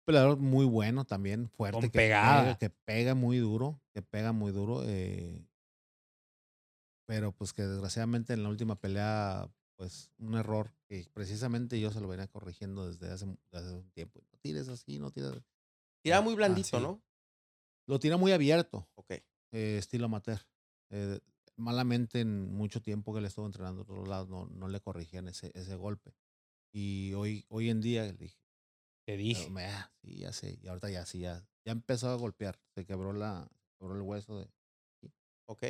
Un 0.00 0.04
peleador 0.06 0.38
muy 0.38 0.64
bueno 0.66 1.04
también, 1.04 1.48
fuerte. 1.50 1.80
Con 1.80 1.90
que 1.90 1.98
pegada. 1.98 2.42
Pega, 2.42 2.58
que 2.58 2.70
pega 2.70 3.14
muy 3.14 3.38
duro, 3.38 3.80
que 3.92 4.02
pega 4.02 4.32
muy 4.32 4.52
duro. 4.52 4.82
eh, 4.84 5.46
pero 7.06 7.32
pues 7.32 7.52
que 7.52 7.62
desgraciadamente 7.62 8.32
en 8.32 8.42
la 8.42 8.48
última 8.48 8.80
pelea, 8.80 9.48
pues 9.76 10.10
un 10.18 10.34
error 10.34 10.72
que 10.88 11.06
precisamente 11.12 11.78
yo 11.80 11.92
se 11.92 12.00
lo 12.00 12.08
venía 12.08 12.26
corrigiendo 12.26 12.88
desde 12.88 13.10
hace, 13.12 13.26
desde 13.26 13.66
hace 13.66 13.74
un 13.76 13.90
tiempo. 13.92 14.20
No 14.32 14.38
tires 14.38 14.68
así, 14.68 14.98
no 14.98 15.10
tires. 15.12 15.32
Tiraba 16.02 16.22
muy 16.22 16.34
blandito, 16.34 16.78
sí. 16.78 16.82
¿no? 16.82 17.00
Lo 17.86 17.98
tira 18.00 18.16
muy 18.16 18.32
abierto, 18.32 18.88
Ok. 18.96 19.12
Eh, 19.56 19.78
estilo 19.78 20.06
amateur. 20.06 20.38
Eh, 20.90 21.18
malamente 21.56 22.20
en 22.20 22.52
mucho 22.52 22.82
tiempo 22.82 23.14
que 23.14 23.20
le 23.22 23.28
estuvo 23.28 23.46
entrenando 23.46 23.80
a 23.80 23.84
otros 23.84 24.06
lados, 24.06 24.28
no, 24.28 24.46
no 24.46 24.68
le 24.68 24.80
corrigían 24.80 25.28
ese, 25.28 25.50
ese 25.54 25.74
golpe. 25.76 26.14
Y 26.72 27.14
hoy, 27.14 27.46
hoy 27.48 27.70
en 27.70 27.80
día 27.80 28.02
le 28.04 28.12
dije, 28.12 28.38
Te 29.06 29.16
dije. 29.16 29.48
me- 29.50 29.64
ah, 29.64 29.90
sí, 30.02 30.18
ya 30.18 30.32
sé. 30.32 30.58
Y 30.62 30.68
ahorita 30.68 30.90
ya 30.90 31.06
sí, 31.06 31.20
ya, 31.20 31.46
ya 31.64 31.72
empezó 31.72 32.10
a 32.10 32.16
golpear. 32.16 32.60
Se 32.74 32.84
quebró 32.84 33.12
la, 33.14 33.48
quebró 33.78 33.94
el 33.94 34.02
hueso 34.02 34.38
de, 34.38 34.48
Ok. 35.48 35.62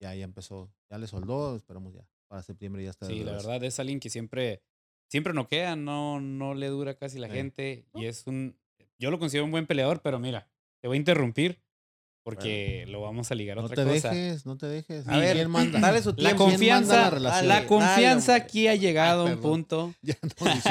ya, 0.00 0.14
ya 0.14 0.24
empezó, 0.24 0.72
ya 0.90 0.96
le 0.98 1.06
soldó, 1.06 1.56
esperamos 1.56 1.92
ya. 1.92 2.08
Para 2.28 2.42
septiembre 2.42 2.82
ya 2.84 2.90
está. 2.90 3.06
Sí, 3.06 3.22
la 3.22 3.32
verdad 3.32 3.62
es 3.64 3.78
alguien 3.78 4.00
que 4.00 4.10
siempre, 4.10 4.62
siempre 5.10 5.32
noquea, 5.34 5.76
no, 5.76 6.20
no 6.20 6.54
le 6.54 6.68
dura 6.68 6.94
casi 6.96 7.18
la 7.18 7.28
Sí. 7.28 7.34
gente. 7.34 7.86
Y 7.94 8.06
es 8.06 8.26
un. 8.26 8.58
Yo 8.98 9.10
lo 9.10 9.18
considero 9.18 9.44
un 9.44 9.50
buen 9.50 9.66
peleador, 9.66 10.00
pero 10.02 10.18
mira, 10.18 10.48
te 10.80 10.88
voy 10.88 10.96
a 10.96 10.98
interrumpir 11.00 11.62
porque 12.26 12.84
lo 12.88 13.00
vamos 13.02 13.30
a 13.30 13.36
ligar 13.36 13.56
a 13.56 13.60
No 13.60 13.66
otra 13.68 13.84
te 13.84 13.88
cosa. 13.88 14.10
dejes, 14.10 14.44
no 14.46 14.56
te 14.58 14.66
dejes. 14.66 15.06
A 15.06 15.16
ver, 15.16 15.36
¿quién 15.36 15.48
manda? 15.48 15.78
dale 15.78 16.02
su 16.02 16.08
La 16.10 16.16
tiempo. 16.16 16.46
¿Quién 16.46 16.50
confianza, 16.58 16.92
manda 16.94 17.04
la, 17.04 17.10
relación? 17.10 17.48
Dale, 17.48 17.66
confianza 17.68 18.32
dale, 18.32 18.44
aquí 18.44 18.66
ha 18.66 18.74
llegado 18.74 19.28
a 19.28 19.30
un 19.30 19.40
punto. 19.40 19.94
Ya 20.02 20.14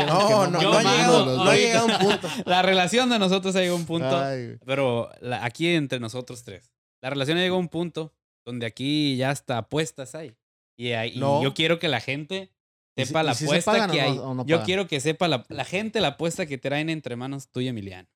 No, 0.06 0.48
no, 0.48 0.48
no, 0.48 0.62
Yo 0.62 0.74
ha 0.78 0.84
llegado, 0.84 1.26
los 1.26 1.38
no 1.46 1.50
ha 1.50 1.56
llegado 1.56 1.88
a 1.88 1.98
un 1.98 2.06
punto. 2.10 2.28
La 2.46 2.62
relación 2.62 3.10
de 3.10 3.20
nosotros 3.20 3.56
ha 3.56 3.60
llegado 3.60 3.78
a 3.78 3.80
un 3.80 3.86
punto. 3.86 4.20
Ay, 4.22 4.58
Pero 4.66 5.10
la- 5.22 5.46
aquí 5.46 5.70
entre 5.70 6.02
nosotros 6.02 6.44
tres. 6.44 6.74
La 7.02 7.10
relación 7.10 7.38
llegó 7.38 7.56
a 7.56 7.60
un 7.60 7.70
punto 7.70 8.14
donde 8.46 8.66
aquí 8.66 9.16
ya 9.16 9.30
hasta 9.30 9.58
apuestas 9.58 10.14
hay. 10.14 10.36
Y, 10.78 10.92
No. 11.18 11.42
yo 11.42 11.54
quiero 11.54 11.80
que 11.80 11.88
la 11.88 12.02
gente 12.02 12.52
¿Y 12.98 13.02
si- 13.04 13.08
sepa 13.08 13.24
y 13.24 13.26
la 13.28 13.34
si 13.34 13.46
se 13.46 13.50
apuesta 13.52 13.72
pagan 13.72 13.90
o 13.90 13.94
que 13.94 14.02
no- 14.02 14.08
hay. 14.12 14.18
o 14.18 14.34
no 14.34 14.46
yo 14.46 14.62
quiero 14.64 14.88
que 14.88 15.00
sepa 15.00 15.30
la, 15.30 15.46
la 15.48 15.64
gente 15.64 16.02
la 16.02 16.10
apuesta 16.10 16.46
que 16.46 16.58
traen 16.58 16.90
entre 16.90 17.16
manos 17.16 17.48
tú 17.50 17.62
y 17.62 17.70
Emiliano. 17.70 18.10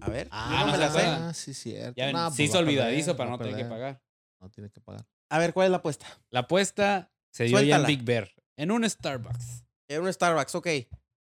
A 0.00 0.10
ver, 0.10 0.26
yo 0.26 0.30
Ah, 0.32 0.50
no 0.50 0.58
no 0.60 0.66
me 0.66 0.72
se 0.72 0.78
la 0.78 0.90
sé. 0.90 1.00
Ah, 1.06 1.34
sí, 1.34 1.54
cierto. 1.54 1.94
Ya 1.96 2.06
ven, 2.06 2.14
No, 2.14 2.30
se 2.30 2.36
pues 2.36 2.48
hizo 2.48 2.58
olvidadizo 2.58 3.06
perder, 3.12 3.16
para 3.16 3.30
no 3.30 3.38
tener 3.38 3.56
que 3.56 3.64
pagar. 3.64 4.02
No 4.40 4.50
tiene 4.50 4.70
que 4.70 4.80
pagar. 4.80 5.06
A 5.30 5.38
ver, 5.38 5.52
¿cuál 5.52 5.66
es 5.66 5.70
la 5.70 5.76
apuesta? 5.78 6.06
La 6.30 6.40
apuesta 6.40 7.12
se 7.32 7.44
dio 7.44 7.52
ya 7.52 7.58
Suéltala. 7.58 7.88
en 7.88 7.96
Big 7.98 8.04
Bear, 8.04 8.30
en 8.56 8.70
un 8.70 8.88
Starbucks. 8.88 9.64
Era 9.88 10.00
un 10.02 10.12
Starbucks, 10.12 10.54
ok. 10.54 10.66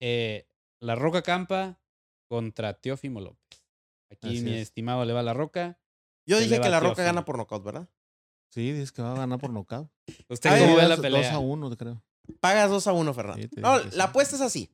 Eh, 0.01 0.49
la 0.81 0.95
Roca 0.95 1.23
Campa 1.23 1.81
contra 2.29 2.75
Teófimo 2.75 3.21
López. 3.21 3.65
Aquí 4.11 4.29
Así 4.37 4.41
mi 4.43 4.53
es. 4.55 4.63
estimado 4.63 5.05
le 5.05 5.13
va 5.13 5.23
la 5.23 5.33
Roca. 5.35 5.79
Yo 6.27 6.39
dije 6.39 6.61
que 6.61 6.69
la 6.69 6.81
Roca 6.81 6.97
Teófimo. 6.97 7.07
gana 7.07 7.25
por 7.25 7.37
nocaut, 7.39 7.65
¿verdad? 7.65 7.89
Sí, 8.51 8.73
dices 8.73 8.93
que 8.93 9.03
va 9.03 9.13
a 9.13 9.17
ganar 9.17 9.39
por 9.39 9.51
nocaut. 9.51 9.91
¿Usted 10.29 10.51
A 10.51 10.55
ver, 10.55 10.63
cómo 10.63 10.77
ve 10.77 10.83
la 10.83 10.89
2 10.97 11.01
pelea? 11.01 11.35
a 11.35 11.39
1, 11.39 11.77
creo. 11.77 12.03
Pagas 12.41 12.71
2 12.71 12.87
a 12.87 12.93
1, 12.93 13.15
Fernando. 13.15 13.43
Sí, 13.43 13.61
no, 13.61 13.79
la 13.79 13.91
sí. 13.91 14.01
apuesta 14.01 14.37
es 14.37 14.43
así. 14.43 14.71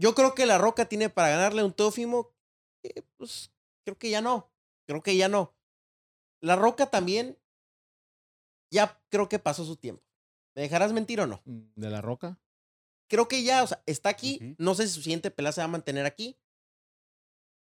Yo 0.00 0.14
creo 0.14 0.34
que 0.34 0.46
la 0.46 0.58
Roca 0.58 0.88
tiene 0.88 1.10
para 1.10 1.30
ganarle 1.30 1.62
a 1.62 1.64
un 1.64 1.72
Teófimo. 1.72 2.32
que, 2.82 3.04
pues 3.16 3.52
creo 3.84 3.98
que 3.98 4.10
ya 4.10 4.20
no. 4.20 4.50
Creo 4.86 5.02
que 5.02 5.16
ya 5.16 5.28
no. 5.28 5.54
La 6.40 6.56
Roca 6.56 6.90
también. 6.90 7.38
Ya 8.70 9.02
creo 9.08 9.28
que 9.28 9.38
pasó 9.38 9.64
su 9.64 9.76
tiempo. 9.76 10.04
¿Me 10.54 10.62
dejarás 10.62 10.92
mentir 10.92 11.20
o 11.20 11.26
no? 11.26 11.40
Mm, 11.44 11.68
¿De 11.76 11.88
la 11.88 12.00
roca? 12.00 12.38
Creo 13.08 13.28
que 13.28 13.44
ya, 13.44 13.62
o 13.62 13.66
sea, 13.68 13.80
está 13.86 14.08
aquí. 14.08 14.56
No 14.58 14.74
sé 14.74 14.88
si 14.88 14.94
su 14.94 15.02
siguiente 15.02 15.30
pelea 15.30 15.52
se 15.52 15.60
va 15.60 15.66
a 15.66 15.68
mantener 15.68 16.04
aquí. 16.04 16.36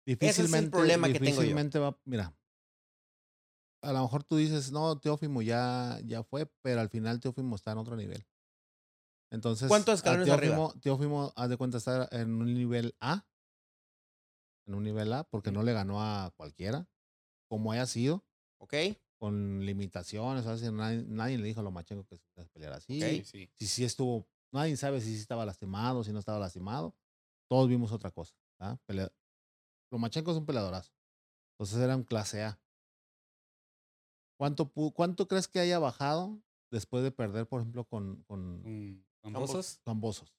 Difícilmente. 0.06 0.72
problema 0.72 1.08
que 1.12 1.20
tengo 1.20 1.44
yo. 1.44 1.56
va. 1.82 2.00
Mira. 2.06 2.36
A 3.84 3.94
lo 3.94 4.02
mejor 4.02 4.24
tú 4.24 4.38
dices, 4.38 4.72
no, 4.72 5.00
Teófimo 5.00 5.44
ya, 5.44 6.00
ya 6.06 6.24
fue, 6.24 6.48
pero 6.64 6.82
al 6.82 6.90
final 6.90 7.20
Teófimo 7.20 7.56
está 7.56 7.72
en 7.72 7.78
otro 7.78 7.96
nivel. 7.96 8.26
Entonces. 9.32 9.67
¿Cuántos 9.67 9.91
a 9.91 9.95
escalones 9.95 10.30
arriba? 10.30 10.73
Teófimo, 10.82 11.34
haz 11.36 11.49
de 11.49 11.57
cuenta, 11.57 11.78
está 11.78 12.07
en 12.11 12.41
un 12.41 12.53
nivel 12.53 12.95
A. 12.99 13.25
En 14.67 14.75
un 14.75 14.84
nivel 14.84 15.11
A, 15.13 15.23
porque 15.23 15.51
no 15.51 15.63
le 15.63 15.73
ganó 15.73 16.01
a 16.01 16.32
cualquiera. 16.36 16.88
Como 17.49 17.71
haya 17.71 17.86
sido. 17.86 18.25
¿Ok? 18.59 18.73
con 19.17 19.65
limitaciones, 19.65 20.45
o 20.45 20.57
sea, 20.57 20.71
nadie, 20.71 21.03
nadie 21.07 21.38
le 21.38 21.47
dijo 21.47 21.59
a 21.59 21.63
Lomachenko 21.63 22.05
que 22.05 22.17
se 22.17 22.45
pelear 22.53 22.73
así. 22.73 23.01
Ok. 23.03 23.23
sí. 23.25 23.49
Si 23.55 23.67
sí 23.67 23.84
estuvo, 23.84 24.28
nadie 24.51 24.78
sabe 24.78 25.01
si 25.01 25.13
sí 25.15 25.19
estaba 25.19 25.45
lastimado, 25.45 26.03
si 26.03 26.13
no 26.13 26.19
estaba 26.19 26.39
lastimado. 26.39 26.95
Todos 27.49 27.67
vimos 27.67 27.91
otra 27.91 28.11
cosa. 28.11 28.36
¿ah? 28.59 28.78
Pelea- 28.86 29.11
Lomachenko 29.91 30.32
es 30.32 30.38
un 30.38 30.45
peleadorazo. 30.45 30.91
Entonces 31.53 31.80
era 31.80 31.95
un 31.95 32.03
clase 32.03 32.43
A. 32.43 32.59
¿Cuánto, 34.38 34.69
¿Cuánto 34.93 35.28
crees 35.28 35.47
que 35.47 35.59
haya 35.59 35.80
bajado 35.80 36.39
después 36.69 37.03
de 37.03 37.11
perder, 37.11 37.47
por 37.47 37.61
ejemplo, 37.61 37.86
con, 37.86 38.21
con, 38.28 38.61
Mm, 38.61 39.03
¿Con 39.22 39.36
Ambos. 39.36 39.51
Bozos? 39.51 39.80
con 39.84 39.99
Bozos? 40.01 40.34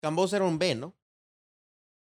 Cambos 0.00 0.32
era 0.32 0.44
un 0.44 0.58
B, 0.58 0.74
¿no? 0.74 0.94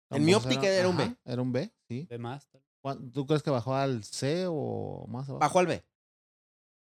En 0.09 0.25
mi 0.25 0.31
Cambosos 0.31 0.45
óptica 0.53 0.69
era 0.73 0.89
un 0.89 0.97
B. 0.97 1.15
Era 1.25 1.41
un 1.41 1.51
B, 1.51 1.71
sí. 1.87 2.05
¿De 2.09 2.17
más? 2.17 2.49
¿Cuán- 2.81 3.11
¿Tú 3.11 3.25
crees 3.25 3.43
que 3.43 3.49
bajó 3.49 3.75
al 3.75 4.03
C 4.03 4.45
o 4.47 5.05
más 5.07 5.27
abajo? 5.29 5.39
Bajó 5.39 5.59
al 5.59 5.67
B. 5.67 5.85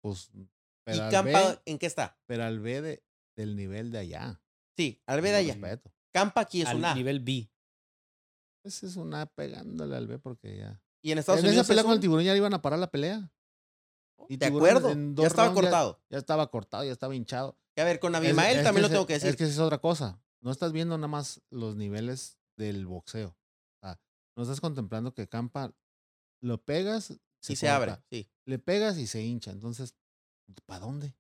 Pues, 0.01 0.30
¿Y 0.34 0.47
pero 0.86 1.03
al 1.05 1.11
Campa 1.11 1.49
B, 1.51 1.59
en 1.65 1.77
qué 1.80 1.86
está? 1.86 2.17
pero 2.25 2.43
al 2.43 2.59
B 2.59 2.82
de, 2.82 3.03
del 3.36 3.55
nivel 3.55 3.91
de 3.91 3.99
allá. 3.99 4.41
Sí, 4.77 5.01
al 5.05 5.21
B 5.21 5.30
de 5.30 5.36
allá. 5.38 5.53
respeto. 5.53 5.91
Campa 6.13 6.41
aquí 6.41 6.61
es 6.61 6.67
Al 6.67 6.77
un 6.77 6.86
A. 6.86 6.95
nivel 6.95 7.19
B. 7.19 7.49
Ese 8.63 8.88
es 8.88 8.95
una 8.95 9.25
pegándole 9.25 9.95
al 9.95 10.07
B 10.07 10.19
porque 10.19 10.57
ya. 10.57 10.82
Y 11.01 11.11
en 11.11 11.17
Estados 11.19 11.39
en 11.41 11.47
Unidos. 11.47 11.63
esa 11.65 11.67
pelea 11.69 11.82
es 11.82 11.86
con 11.86 11.91
el 11.93 11.97
un- 11.97 12.01
tiburón 12.01 12.23
ya 12.25 12.36
iban 12.36 12.53
a 12.53 12.61
parar 12.61 12.80
la 12.80 12.89
pelea. 12.91 13.32
y 14.27 14.38
De 14.38 14.45
acuerdo. 14.47 14.89
en 14.89 15.15
Ya 15.15 15.27
estaba 15.27 15.47
rounds 15.47 15.61
cortado. 15.61 16.01
Ya 16.09 16.17
estaba 16.17 16.51
cortado, 16.51 16.84
ya 16.84 16.91
estaba 16.91 17.15
hinchado. 17.15 17.57
Que 17.80 17.84
a 17.84 17.86
ver, 17.86 18.01
con 18.01 18.13
Abimael 18.13 18.57
es 18.57 18.63
también 18.65 18.82
lo 18.82 18.89
tengo 18.89 19.07
que 19.07 19.13
decir. 19.13 19.30
Es 19.30 19.38
que 19.38 19.45
esa 19.45 19.53
es 19.53 19.59
otra 19.59 19.77
cosa. 19.77 20.21
No 20.41 20.51
estás 20.51 20.73
viendo 20.73 20.97
nada 20.97 21.07
más 21.07 21.41
los 21.49 21.77
niveles 21.77 22.38
del 22.57 22.86
boxeo. 22.86 23.30
O 23.30 23.80
sea, 23.80 23.97
no 24.36 24.43
estás 24.43 24.59
contemplando 24.59 25.13
que 25.13 25.30
Campa 25.30 25.73
lo 26.41 26.61
pegas 26.61 27.17
y 27.47 27.55
se 27.55 27.69
abre. 27.69 27.95
Sí, 28.09 28.30
Le 28.43 28.59
pegas 28.59 28.97
y 28.97 29.07
se 29.07 29.23
hincha. 29.23 29.51
Entonces, 29.51 29.95
¿para 30.65 30.82
dónde? 30.82 31.15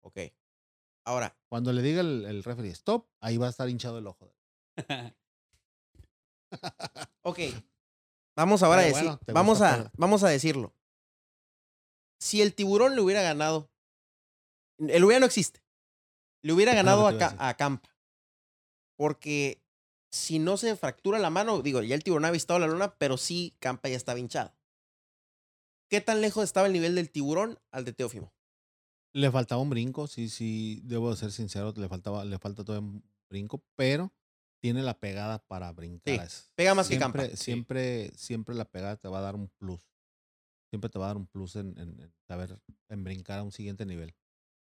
ok. 0.00 0.18
Ahora, 1.04 1.38
Cuando 1.48 1.72
le 1.72 1.80
diga 1.80 2.00
el, 2.00 2.24
el 2.24 2.42
referee 2.42 2.72
stop, 2.72 3.06
ahí 3.20 3.36
va 3.36 3.46
a 3.46 3.50
estar 3.50 3.68
hinchado 3.68 3.98
el 3.98 4.08
ojo. 4.08 4.34
ok. 7.22 7.38
Vamos 8.34 8.64
ahora 8.64 8.80
a 8.80 8.84
decir. 8.86 9.04
bueno, 9.04 9.20
vamos, 9.28 9.60
a, 9.60 9.92
vamos 9.96 10.24
a 10.24 10.28
decirlo. 10.28 10.74
Si 12.18 12.42
el 12.42 12.52
tiburón 12.52 12.96
le 12.96 13.00
hubiera 13.00 13.22
ganado. 13.22 13.71
El 14.88 15.04
hubiera 15.04 15.20
no 15.20 15.26
existe. 15.26 15.62
Le 16.42 16.52
hubiera 16.52 16.72
lo 16.72 16.76
ganado 16.76 17.08
que 17.08 17.22
a, 17.24 17.48
a 17.48 17.56
Campa. 17.56 17.88
Porque 18.96 19.62
si 20.10 20.38
no 20.38 20.56
se 20.56 20.76
fractura 20.76 21.18
la 21.18 21.30
mano, 21.30 21.62
digo, 21.62 21.82
ya 21.82 21.94
el 21.94 22.04
tiburón 22.04 22.24
ha 22.24 22.28
avistado 22.28 22.58
la 22.58 22.66
luna, 22.66 22.94
pero 22.98 23.16
sí 23.16 23.54
Campa 23.58 23.88
ya 23.88 23.96
estaba 23.96 24.18
hinchado. 24.18 24.54
¿Qué 25.88 26.00
tan 26.00 26.20
lejos 26.20 26.44
estaba 26.44 26.66
el 26.66 26.72
nivel 26.72 26.94
del 26.94 27.10
tiburón 27.10 27.58
al 27.70 27.84
de 27.84 27.92
Teófimo? 27.92 28.32
Le 29.14 29.30
faltaba 29.30 29.60
un 29.60 29.68
brinco, 29.70 30.06
sí, 30.06 30.28
sí, 30.30 30.80
debo 30.84 31.10
de 31.10 31.16
ser 31.16 31.32
sincero, 31.32 31.74
le 31.76 31.88
faltaba, 31.88 32.24
le 32.24 32.38
falta 32.38 32.64
todavía 32.64 32.88
un 32.88 33.04
brinco, 33.28 33.62
pero 33.76 34.10
tiene 34.62 34.82
la 34.82 34.98
pegada 34.98 35.38
para 35.46 35.70
brincar. 35.72 36.30
Sí, 36.30 36.44
pega 36.54 36.74
más 36.74 36.88
que 36.88 36.96
siempre, 36.96 37.22
Campa. 37.28 37.36
Siempre, 37.36 38.10
siempre 38.16 38.54
la 38.54 38.64
pegada 38.64 38.96
te 38.96 39.08
va 39.08 39.18
a 39.18 39.22
dar 39.22 39.34
un 39.34 39.48
plus. 39.48 39.82
Siempre 40.70 40.88
te 40.88 40.98
va 40.98 41.06
a 41.06 41.08
dar 41.08 41.16
un 41.18 41.26
plus 41.26 41.56
en, 41.56 41.76
en- 41.78 42.00
en 42.00 42.14
saber, 42.26 42.58
en 42.88 43.04
brincar 43.04 43.40
a 43.40 43.42
un 43.42 43.52
siguiente 43.52 43.84
nivel. 43.84 44.14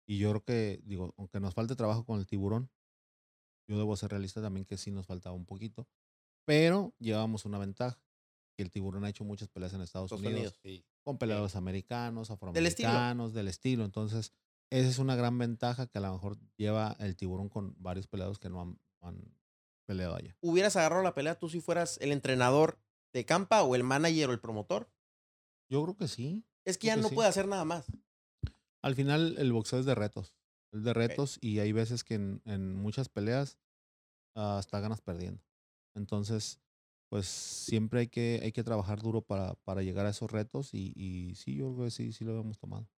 Y 0.06 0.18
yo 0.18 0.30
creo 0.32 0.44
que, 0.44 0.82
digo, 0.84 1.14
aunque 1.18 1.40
nos 1.40 1.54
falte 1.54 1.76
trabajo 1.76 2.06
con 2.06 2.20
el 2.20 2.26
tiburón, 2.26 2.70
yo 3.68 3.78
debo 3.78 3.96
ser 3.96 4.12
realista 4.12 4.42
también 4.42 4.66
que 4.66 4.78
sí 4.78 4.92
nos 4.92 5.06
faltaba 5.08 5.36
un 5.36 5.46
poquito, 5.46 5.88
pero 6.46 6.94
llevamos 7.00 7.46
una 7.46 7.58
ventaja, 7.58 8.02
que 8.56 8.64
el 8.64 8.70
tiburón 8.70 9.06
ha 9.06 9.10
hecho 9.10 9.24
muchas 9.24 9.48
peleas 9.50 9.74
en 9.74 9.82
Estados, 9.82 10.12
Estados 10.12 10.26
Unidos, 10.26 10.60
Unidos. 10.64 10.82
Sí. 10.82 10.86
con 11.02 11.18
peleadores 11.18 11.56
americanos, 11.56 12.30
estilo. 12.30 12.36
afroamericanos, 12.36 13.34
del 13.34 13.48
estilo. 13.48 13.86
Entonces, 13.86 14.34
esa 14.70 14.90
es 14.90 15.00
una 15.00 15.16
gran 15.16 15.38
ventaja 15.38 15.88
que 15.88 15.98
a 15.98 16.02
lo 16.02 16.14
mejor 16.14 16.38
lleva 16.58 16.96
el 17.00 17.16
tiburón 17.16 17.50
con 17.50 17.76
varios 17.78 18.08
peleadores 18.08 18.40
que 18.40 18.50
no 18.50 18.78
han, 19.02 19.36
peleado 19.86 20.16
allá. 20.16 20.36
¿Hubieras 20.40 20.78
agarrado 20.78 21.04
la 21.04 21.14
pelea 21.14 21.38
tú 21.38 21.50
si 21.50 21.60
fueras 21.60 21.98
el 22.00 22.14
entrenador 22.14 22.80
de 23.12 23.26
Campa 23.26 23.64
o 23.64 23.76
el 23.76 23.84
manager 23.84 24.30
o 24.30 24.32
el 24.32 24.40
promotor? 24.40 24.90
Yo 25.70 25.84
creo 25.84 25.98
que 25.98 26.08
sí. 26.08 26.46
Es 26.64 26.78
que 26.78 26.88
Creo 26.88 26.92
ya 26.92 26.96
que 26.96 27.02
no 27.02 27.10
sí. 27.10 27.16
puede 27.16 27.28
hacer 27.28 27.48
nada 27.48 27.66
más. 27.66 27.86
Al 28.84 28.96
final, 28.96 29.36
el 29.38 29.52
boxeo 29.54 29.80
es 29.80 29.86
de 29.86 29.96
retos. 29.96 30.36
Es 30.74 30.84
de 30.84 30.94
retos 30.94 31.38
y 31.42 31.60
hay 31.60 31.72
veces 31.72 32.04
que 32.04 32.16
en, 32.16 32.42
en 32.46 32.74
muchas 32.76 33.08
peleas 33.10 33.58
ah, 34.36 34.58
hasta 34.58 34.80
ganas 34.80 35.02
perdiendo. 35.02 35.42
Entonces, 35.96 36.60
pues 37.10 37.28
siempre 37.28 38.02
hay 38.02 38.08
que, 38.08 38.40
hay 38.44 38.52
que 38.52 38.64
trabajar 38.64 39.02
duro 39.02 39.22
para, 39.22 39.54
para 39.64 39.84
llegar 39.84 40.06
a 40.06 40.10
esos 40.10 40.32
retos 40.32 40.74
y, 40.74 40.92
y 40.96 41.36
sí, 41.36 41.56
yo 41.56 41.72
creo 41.74 41.86
que 41.86 41.92
sí, 41.92 42.12
sí 42.12 42.26
lo 42.26 42.38
hemos 42.40 42.58
tomado. 42.58 42.90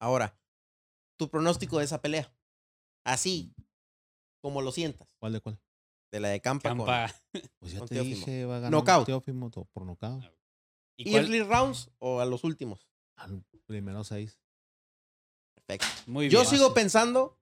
Ahora, 0.00 0.34
tu 1.18 1.28
pronóstico 1.30 1.78
de 1.78 1.84
esa 1.84 2.00
pelea. 2.00 2.34
Así, 3.04 3.54
como 4.42 4.62
lo 4.62 4.72
sientas. 4.72 5.08
¿Cuál 5.20 5.34
de 5.34 5.40
cuál? 5.40 5.60
De 6.10 6.20
la 6.20 6.28
de 6.28 6.40
Campa. 6.40 6.70
con- 6.70 6.78
Campa. 6.78 7.14
Pues 7.60 7.72
ya 7.72 7.78
Con 7.80 7.88
te 7.88 7.94
Teófimo. 7.96 8.16
dije, 8.16 8.46
va 8.46 8.56
a 8.56 8.60
ganar 8.60 8.70
Knockout. 8.70 9.06
Teófimo 9.06 9.50
por 9.50 9.84
nocaut. 9.84 10.24
¿Y 10.98 11.04
cuál? 11.10 11.24
¿Early 11.24 11.42
rounds 11.42 11.90
o 11.98 12.20
a 12.20 12.24
los 12.24 12.42
últimos? 12.44 12.88
Al 13.16 13.44
primero 13.66 14.02
seis. 14.02 14.40
Perfecto. 15.78 16.10
Muy 16.10 16.28
Yo 16.28 16.44
sigo 16.44 16.74
pensando 16.74 17.38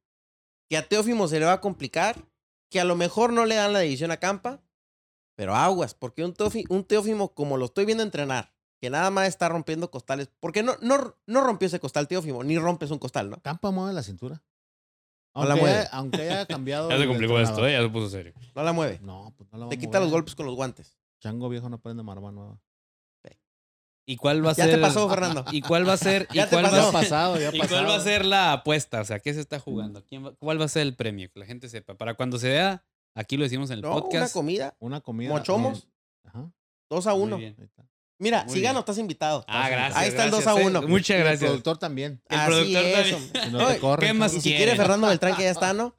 que 0.69 0.77
a 0.77 0.87
Teófimo 0.87 1.29
se 1.29 1.39
le 1.41 1.47
va 1.47 1.55
a 1.55 1.61
complicar, 1.61 2.25
que 2.71 2.81
a 2.81 2.85
lo 2.85 2.95
mejor 2.97 3.33
no 3.33 3.47
le 3.47 3.55
dan 3.55 3.73
la 3.73 3.81
división 3.81 4.11
a 4.11 4.19
Campa, 4.19 4.61
pero 5.35 5.55
aguas, 5.55 5.95
porque 5.95 6.25
un, 6.25 6.35
Teófi- 6.35 6.67
un 6.69 6.85
Teófimo, 6.85 7.33
como 7.35 7.57
lo 7.57 7.67
estoy 7.67 7.85
viendo 7.87 8.03
entrenar, 8.05 8.53
que 8.81 8.91
nada 8.91 9.11
más 9.11 9.29
está 9.29 9.49
rompiendo 9.49 9.91
costales, 9.91 10.29
porque 10.41 10.63
no, 10.63 10.77
no, 10.81 11.17
no 11.27 11.41
rompió 11.41 11.67
ese 11.67 11.81
costal 11.81 12.07
Teófimo, 12.09 12.45
ni 12.45 12.59
rompes 12.59 12.91
un 12.91 12.99
costal, 12.99 13.31
¿no? 13.31 13.41
Campa 13.41 13.71
mueve 13.71 13.93
la 13.95 14.03
cintura. 14.03 14.43
No 15.35 15.45
la 15.45 15.51
Aunque, 15.53 15.61
mueve. 15.61 15.79
haya, 15.79 15.89
aunque 15.93 16.23
haya 16.23 16.47
cambiado. 16.47 16.91
Ya 16.91 16.99
se 16.99 17.07
complicó 17.07 17.39
esto. 17.41 17.67
¿eh? 17.67 17.73
Ya 17.73 17.81
se 17.83 17.89
puso 17.89 18.11
serio. 18.11 18.35
No 18.55 18.63
la 18.63 18.73
mueve. 18.73 18.99
No, 19.03 19.33
pues 19.37 19.49
no 19.53 19.59
la 19.59 19.65
va 19.67 19.69
Te 19.71 19.77
a 19.77 19.79
quita 19.79 20.01
los 20.01 20.11
golpes 20.11 20.35
con 20.35 20.47
los 20.47 20.55
guantes. 20.57 20.97
Chango 21.21 21.49
viejo 21.49 21.69
no 21.69 21.77
aprende 21.77 22.03
marma 22.03 22.33
nueva. 22.33 22.61
¿Y 24.11 24.17
cuál 24.17 24.45
va 24.45 24.53
a 24.53 24.55
Ya 24.55 24.65
ser? 24.65 24.75
te 24.77 24.81
pasó, 24.81 25.07
Fernando. 25.09 25.45
¿Y 25.53 25.61
cuál 25.61 25.87
va 25.87 25.93
a 25.93 25.97
ser? 25.99 26.27
¿Y 26.33 26.37
Ya 26.37 26.45
te 26.49 26.57
cuál 26.57 26.65
va 26.65 26.69
a 26.69 26.73
Ya 26.73 26.89
ha 26.89 26.93
pasado, 26.93 27.39
ya 27.39 27.51
ha 27.51 27.55
¿Y 27.55 27.59
pasado. 27.59 27.77
cuál 27.83 27.91
va 27.91 27.97
a 27.97 28.01
ser 28.03 28.25
la 28.25 28.53
apuesta? 28.55 29.03
O 29.03 29.05
sea, 29.05 29.19
¿qué 29.21 29.35
se 29.35 29.41
está 29.41 29.61
jugando? 29.61 30.03
¿Quién 30.09 30.25
va- 30.25 30.33
¿Cuál 30.39 30.59
va 30.61 30.65
a 30.65 30.69
ser 30.69 30.83
el 30.83 30.95
premio? 30.97 31.31
Que 31.31 31.41
la 31.41 31.45
gente 31.47 31.69
sepa. 31.69 31.95
Para 31.95 32.15
cuando 32.15 32.39
se 32.39 32.49
vea, 32.49 32.83
aquí 33.15 33.37
lo 33.37 33.43
decimos 33.45 33.69
en 33.71 33.75
el 33.77 33.83
No, 33.83 33.93
una 33.93 34.01
podcast. 34.01 34.33
comida, 34.33 34.75
Una 34.81 35.01
comida. 35.03 35.29
Mochomos. 35.31 35.81
eh, 35.81 36.29
Ajá. 36.29 36.51
dos 36.89 37.07
a 37.07 37.13
Muy 37.15 37.23
uno. 37.25 37.39
Mira, 38.21 38.45
Muy 38.45 38.55
si 38.55 38.61
bien. 38.61 38.71
gano, 38.71 38.81
estás 38.81 38.99
invitado. 38.99 39.45
Ah, 39.47 39.69
gracias. 39.69 39.97
Ahí 39.97 40.09
está 40.09 40.25
el 40.25 40.31
2 40.33 40.41
gracias, 40.43 40.57
a 40.57 40.67
eh. 40.67 40.67
1. 40.71 40.83
Muchas 40.89 41.11
Y 41.11 41.13
el 41.13 41.19
gracias. 41.21 41.49
productor 41.51 41.79
también. 41.79 42.21
El 42.29 42.39
Así 42.39 42.47
productor 42.51 42.83
es, 42.85 43.11
también. 43.33 43.53
no 43.53 43.59
No, 43.59 43.97
¿qué 44.01 44.13
más 44.13 44.35
Y 44.35 44.41
si 44.41 44.57
quiere 44.57 44.75
Fernando 44.75 45.07
Beltrán, 45.07 45.37
que 45.37 45.43
ya 45.45 45.51
está, 45.51 45.73
¿no? 45.73 45.95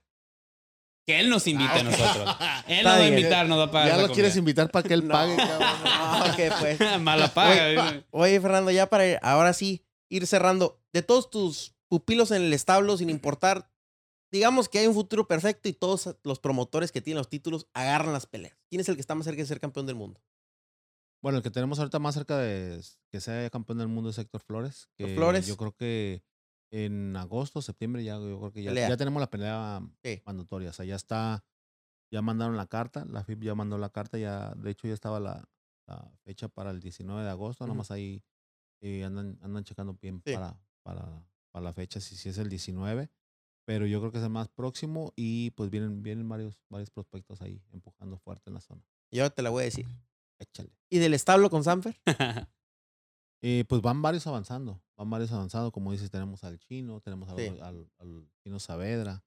Que 1.10 1.20
él 1.20 1.28
nos 1.28 1.48
invite 1.48 1.72
a 1.74 1.82
nosotros. 1.82 2.36
Él 2.68 2.84
nos 2.84 2.94
va 2.94 2.98
a 2.98 3.08
invitar, 3.08 3.48
nos 3.48 3.58
va 3.58 3.64
a 3.64 3.72
pagar. 3.72 3.98
Ya 3.98 4.08
lo 4.08 4.14
quieres 4.14 4.36
invitar 4.38 4.70
para 4.70 4.88
que 4.88 4.94
él 4.94 5.08
No. 5.08 5.12
pague, 5.14 5.36
cabrón. 5.36 5.60
Ah, 5.86 6.32
ok, 6.32 6.60
pues. 6.60 6.80
Mala 7.02 7.34
paga. 7.34 7.88
Oye, 7.90 8.06
Oye, 8.12 8.40
Fernando, 8.42 8.70
ya 8.70 8.86
para 8.88 9.08
ir- 9.08 9.20
ahora 9.24 9.54
sí 9.54 9.84
ir 10.08 10.28
cerrando, 10.28 10.80
de 10.94 11.02
todos 11.02 11.32
tus 11.32 11.74
pupilos 11.88 12.30
en 12.30 12.44
el 12.44 12.54
establo, 12.54 12.96
sin 12.96 13.10
importar, 13.10 13.72
digamos 14.32 14.70
que 14.70 14.78
hay 14.78 14.86
un 14.86 14.94
futuro 14.94 15.28
perfecto 15.28 15.68
y 15.68 15.74
todos 15.74 16.16
los 16.24 16.40
promotores 16.40 16.92
que 16.92 17.02
tienen 17.02 17.18
los 17.18 17.28
títulos 17.28 17.66
agarran 17.74 18.14
las 18.14 18.28
peleas. 18.28 18.56
¿Quién 18.70 18.82
es 18.82 18.88
el 18.90 18.94
que 18.94 19.02
está 19.02 19.16
más 19.16 19.26
cerca 19.26 19.42
de 19.42 19.48
ser 19.48 19.60
campeón 19.60 19.88
del 19.88 19.96
mundo? 19.96 20.22
Bueno, 21.24 21.40
el 21.40 21.44
que 21.44 21.50
tenemos 21.50 21.80
ahorita 21.80 21.98
más 21.98 22.14
cerca 22.14 22.38
de 22.38 22.80
que 23.12 23.20
sea 23.20 23.50
campeón 23.50 23.80
del 23.80 23.88
mundo 23.88 24.12
es 24.12 24.18
Héctor 24.20 24.44
Flores. 24.46 24.88
Que 24.96 25.16
Flores. 25.16 25.48
Yo 25.48 25.58
creo 25.58 25.76
que 25.76 26.22
en 26.72 27.16
agosto, 27.16 27.62
septiembre, 27.62 28.04
ya, 28.04 28.16
yo 28.20 28.40
creo 28.40 28.52
que 28.52 28.64
ya, 28.64 28.74
ya 28.74 28.98
tenemos 28.98 29.20
la 29.20 29.30
pelea 29.30 29.82
Sí. 30.04 30.22
mandatoria. 30.26 30.70
O 30.70 30.74
sea, 30.74 30.86
ya 30.86 30.96
está, 30.96 31.44
ya 32.12 32.22
mandaron 32.22 32.58
la 32.58 32.68
carta, 32.68 33.06
la 33.06 33.24
FIP 33.24 33.44
ya 33.44 33.56
mandó 33.56 33.78
la 33.78 33.90
carta, 33.90 34.18
ya, 34.18 34.54
de 34.56 34.72
hecho 34.72 34.88
ya 34.88 34.94
estaba 34.94 35.20
la, 35.20 35.48
la 35.88 36.12
fecha 36.24 36.48
para 36.48 36.72
el 36.72 36.80
19 36.80 37.24
de 37.24 37.30
agosto, 37.30 37.64
Ujú. 37.64 37.74
nomás 37.74 37.92
ahí 37.92 38.24
eh, 38.82 39.04
andan, 39.04 39.38
andan 39.42 39.64
checando 39.64 39.94
bien 40.02 40.22
Sí. 40.26 40.34
para, 40.34 40.60
para, 40.84 41.28
para 41.52 41.64
la 41.64 41.74
fecha, 41.74 42.00
si, 42.00 42.16
si 42.16 42.30
es 42.30 42.38
el 42.38 42.50
19. 42.50 43.10
Pero 43.66 43.86
yo 43.86 44.00
creo 44.00 44.12
que 44.12 44.18
es 44.18 44.24
el 44.24 44.30
más 44.32 44.48
próximo 44.50 45.14
y 45.16 45.52
pues 45.52 45.70
vienen, 45.70 46.02
vienen 46.02 46.28
varios, 46.28 46.60
varios 46.70 46.90
prospectos 46.90 47.42
ahí 47.42 47.62
empujando 47.72 48.18
fuerte 48.18 48.50
en 48.50 48.56
la 48.56 48.62
zona. 48.62 48.84
Yo 49.12 49.30
te 49.32 49.42
la 49.44 49.50
voy 49.52 49.62
a 49.62 49.66
decir. 49.66 49.86
Échale. 50.40 50.72
¿Y 50.90 50.98
del 51.00 51.14
establo 51.14 51.50
con 51.52 51.64
Sanfer? 51.64 52.00
Eh, 53.42 53.64
pues 53.68 53.82
van 53.82 54.02
varios 54.02 54.28
avanzando, 54.28 54.82
van 54.98 55.10
varios 55.10 55.32
avanzando, 55.32 55.72
como 55.72 55.92
dices, 55.92 56.12
tenemos 56.12 56.44
al 56.44 56.60
chino, 56.60 57.00
tenemos 57.00 57.30
al, 57.30 57.38
Sí. 57.38 57.48
al, 57.62 57.90
al 58.00 58.30
chino 58.44 58.60
Saavedra, 58.60 59.24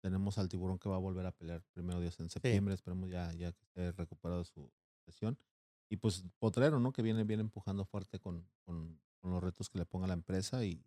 tenemos 0.00 0.36
al 0.38 0.48
tiburón 0.48 0.78
que 0.80 0.88
va 0.88 0.96
a 0.96 0.98
volver 0.98 1.24
a 1.26 1.32
pelear 1.32 1.62
primero 1.72 2.00
Dios 2.00 2.18
en 2.18 2.28
septiembre, 2.28 2.74
esperemos 2.74 3.08
ya, 3.08 3.32
ya 3.34 3.52
que 3.52 3.62
esté 3.62 3.92
recuperado 3.92 4.44
su 4.44 4.68
lesión. 5.06 5.38
Y 5.88 5.96
pues 5.98 6.24
Potrero, 6.40 6.80
¿no? 6.80 6.92
Que 6.92 7.02
viene, 7.02 7.22
viene 7.22 7.42
empujando 7.42 7.84
fuerte 7.84 8.18
con, 8.18 8.48
con, 8.64 8.98
con 9.20 9.30
los 9.30 9.42
retos 9.42 9.68
que 9.68 9.78
le 9.78 9.84
ponga 9.86 10.08
la 10.08 10.14
empresa 10.14 10.64
y 10.64 10.82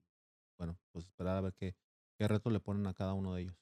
bueno, 0.57 0.77
pues 0.91 1.05
esperar 1.05 1.37
a 1.37 1.41
ver 1.41 1.53
qué, 1.53 1.75
qué 2.17 2.27
retos 2.27 2.51
le 2.51 2.59
ponen 2.59 2.87
a 2.87 2.93
cada 2.93 3.13
uno 3.13 3.33
de 3.33 3.43
ellos. 3.43 3.55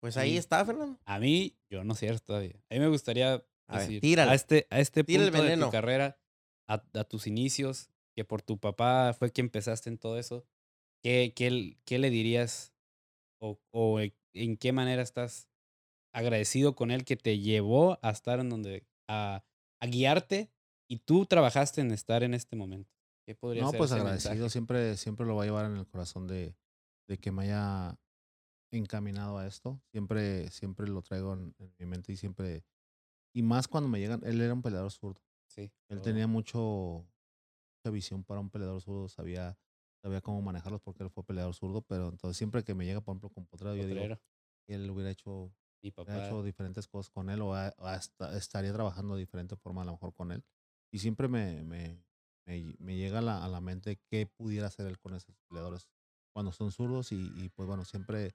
Pues 0.00 0.16
ahí 0.16 0.32
Sí. 0.32 0.36
está, 0.36 0.64
Fernando. 0.64 0.98
A 1.04 1.18
mí, 1.18 1.56
yo 1.68 1.82
no 1.82 1.94
sé 1.94 2.16
todavía. 2.20 2.54
A 2.70 2.74
mí 2.74 2.80
me 2.80 2.88
gustaría 2.88 3.34
A 3.66 3.72
ver, 3.72 3.80
decir, 3.80 4.00
tírala. 4.00 4.32
a 4.32 4.34
este, 4.34 4.66
a 4.70 4.78
este 4.80 5.02
punto 5.04 5.42
de 5.42 5.56
tu 5.56 5.70
carrera, 5.70 6.16
a, 6.68 6.74
a 6.94 7.04
tus 7.04 7.26
inicios, 7.26 7.90
que 8.16 8.24
por 8.24 8.42
tu 8.42 8.58
papá 8.58 9.14
fue 9.18 9.32
que 9.32 9.40
empezaste 9.40 9.88
en 9.90 9.98
todo 9.98 10.18
eso, 10.18 10.46
¿qué, 11.02 11.32
qué, 11.36 11.78
qué 11.84 11.98
le 11.98 12.10
dirías 12.10 12.74
o, 13.40 13.60
o 13.72 14.00
e- 14.00 14.16
en 14.34 14.56
qué 14.56 14.72
manera 14.72 15.02
estás 15.02 15.48
agradecido 16.14 16.74
con 16.74 16.90
él 16.90 17.04
que 17.04 17.16
te 17.16 17.38
llevó 17.38 17.98
a 18.02 18.10
estar 18.10 18.40
en 18.40 18.50
donde, 18.50 18.86
a, 19.08 19.44
a 19.80 19.86
guiarte 19.86 20.50
y 20.88 20.98
tú 20.98 21.26
trabajaste 21.26 21.80
en 21.80 21.92
estar 21.92 22.22
en 22.22 22.34
este 22.34 22.56
momento? 22.56 22.90
¿Qué 23.26 23.34
podría 23.34 23.62
No, 23.62 23.70
ser 23.70 23.78
pues 23.78 23.92
agradecido, 23.92 24.44
mensaje? 24.44 24.50
siempre, 24.50 24.96
siempre 24.96 25.26
lo 25.26 25.36
va 25.36 25.42
a 25.42 25.46
llevar 25.46 25.66
en 25.66 25.76
el 25.76 25.86
corazón 25.86 26.26
de, 26.26 26.56
de 27.08 27.18
que 27.18 27.32
me 27.32 27.44
haya 27.44 27.98
encaminado 28.72 29.38
a 29.38 29.46
esto. 29.46 29.82
Siempre, 29.92 30.50
siempre 30.50 30.88
lo 30.88 31.02
traigo 31.02 31.34
en, 31.34 31.54
en 31.58 31.74
mi 31.78 31.86
mente 31.86 32.12
y 32.12 32.16
siempre, 32.16 32.64
y 33.34 33.42
más 33.42 33.68
cuando 33.68 33.88
me 33.88 34.00
llegan, 34.00 34.20
él 34.24 34.40
era 34.40 34.54
un 34.54 34.62
peleador 34.62 34.90
zurdo. 34.92 35.22
Sí. 35.48 35.72
Él 35.88 35.98
todo. 35.98 36.04
tenía 36.04 36.26
mucho, 36.26 37.06
mucha 37.82 37.90
visión 37.92 38.24
para 38.24 38.40
un 38.40 38.50
peleador 38.50 38.80
zurdo, 38.82 39.08
sabía, 39.08 39.58
sabía 40.02 40.20
cómo 40.20 40.42
manejarlos 40.42 40.80
porque 40.82 41.02
él 41.04 41.10
fue 41.10 41.24
peleador 41.24 41.54
zurdo, 41.54 41.82
pero 41.82 42.08
entonces 42.08 42.36
siempre 42.36 42.64
que 42.64 42.74
me 42.74 42.84
llega, 42.86 43.00
por 43.00 43.12
ejemplo, 43.14 43.30
con 43.30 43.46
Potrero, 43.46 43.76
yo 43.76 43.86
digo, 43.86 44.12
él 44.68 44.90
hubiera 44.90 45.10
hecho, 45.10 45.54
Mi 45.82 45.90
hubiera 46.04 46.18
hecho 46.18 46.42
diferentes 46.42 46.88
cosas 46.88 47.10
con 47.10 47.30
él 47.30 47.40
o, 47.42 47.54
a- 47.54 47.68
hasta 47.78 48.36
estaría 48.36 48.72
trabajando 48.72 49.14
de 49.14 49.20
diferente 49.20 49.56
forma 49.56 49.82
a 49.82 49.84
lo 49.86 49.92
mejor 49.92 50.14
con 50.14 50.32
él. 50.32 50.44
Y 50.92 50.98
siempre 50.98 51.28
me, 51.28 51.62
me, 51.64 52.04
me, 52.46 52.74
me 52.78 52.96
llega 52.96 53.18
a 53.20 53.22
la, 53.22 53.44
a 53.44 53.48
la 53.48 53.60
mente 53.60 54.00
qué 54.06 54.26
pudiera 54.26 54.66
hacer 54.68 54.86
él 54.86 54.98
con 54.98 55.14
esos 55.14 55.36
peleadores 55.48 55.88
cuando 56.34 56.52
son 56.52 56.70
zurdos 56.72 57.12
y, 57.12 57.16
y, 57.44 57.48
pues 57.50 57.66
bueno, 57.66 57.84
siempre, 57.84 58.34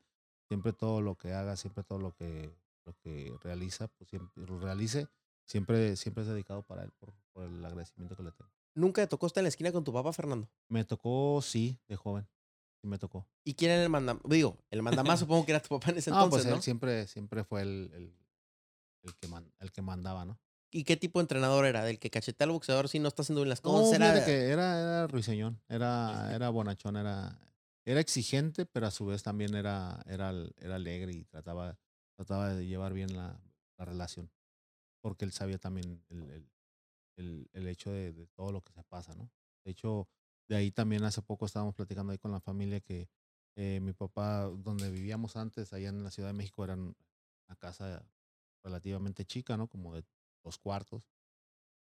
siempre 0.50 0.74
todo 0.74 1.02
lo 1.02 1.18
que 1.18 1.34
haga, 1.34 1.56
siempre 1.56 1.84
todo 1.84 2.00
lo 2.00 2.14
que, 2.14 2.58
lo 2.86 2.94
que 2.96 3.36
realiza, 3.42 3.88
pues 3.90 4.10
siempre 4.10 4.46
lo 4.46 4.60
realice, 4.60 5.08
siempre, 5.48 5.96
siempre 5.96 6.24
es 6.24 6.30
dedicado 6.30 6.64
para 6.64 6.84
él 6.84 6.92
por, 6.94 7.14
por 7.34 7.44
el 7.46 7.64
agradecimiento 7.66 8.16
que 8.16 8.24
le 8.24 8.32
tengo. 8.32 8.52
¿Nunca 8.76 9.02
te 9.02 9.08
tocó 9.08 9.26
estar 9.28 9.42
en 9.42 9.46
la 9.46 9.50
esquina 9.50 9.72
con 9.72 9.84
tu 9.84 9.94
papá, 9.94 10.12
Fernando? 10.14 10.50
Me 10.70 10.84
tocó, 10.84 11.42
sí, 11.42 11.80
de 11.88 11.96
joven, 11.96 12.28
sí 12.82 12.88
me 12.88 12.98
tocó. 13.00 13.26
¿Y 13.46 13.54
quién 13.54 13.72
era 13.72 13.84
el 13.84 13.90
manda? 13.90 14.20
Digo, 14.26 14.58
el 14.70 14.82
mandamás 14.82 15.20
supongo 15.22 15.46
que 15.46 15.52
era 15.54 15.62
tu 15.62 15.70
papá 15.70 15.92
en 15.92 15.98
ese 15.98 16.12
No, 16.12 16.18
entonces, 16.24 16.44
pues 16.44 16.54
¿no? 16.54 16.58
él 16.58 16.62
siempre, 16.62 17.08
siempre 17.08 17.44
fue 17.46 17.62
el, 17.62 17.90
el, 17.94 18.14
el 19.04 19.16
que 19.16 19.28
man- 19.28 19.52
el 19.60 19.72
que 19.72 19.82
mandaba, 19.82 20.26
¿no? 20.26 20.38
¿Y 20.72 20.84
qué 20.84 20.98
tipo 20.98 21.20
de 21.20 21.24
entrenador 21.24 21.66
era? 21.66 21.86
¿Del 21.86 22.00
que 22.00 22.10
cachetea 22.10 22.46
al 22.46 22.52
boxeador 22.52 22.90
si 22.90 23.00
no 23.00 23.08
está 23.08 23.22
haciendo 23.22 23.42
bien 23.42 23.50
las 23.50 23.62
No, 23.62 23.72
cosas? 23.72 23.94
era 23.94 24.12
fíjate 24.12 24.26
que 24.26 24.50
era, 24.50 24.80
era 24.82 25.08
ruiseñor, 25.08 25.54
era, 25.70 26.36
era 26.36 26.50
bonachón, 26.50 26.98
era, 26.98 27.40
era 27.86 28.02
exigente, 28.02 28.66
pero 28.66 28.88
a 28.88 28.92
su 28.92 29.06
vez 29.06 29.24
también 29.24 29.56
era, 29.56 30.04
era, 30.06 30.34
era 30.58 30.76
alegre 30.76 31.14
y 31.14 31.24
trataba, 31.24 31.78
trataba 32.18 32.50
de 32.54 32.68
llevar 32.68 32.92
bien 32.92 33.16
la, 33.16 33.40
la 33.78 33.86
relación. 33.86 34.30
Porque 35.02 35.24
él 35.24 35.32
sabía 35.32 35.60
también 35.60 36.04
el, 36.10 36.24
el, 36.32 36.50
el, 37.18 37.50
el 37.54 37.68
hecho 37.68 37.92
de, 37.92 38.12
de 38.14 38.28
todo 38.28 38.52
lo 38.52 38.62
que 38.62 38.74
se 38.74 38.84
pasa, 38.84 39.14
¿no? 39.16 39.30
De 39.64 39.72
hecho, 39.72 40.08
de 40.48 40.56
ahí 40.58 40.72
también 40.72 41.04
hace 41.04 41.22
poco 41.22 41.46
estábamos 41.46 41.76
platicando 41.76 42.12
ahí 42.12 42.18
con 42.18 42.32
la 42.32 42.40
familia 42.40 42.80
que 42.82 43.10
eh, 43.56 43.80
mi 43.82 43.94
papá, 43.94 44.44
donde 44.44 44.92
vivíamos 44.92 45.36
antes, 45.38 45.72
allá 45.74 45.90
en 45.90 46.04
la 46.04 46.12
Ciudad 46.12 46.30
de 46.30 46.34
México, 46.34 46.64
era 46.64 46.74
una 46.76 47.56
casa 47.58 48.06
relativamente 48.64 49.26
chica, 49.26 49.56
¿no? 49.58 49.68
Como 49.68 49.94
de 49.94 50.04
dos 50.44 50.58
cuartos. 50.58 51.08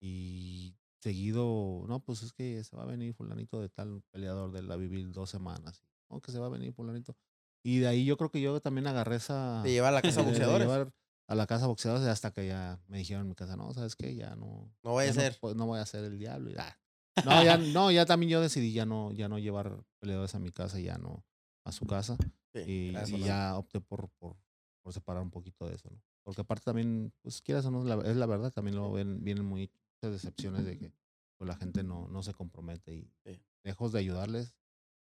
Y 0.01 0.75
seguido, 1.01 1.85
no, 1.89 2.01
pues 2.01 2.23
es 2.23 2.33
que 2.33 2.63
se 2.65 2.77
va 2.77 2.83
a 2.85 2.87
venir 2.87 3.15
fulanito 3.15 3.61
de 3.61 3.69
tal 3.69 4.03
peleador 4.11 4.53
de 4.53 4.63
la 4.63 4.77
vivir 4.77 5.11
dos 5.13 5.31
semanas. 5.31 5.83
No, 6.11 6.21
que 6.21 6.33
se 6.33 6.39
va 6.39 6.47
a 6.47 6.51
venir 6.51 6.73
fulanito. 6.73 7.17
Y 7.63 7.79
de 7.79 7.87
ahí 7.89 8.05
yo 8.05 8.17
creo 8.17 8.31
que 8.31 8.41
yo 8.41 8.61
también 8.61 8.87
agarré 8.87 9.17
esa... 9.17 9.63
de 9.63 9.73
llevar 9.73 9.93
a 9.93 9.97
la 9.97 10.03
casa 10.03 10.21
de- 10.23 10.25
de 10.27 10.31
boxeadores. 10.31 10.67
llevar 10.69 10.93
a 11.27 11.35
la 11.35 11.47
casa 11.47 11.67
boxeadores 11.67 12.07
hasta 12.07 12.33
que 12.33 12.47
ya 12.47 12.81
me 12.87 12.99
dijeron 12.99 13.23
en 13.23 13.29
mi 13.29 13.35
casa, 13.35 13.57
no, 13.57 13.73
¿sabes 13.73 13.97
qué? 13.97 14.15
Ya 14.15 14.35
no... 14.37 14.71
No 14.83 14.95
vaya 14.95 15.11
a 15.11 15.15
ser. 15.15 15.33
No, 15.35 15.39
pues, 15.41 15.57
no 15.57 15.67
voy 15.67 15.81
a 15.81 15.87
ser 15.87 16.05
el 16.05 16.19
diablo. 16.19 16.51
y, 16.51 16.55
ah. 16.59 16.79
No, 17.25 17.43
ya, 17.45 17.57
no, 17.59 17.91
ya 17.91 18.05
también 18.07 18.31
yo 18.31 18.41
decidí 18.41 18.73
ya 18.73 18.85
no, 18.87 19.13
ya 19.13 19.29
no 19.29 19.39
llevar 19.39 19.85
peleadores 20.01 20.35
a 20.35 20.39
mi 20.39 20.51
casa, 20.51 20.79
ya 20.81 20.99
no 20.99 21.25
a 21.65 21.73
su 21.73 21.87
casa. 21.87 22.17
Sí, 22.53 22.61
Y, 22.67 22.93
gracias, 22.93 23.21
y 23.21 23.25
ya 23.25 23.57
opté 23.57 23.81
por, 23.81 24.09
por, 24.19 24.37
por 24.83 24.93
separar 24.93 25.23
un 25.23 25.31
poquito 25.31 25.67
de 25.69 25.75
eso, 25.77 25.89
¿no? 25.91 26.01
Porque 26.23 26.41
aparte 26.43 26.65
también, 26.65 27.13
pues 27.23 27.43
quieras 27.43 27.67
o 27.67 27.71
no, 27.71 28.03
es 28.03 28.17
la 28.17 28.27
verdad, 28.27 28.51
también 28.53 28.77
lo 28.77 28.91
ven, 28.93 29.23
vienen 29.23 29.45
muy 29.45 29.71
muchas 30.03 30.23
decepciones 30.23 30.65
de 30.65 30.79
que 30.79 30.93
pues, 31.39 31.49
la 31.49 31.57
gente 31.57 31.83
no, 31.83 32.09
no 32.09 32.23
se 32.23 32.33
compromete 32.35 32.95
y 32.95 33.11
Sí. 33.25 33.41
lejos 33.63 33.93
de 33.93 33.99
ayudarles, 34.01 34.55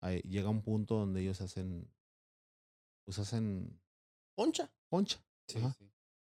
ahí 0.01 0.21
llega 0.23 0.49
un 0.49 0.63
punto 0.63 0.97
donde 0.97 1.21
ellos 1.23 1.41
hacen, 1.41 1.91
pues 3.05 3.19
hacen 3.19 3.81
Poncha. 4.35 4.71
poncha. 4.89 5.19
Sí. 5.47 5.59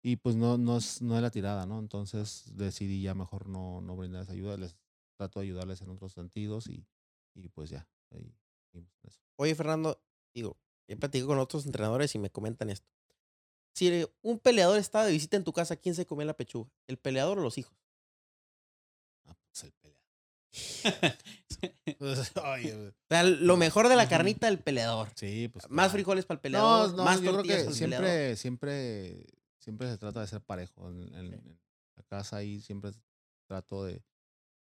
Y 0.05 0.17
pues 0.17 0.35
no, 0.35 0.57
no, 0.57 0.77
es, 0.77 1.01
no 1.01 1.15
es 1.15 1.21
la 1.21 1.31
tirada, 1.31 1.65
¿no? 1.65 1.79
Entonces 1.79 2.43
decidí 2.57 3.01
ya 3.01 3.13
mejor 3.15 3.47
no, 3.47 3.79
no 3.79 3.95
brindarles 3.95 4.29
ayuda, 4.29 4.57
les 4.57 4.75
trato 5.15 5.39
de 5.39 5.45
ayudarles 5.45 5.81
en 5.81 5.89
otros 5.89 6.11
sentidos 6.11 6.67
y, 6.67 6.85
y 7.33 7.47
pues 7.47 7.69
ya, 7.69 7.87
ahí 8.11 8.35
eso. 9.03 9.21
Oye, 9.37 9.55
Fernando, 9.55 10.01
digo, 10.33 10.57
he 10.87 10.97
platicado 10.97 11.27
con 11.29 11.39
otros 11.39 11.65
entrenadores 11.65 12.13
y 12.15 12.19
me 12.19 12.29
comentan 12.29 12.69
esto. 12.69 12.87
Si 13.75 14.05
un 14.21 14.39
peleador 14.39 14.77
estaba 14.77 15.05
de 15.05 15.13
visita 15.13 15.37
en 15.37 15.43
tu 15.45 15.53
casa, 15.53 15.77
¿quién 15.77 15.95
se 15.95 16.05
comía 16.05 16.25
la 16.25 16.35
pechuga? 16.35 16.69
¿El 16.87 16.97
peleador 16.97 17.39
o 17.39 17.41
los 17.41 17.57
hijos? 17.57 17.73
Ah, 19.25 19.35
pues 19.47 19.63
el 19.63 19.71
peleador. 19.71 20.03
Oye, 22.45 22.87
O 22.89 22.93
sea, 23.09 23.23
lo 23.23 23.57
mejor 23.57 23.87
de 23.89 23.95
la 23.95 24.07
carnita 24.09 24.47
del 24.47 24.59
peleador. 24.59 25.09
sí, 25.15 25.47
pues. 25.47 25.63
Más 25.69 25.85
claro. 25.85 25.91
frijoles 25.93 26.25
para 26.25 26.35
el 26.35 26.41
peleador, 26.41 26.89
No, 26.91 26.97
no, 26.97 27.03
más 27.03 27.21
yo 27.21 27.31
creo 27.31 27.43
que 27.43 27.61
el 27.61 27.73
siempre, 27.73 28.35
siempre, 28.35 29.25
siempre 29.63 29.87
se 29.89 29.97
trata 29.97 30.21
de 30.21 30.27
ser 30.27 30.41
parejo. 30.41 30.89
En, 30.89 31.13
en- 31.15 31.33
en 31.33 31.59
la 31.95 32.03
casa 32.03 32.37
ahí 32.37 32.59
siempre 32.61 32.91
trato 33.47 33.83
de, 33.85 34.03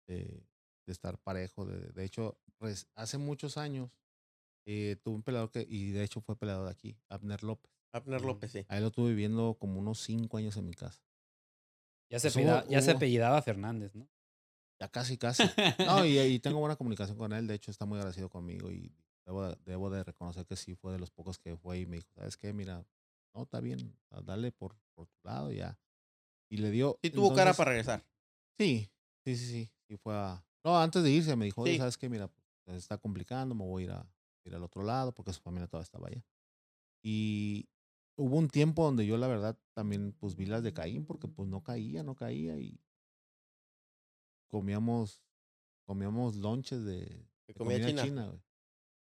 de, 0.07 0.47
de 0.87 0.93
estar 0.93 1.19
parejo. 1.19 1.65
De, 1.67 1.91
de 1.93 2.05
hecho, 2.05 2.39
pues, 2.59 2.87
hace 2.95 3.19
muchos 3.19 3.57
años 3.57 3.91
eh, 4.67 4.97
tuve 5.03 5.17
un 5.17 5.23
peleador 5.23 5.51
que, 5.51 5.67
y 5.69 5.91
de 5.91 6.05
hecho 6.05 6.21
fue 6.21 6.37
peleador 6.37 6.67
de 6.67 6.73
aquí, 6.73 6.97
Abner 7.09 7.43
López. 7.43 7.71
Abner 7.93 8.21
López, 8.23 8.53
sí. 8.53 8.65
Ahí 8.69 8.81
lo 8.81 8.91
tuve 8.93 9.11
viviendo 9.11 9.57
como 9.59 9.81
unos 9.81 10.01
cinco 10.01 10.37
años 10.37 10.57
en 10.57 10.67
mi 10.67 10.75
casa. 10.75 11.03
Ya 12.11 12.19
se, 12.19 12.29
Pues 12.31 12.37
hubo- 12.37 12.43
apellidaba, 12.51 12.69
ya 12.71 12.83
se 12.83 12.91
hubo- 12.91 12.97
apellidaba 12.97 13.43
Fernández, 13.43 13.95
¿no? 13.95 14.09
Ya 14.81 14.89
casi, 14.89 15.17
casi. 15.19 15.43
No, 16.03 16.05
y, 16.07 16.19
y 16.19 16.39
tengo 16.41 16.59
buena 16.59 16.77
comunicación 16.77 17.17
con 17.19 17.33
él. 17.33 17.47
De 17.47 17.55
hecho, 17.55 17.71
está 17.71 17.85
muy 17.85 17.99
agradecido 17.99 18.29
conmigo 18.29 18.71
y 18.71 18.93
debo, 19.27 19.47
de- 19.49 19.57
debo 19.65 19.91
de 19.91 20.03
reconocer 20.05 20.47
que 20.47 20.57
sí 20.57 20.75
fue 20.75 20.93
de 20.93 20.99
los 20.99 21.11
pocos 21.11 21.39
que 21.39 21.57
fue 21.57 21.81
y 21.81 21.87
me 21.87 21.97
dijo, 21.97 22.11
¿sabes 22.15 22.37
qué? 22.37 22.53
Mira, 22.53 22.85
no, 23.35 23.43
está 23.43 23.61
bien, 23.61 23.97
ah, 24.11 24.21
dale 24.23 24.53
por, 24.53 24.77
por 24.95 25.07
tu 25.07 25.19
lado 25.25 25.53
ya. 25.53 25.79
Y 26.51 26.57
le 26.59 26.71
dio... 26.71 26.99
Sí 27.03 27.11
tuvo 27.11 27.35
cara 27.35 27.55
para 27.55 27.71
regresar. 27.71 28.05
Sí, 28.59 28.91
sí, 29.25 29.37
sí, 29.37 29.47
sí. 29.47 29.73
Y 29.89 29.97
fue 29.97 30.15
a... 30.15 30.45
No, 30.65 30.79
antes 30.79 31.03
de 31.03 31.11
irse 31.11 31.35
me 31.37 31.45
dijo, 31.47 31.65
Sí. 31.65 31.79
¿sabes 31.79 31.97
qué? 31.97 32.09
Mira, 32.09 32.31
se 32.67 32.77
está 32.77 32.99
complicando, 32.99 33.55
me 33.55 33.65
voy 33.65 33.85
a 33.85 33.87
ir, 33.87 33.93
a, 33.93 34.13
ir 34.45 34.55
al 34.55 34.63
otro 34.65 34.83
lado 34.83 35.13
porque 35.13 35.33
su 35.33 35.41
familia 35.41 35.67
todavía 35.69 35.85
estaba 35.85 36.09
allá. 36.09 36.25
Y 37.03 37.69
hubo 38.17 38.37
un 38.37 38.49
tiempo 38.49 38.85
donde 38.85 39.07
yo 39.07 39.17
la 39.17 39.29
verdad 39.29 39.59
también 39.75 40.13
pues 40.19 40.37
vi 40.37 40.47
las 40.47 40.63
de 40.63 40.75
Caín 40.75 41.07
porque 41.07 41.29
pues 41.29 41.49
no 41.49 41.63
caía, 41.63 42.03
no 42.03 42.15
caía 42.15 42.59
y 42.59 42.79
comíamos 44.49 45.23
comíamos 45.87 46.37
lonches 46.37 46.85
de, 46.85 47.01
De 47.07 47.27
de 47.49 47.55
comida 47.55 47.87
china. 48.03 48.27
güey. 48.27 48.41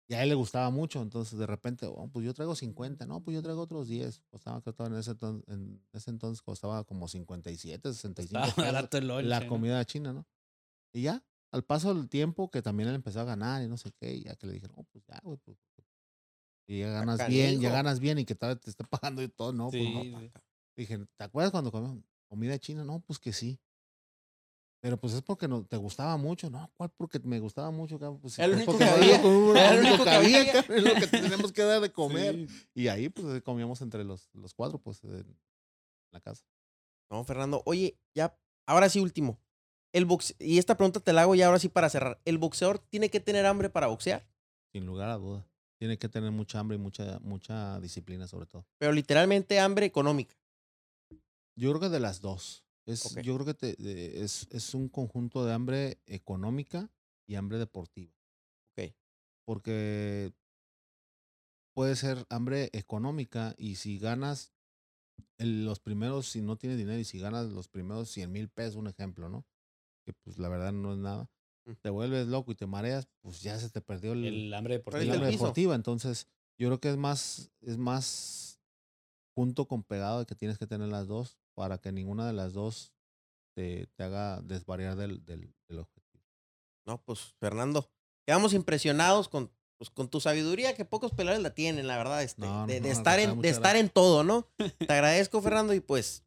Y 0.07 0.15
a 0.15 0.23
él 0.23 0.29
le 0.29 0.35
gustaba 0.35 0.69
mucho, 0.71 1.01
entonces 1.01 1.39
de 1.39 1.47
repente, 1.47 1.87
oh, 1.87 2.09
pues 2.13 2.27
yo 2.27 2.35
traigo 2.35 2.55
50, 2.55 3.07
no, 3.07 3.23
pues 3.23 3.35
yo 3.35 3.43
traigo 3.43 3.63
otros 3.63 3.89
10. 3.89 4.21
Costaba, 4.31 4.61
que 4.61 4.71
en 4.83 4.95
ese, 4.97 5.13
enton- 5.13 5.43
en 5.47 5.83
ese 5.93 6.11
entonces 6.11 6.43
costaba 6.43 6.85
como 6.85 7.09
57, 7.09 7.93
65 7.93 8.63
Estaba 8.63 8.83
pesos 8.89 9.05
lonche, 9.05 9.29
la 9.29 9.41
¿no? 9.41 9.47
comida 9.47 9.85
china, 9.87 10.13
¿no? 10.13 10.27
Y 10.93 11.03
ya, 11.03 11.25
al 11.53 11.65
paso 11.65 11.95
del 11.95 12.09
tiempo 12.09 12.51
que 12.51 12.63
también 12.63 12.91
él 12.91 12.97
empezó 12.97 13.21
a 13.21 13.25
ganar 13.25 13.63
y 13.63 13.69
no 13.69 13.77
sé 13.79 13.93
qué, 13.93 14.15
y 14.15 14.25
ya 14.25 14.37
que 14.37 14.47
le 14.47 14.55
dijeron, 14.55 14.77
oh, 14.79 14.85
pues 14.93 15.05
ya, 15.07 15.21
güey, 15.23 15.39
pues. 15.39 15.59
Y 16.67 16.81
ya 16.81 16.89
ganas 16.91 17.27
bien, 17.27 17.61
ya 17.61 17.71
ganas 17.71 18.01
bien 18.01 18.19
y 18.19 18.25
que 18.25 18.35
todavía 18.35 18.61
te 18.61 18.71
está 18.71 18.85
pagando 18.91 19.23
y 19.23 19.29
todo, 19.29 19.53
no, 19.53 19.71
pues 19.71 19.91
no. 19.91 20.01
Sí, 20.01 20.15
sí. 20.21 20.33
Dije, 20.77 20.99
¿te 21.17 21.25
acuerdas 21.25 21.51
cuando 21.53 21.71
comíamos 21.71 22.05
comida 22.29 22.59
china? 22.59 22.85
No, 22.85 23.01
pues 23.01 23.19
que 23.19 23.33
sí. 23.33 23.61
Pero 24.85 24.99
pues 24.99 25.15
es 25.15 25.23
porque 25.23 25.49
no, 25.49 25.65
te 25.65 25.79
gustaba 25.79 26.19
mucho, 26.19 26.51
¿no? 26.51 26.71
¿Cuál? 26.77 26.91
Porque 26.91 27.19
me 27.21 27.41
gustaba 27.41 27.71
mucho, 27.71 27.99
cabrón. 27.99 28.21
Pues, 28.21 28.39
es 28.39 28.47
único 28.47 28.77
que 28.77 28.85
había, 28.85 29.23
lo 29.23 29.81
único 29.81 30.05
que 30.05 30.11
había, 30.11 30.43
es 30.43 30.69
lo 30.69 30.95
que 30.97 31.07
tenemos 31.07 31.53
que 31.53 31.63
dar 31.63 31.81
de 31.81 31.91
comer. 31.93 32.47
Sí. 32.47 32.69
Y 32.75 32.89
ahí 32.89 33.09
pues 33.09 33.41
comíamos 33.41 33.81
entre 33.81 34.05
los, 34.05 34.29
los 34.35 34.53
cuatro, 34.53 34.79
pues, 34.79 35.03
en 35.05 35.39
la 36.13 36.21
casa. 36.21 36.45
No, 37.11 37.25
Fernando. 37.25 37.63
Oye, 37.65 37.99
ya, 38.15 38.39
ahora 38.67 38.91
sí 38.91 39.01
último. 39.01 39.41
El 39.95 40.05
boxe 40.05 40.37
y 40.39 40.59
esta 40.59 40.77
pregunta 40.77 41.01
te 41.01 41.15
la 41.15 41.23
hago 41.23 41.35
ya 41.35 41.47
ahora 41.47 41.59
sí 41.59 41.71
para 41.71 41.89
cerrar. 41.89 42.21
¿El 42.27 42.37
boxeador 42.37 42.79
tiene 42.79 43.09
que 43.09 43.21
tener 43.21 43.47
hambre 43.47 43.71
para 43.71 43.87
boxear? 43.87 44.29
Sin 44.71 44.85
lugar 44.85 45.09
a 45.09 45.17
duda. 45.17 45.49
Tiene 45.79 45.97
que 45.97 46.11
tener 46.11 46.31
mucha 46.31 46.59
hambre 46.59 46.77
y 46.77 46.81
mucha, 46.81 47.19
mucha 47.21 47.81
disciplina 47.81 48.27
sobre 48.27 48.45
todo. 48.45 48.67
Pero 48.77 48.93
literalmente 48.93 49.59
hambre 49.61 49.87
económica. 49.87 50.37
Yo 51.57 51.71
creo 51.71 51.81
que 51.81 51.89
de 51.89 52.01
las 52.01 52.21
dos. 52.21 52.64
Es. 52.87 53.15
Yo 53.23 53.35
creo 53.35 53.47
que 53.47 53.55
te- 53.55 53.77
de- 53.83 54.23
es, 54.23 54.47
es 54.51 54.75
un 54.75 54.89
conjunto 54.89 55.45
de 55.45 55.53
hambre 55.53 56.01
económica 56.07 56.91
y 57.27 57.37
hambre 57.37 57.59
deportiva. 57.59 58.13
Ok. 58.77 58.95
Porque 59.47 60.33
puede 61.75 61.97
ser 61.97 62.25
hambre 62.29 62.71
económica 62.73 63.55
y 63.59 63.77
si 63.77 63.99
ganas 63.99 64.53
el- 65.39 65.65
los 65.65 65.81
primeros, 65.81 66.29
si 66.29 66.41
no 66.41 66.57
tienes 66.57 66.79
dinero 66.79 66.99
y 66.99 67.05
si 67.05 67.19
ganas 67.19 67.47
los 67.51 67.69
primeros 67.69 68.11
100 68.11 68.31
mil 68.33 68.49
pesos, 68.49 68.77
un 68.77 68.87
ejemplo, 68.89 69.29
¿no? 69.29 69.47
Que 70.05 70.13
pues 70.13 70.39
la 70.39 70.49
verdad 70.49 70.73
no 70.73 70.93
es 70.93 70.99
nada. 70.99 71.31
Mm. 71.67 71.73
Te 71.81 71.91
vuelves 71.91 72.27
loco 72.29 72.53
y 72.53 72.55
te 72.57 72.67
mareas, 72.67 73.09
pues 73.23 73.41
ya 73.41 73.59
se 73.59 73.71
te 73.71 73.81
perdió 73.81 74.13
el, 74.13 74.25
El 74.25 74.55
hambre. 74.55 74.79
Perdiste 74.81 75.07
el 75.07 75.13
hambre 75.15 75.31
deportiva. 75.31 75.75
Entonces, 75.75 76.29
yo 76.59 76.69
creo 76.69 76.81
que 76.81 76.91
es 76.91 76.97
más, 76.97 77.51
es 77.63 77.79
más 77.79 78.61
junto 79.35 79.67
con 79.67 79.83
pegado 79.83 80.21
de 80.21 80.27
que 80.27 80.35
tienes 80.37 80.59
que 80.59 80.67
tener 80.67 80.89
las 80.89 81.09
dos 81.09 81.39
para 81.55 81.79
que 81.79 81.93
ninguna 81.93 82.27
de 82.27 82.33
las 82.33 82.53
dos 82.53 82.93
te, 83.57 83.87
te 83.95 84.05
haga 84.05 84.41
desvariar 84.43 84.97
del, 84.97 85.25
del, 85.25 85.55
del 85.69 85.79
objetivo. 85.79 86.25
No, 86.87 87.03
pues, 87.03 87.35
Fernando, 87.41 87.91
quedamos 88.27 88.53
impresionados 88.53 89.29
con, 89.29 89.51
pues, 89.79 89.91
con 89.91 90.09
tu 90.09 90.21
sabiduría, 90.21 90.75
que 90.75 90.85
pocos 90.85 91.13
peleadores 91.13 91.43
la 91.43 91.55
tienen, 91.55 91.87
la 91.87 91.97
verdad, 91.97 92.23
este, 92.23 92.43
No, 92.43 92.67
de, 92.67 92.81
no, 92.81 92.87
de 92.87 92.93
no, 92.93 92.99
estar, 92.99 93.19
en, 93.21 93.41
de 93.41 93.49
estar 93.49 93.77
en 93.77 93.89
todo, 93.89 94.25
¿no? 94.25 94.49
Te 94.57 94.93
agradezco, 94.93 95.41
Fernando, 95.41 95.73
y 95.75 95.81
pues 95.81 96.25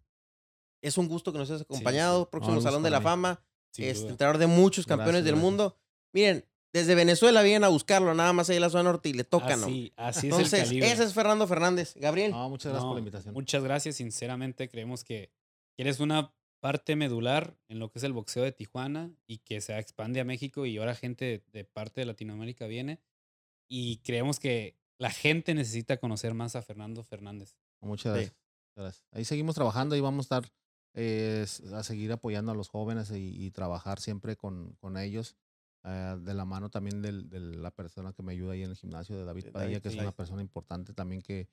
es 0.81 0.97
un 0.97 1.07
gusto 1.07 1.31
que 1.31 1.39
nos 1.39 1.49
hayas 1.49 1.61
acompañado. 1.63 2.23
sí. 2.23 2.29
Próximo 2.31 2.61
Salón 2.61 2.83
de 2.83 2.89
la 2.89 2.99
mí. 2.99 3.03
Fama, 3.03 3.43
este, 3.75 4.07
entrenador 4.09 4.37
de 4.39 4.47
muchos 4.47 4.85
campeones 4.85 5.23
Gracias, 5.23 5.25
del 5.25 5.35
gracias. 5.35 5.51
mundo. 5.51 5.77
Miren, 6.13 6.45
desde 6.73 6.95
Venezuela 6.95 7.41
vienen 7.41 7.63
a 7.63 7.69
buscarlo, 7.69 8.13
nada 8.13 8.33
más 8.33 8.49
ahí 8.49 8.57
en 8.57 8.61
la 8.61 8.69
zona 8.69 8.83
norte 8.83 9.09
y 9.09 9.13
le 9.13 9.23
tocan, 9.23 9.59
¿no? 9.61 9.67
Así, 9.67 9.93
es 9.97 10.23
el 10.23 10.29
Entonces, 10.31 10.63
calibre. 10.67 10.91
ese 10.91 11.03
es 11.03 11.13
Fernando 11.13 11.47
Fernández. 11.47 11.93
Gabriel, 11.95 12.31
No, 12.31 12.49
muchas 12.49 12.71
gracias 12.71 12.83
por 12.83 12.89
No, 12.89 12.93
la 12.95 12.99
invitación. 12.99 13.33
Muchas 13.33 13.63
gracias, 13.63 13.95
sinceramente 13.95 14.69
creemos 14.69 15.03
que 15.03 15.31
eres 15.77 15.99
una 15.99 16.33
parte 16.59 16.95
medular 16.95 17.55
en 17.69 17.79
lo 17.79 17.89
que 17.91 17.99
es 17.99 18.03
el 18.03 18.13
boxeo 18.13 18.43
de 18.43 18.51
Tijuana 18.51 19.11
y 19.27 19.37
que 19.39 19.61
se 19.61 19.77
expande 19.77 20.19
a 20.19 20.25
México 20.25 20.65
y 20.65 20.77
ahora 20.77 20.95
gente 20.95 21.25
de, 21.25 21.43
de 21.51 21.63
parte 21.65 22.01
de 22.01 22.05
Latinoamérica 22.05 22.65
viene 22.67 22.99
y 23.69 23.97
creemos 23.97 24.39
que 24.39 24.75
la 24.99 25.11
gente 25.11 25.53
necesita 25.53 25.97
conocer 25.97 26.33
más 26.33 26.55
a 26.55 26.61
Fernando 26.63 27.03
Fernández. 27.03 27.57
Muchas 27.81 28.13
Sí. 28.13 28.19
gracias. 28.23 28.35
muchas 28.75 28.83
gracias. 28.83 29.07
Ahí 29.11 29.25
seguimos 29.25 29.55
trabajando 29.55 29.95
y 29.95 30.01
vamos 30.01 30.25
a 30.31 30.39
estar 30.39 30.51
eh, 30.95 31.45
a 31.73 31.83
seguir 31.83 32.11
apoyando 32.11 32.51
a 32.51 32.55
los 32.55 32.69
jóvenes 32.69 33.11
y, 33.11 33.45
y 33.45 33.51
trabajar 33.51 33.99
siempre 33.99 34.35
con, 34.35 34.73
con 34.79 34.97
ellos. 34.97 35.35
Eh, 35.87 36.17
de 36.21 36.33
la 36.33 36.45
mano 36.45 36.69
también 36.69 37.01
del- 37.01 37.29
de 37.29 37.39
la 37.39 37.71
persona 37.71 38.13
que 38.13 38.23
me 38.23 38.33
ayuda 38.33 38.53
ahí 38.53 38.63
en 38.63 38.71
el 38.71 38.75
gimnasio, 38.77 39.17
de 39.17 39.25
David 39.25 39.45
De 39.45 39.51
Padilla, 39.51 39.71
David, 39.73 39.81
que 39.81 39.87
es 39.89 39.97
una 39.97 40.11
persona 40.15 40.41
importante 40.41 40.93
también 40.93 41.21
que, 41.21 41.49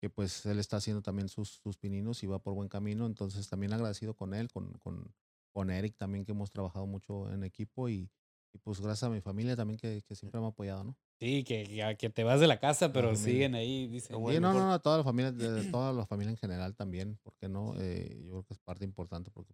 que 0.00 0.10
pues 0.10 0.46
él 0.46 0.58
está 0.58 0.76
haciendo 0.78 1.02
también 1.02 1.28
sus, 1.28 1.48
sus 1.62 1.76
pininos 1.78 2.22
y 2.22 2.26
va 2.26 2.38
por 2.40 2.54
buen 2.54 2.68
camino. 2.68 3.06
Entonces 3.06 3.48
también 3.48 3.72
agradecido 3.72 4.14
con 4.14 4.34
él, 4.34 4.50
con, 4.50 4.72
con, 4.78 5.14
con 5.52 5.70
Eric 5.70 5.96
también 5.96 6.24
que 6.24 6.32
hemos 6.32 6.50
trabajado 6.50 6.86
mucho 6.86 7.32
en 7.32 7.44
equipo 7.44 7.88
y, 7.88 8.10
y 8.52 8.58
pues 8.58 8.80
gracias 8.80 9.04
a 9.04 9.10
mi 9.10 9.20
familia 9.20 9.56
también 9.56 9.78
que, 9.78 10.02
que 10.06 10.14
siempre 10.14 10.40
me 10.40 10.46
ha 10.46 10.50
apoyado, 10.50 10.84
¿no? 10.84 10.96
Sí, 11.20 11.42
que, 11.42 11.96
que, 11.98 12.10
te 12.10 12.22
vas 12.22 12.38
de 12.38 12.46
la 12.46 12.60
casa, 12.60 12.92
pero 12.92 13.16
siguen 13.16 13.56
ahí, 13.56 13.88
dicen. 13.88 14.16
Sí, 14.16 14.22
bueno, 14.22 14.40
no, 14.48 14.52
por- 14.52 14.62
no, 14.62 14.68
no, 14.68 14.80
toda 14.80 14.98
la 14.98 15.04
familia, 15.04 15.32
de, 15.32 15.64
toda 15.64 15.92
la 15.92 16.06
familia 16.06 16.30
en 16.30 16.36
general 16.36 16.76
también, 16.76 17.18
¿por 17.24 17.34
qué 17.40 17.48
no? 17.48 17.74
Eh, 17.80 18.20
yo 18.24 18.30
creo 18.30 18.42
que 18.44 18.54
es 18.54 18.60
parte 18.60 18.84
importante 18.84 19.30
porque 19.32 19.52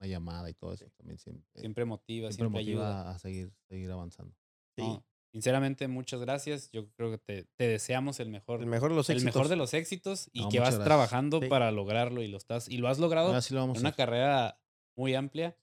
una 0.00 0.08
llamada 0.08 0.50
y 0.50 0.54
todo 0.54 0.72
eso 0.74 0.88
también 0.96 1.18
siempre, 1.18 1.46
Siempre 1.60 1.84
motiva, 1.84 2.30
siempre 2.32 2.60
siempre, 2.60 2.60
ayuda. 2.60 2.96
motiva 2.98 3.10
a 3.10 3.18
seguir, 3.18 3.52
seguir 3.68 3.90
avanzando. 3.90 4.34
sí, 4.76 4.82
No, 4.82 5.04
sinceramente, 5.32 5.88
muchas 5.88 6.20
gracias. 6.20 6.70
Yo 6.72 6.88
creo 6.92 7.10
que 7.10 7.18
te, 7.18 7.44
te 7.56 7.68
deseamos 7.68 8.20
el 8.20 8.28
mejor, 8.30 8.60
el 8.60 8.66
mejor 8.66 8.90
de 8.90 8.96
los 8.96 9.08
el 9.10 9.16
éxitos. 9.16 9.34
mejor 9.34 9.48
de 9.48 9.56
los 9.56 9.74
éxitos 9.74 10.28
y 10.32 10.42
No, 10.42 10.48
que 10.48 10.58
vas 10.60 10.68
gracias. 10.70 10.84
trabajando 10.84 11.40
Sí. 11.40 11.48
para 11.48 11.70
lograrlo 11.72 12.22
y 12.22 12.28
lo 12.28 12.36
estás 12.38 12.68
y 12.68 12.78
lo 12.78 12.88
has 12.88 12.98
logrado 12.98 13.28
Ahora 13.28 13.42
sí 13.42 13.54
lo 13.54 13.60
vamos 13.60 13.78
en 13.78 13.86
a 13.86 13.88
una 13.88 13.96
carrera 13.96 14.60
muy 14.96 15.14
amplia 15.14 15.56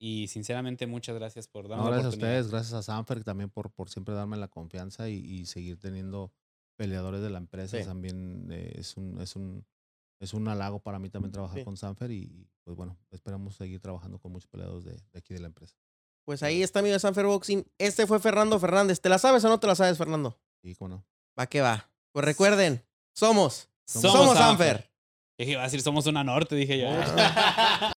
y 0.00 0.28
sinceramente 0.28 0.86
muchas 0.86 1.16
gracias 1.16 1.48
por 1.48 1.68
darnos 1.68 1.86
No, 1.86 1.90
la 1.90 1.96
gracias 1.96 2.04
a 2.04 2.08
oportunidad. 2.16 2.38
ustedes, 2.40 2.50
gracias 2.52 2.74
a 2.74 2.82
Sanfer 2.82 3.24
también 3.24 3.50
por, 3.50 3.70
por 3.72 3.88
siempre 3.90 4.14
darme 4.14 4.36
la 4.36 4.48
confianza 4.48 5.08
y, 5.08 5.16
y 5.16 5.46
seguir 5.46 5.78
teniendo 5.78 6.32
peleadores 6.76 7.20
de 7.20 7.30
la 7.30 7.38
empresa. 7.38 7.78
Sí. 7.78 7.84
También 7.84 8.46
eh, 8.52 8.74
es 8.76 8.96
un, 8.96 9.20
es 9.20 9.34
un 9.34 9.66
es 10.20 10.34
un 10.34 10.48
halago 10.48 10.80
para 10.80 10.98
mí 10.98 11.08
también 11.10 11.32
trabajar 11.32 11.58
Sí. 11.58 11.64
con 11.64 11.76
Sanfer 11.76 12.10
y, 12.10 12.48
pues 12.64 12.76
bueno, 12.76 12.98
esperamos 13.10 13.56
seguir 13.56 13.80
trabajando 13.80 14.18
con 14.18 14.32
muchos 14.32 14.48
peleadores 14.48 14.84
de, 14.84 14.92
de 14.92 15.18
aquí 15.18 15.34
de 15.34 15.40
la 15.40 15.46
empresa. 15.46 15.76
Pues 16.24 16.42
ahí 16.42 16.62
está 16.62 16.82
mi 16.82 16.90
de 16.90 16.98
Sanfer 16.98 17.24
Boxing. 17.26 17.64
Este 17.78 18.06
fue 18.06 18.18
Fernando 18.20 18.58
Fernández. 18.60 19.00
¿Te 19.00 19.08
la 19.08 19.18
sabes 19.18 19.44
o 19.44 19.48
no 19.48 19.58
te 19.60 19.66
la 19.66 19.74
sabes, 19.74 19.96
Fernando? 19.96 20.38
Y 20.62 20.74
cómo 20.74 20.88
no. 20.96 21.06
Va 21.38 21.46
que 21.46 21.60
va. 21.60 21.90
Pues 22.12 22.24
recuerden, 22.24 22.84
somos, 23.14 23.70
Somos 23.86 24.12
somos, 24.12 24.36
Sanfer. 24.38 24.90
Dije, 25.38 25.52
iba 25.52 25.60
a 25.62 25.64
decir, 25.64 25.80
somos 25.80 26.06
una 26.06 26.24
norte, 26.24 26.54
dije 26.56 26.78
yo. 26.80 26.88
Oh. 26.90 26.92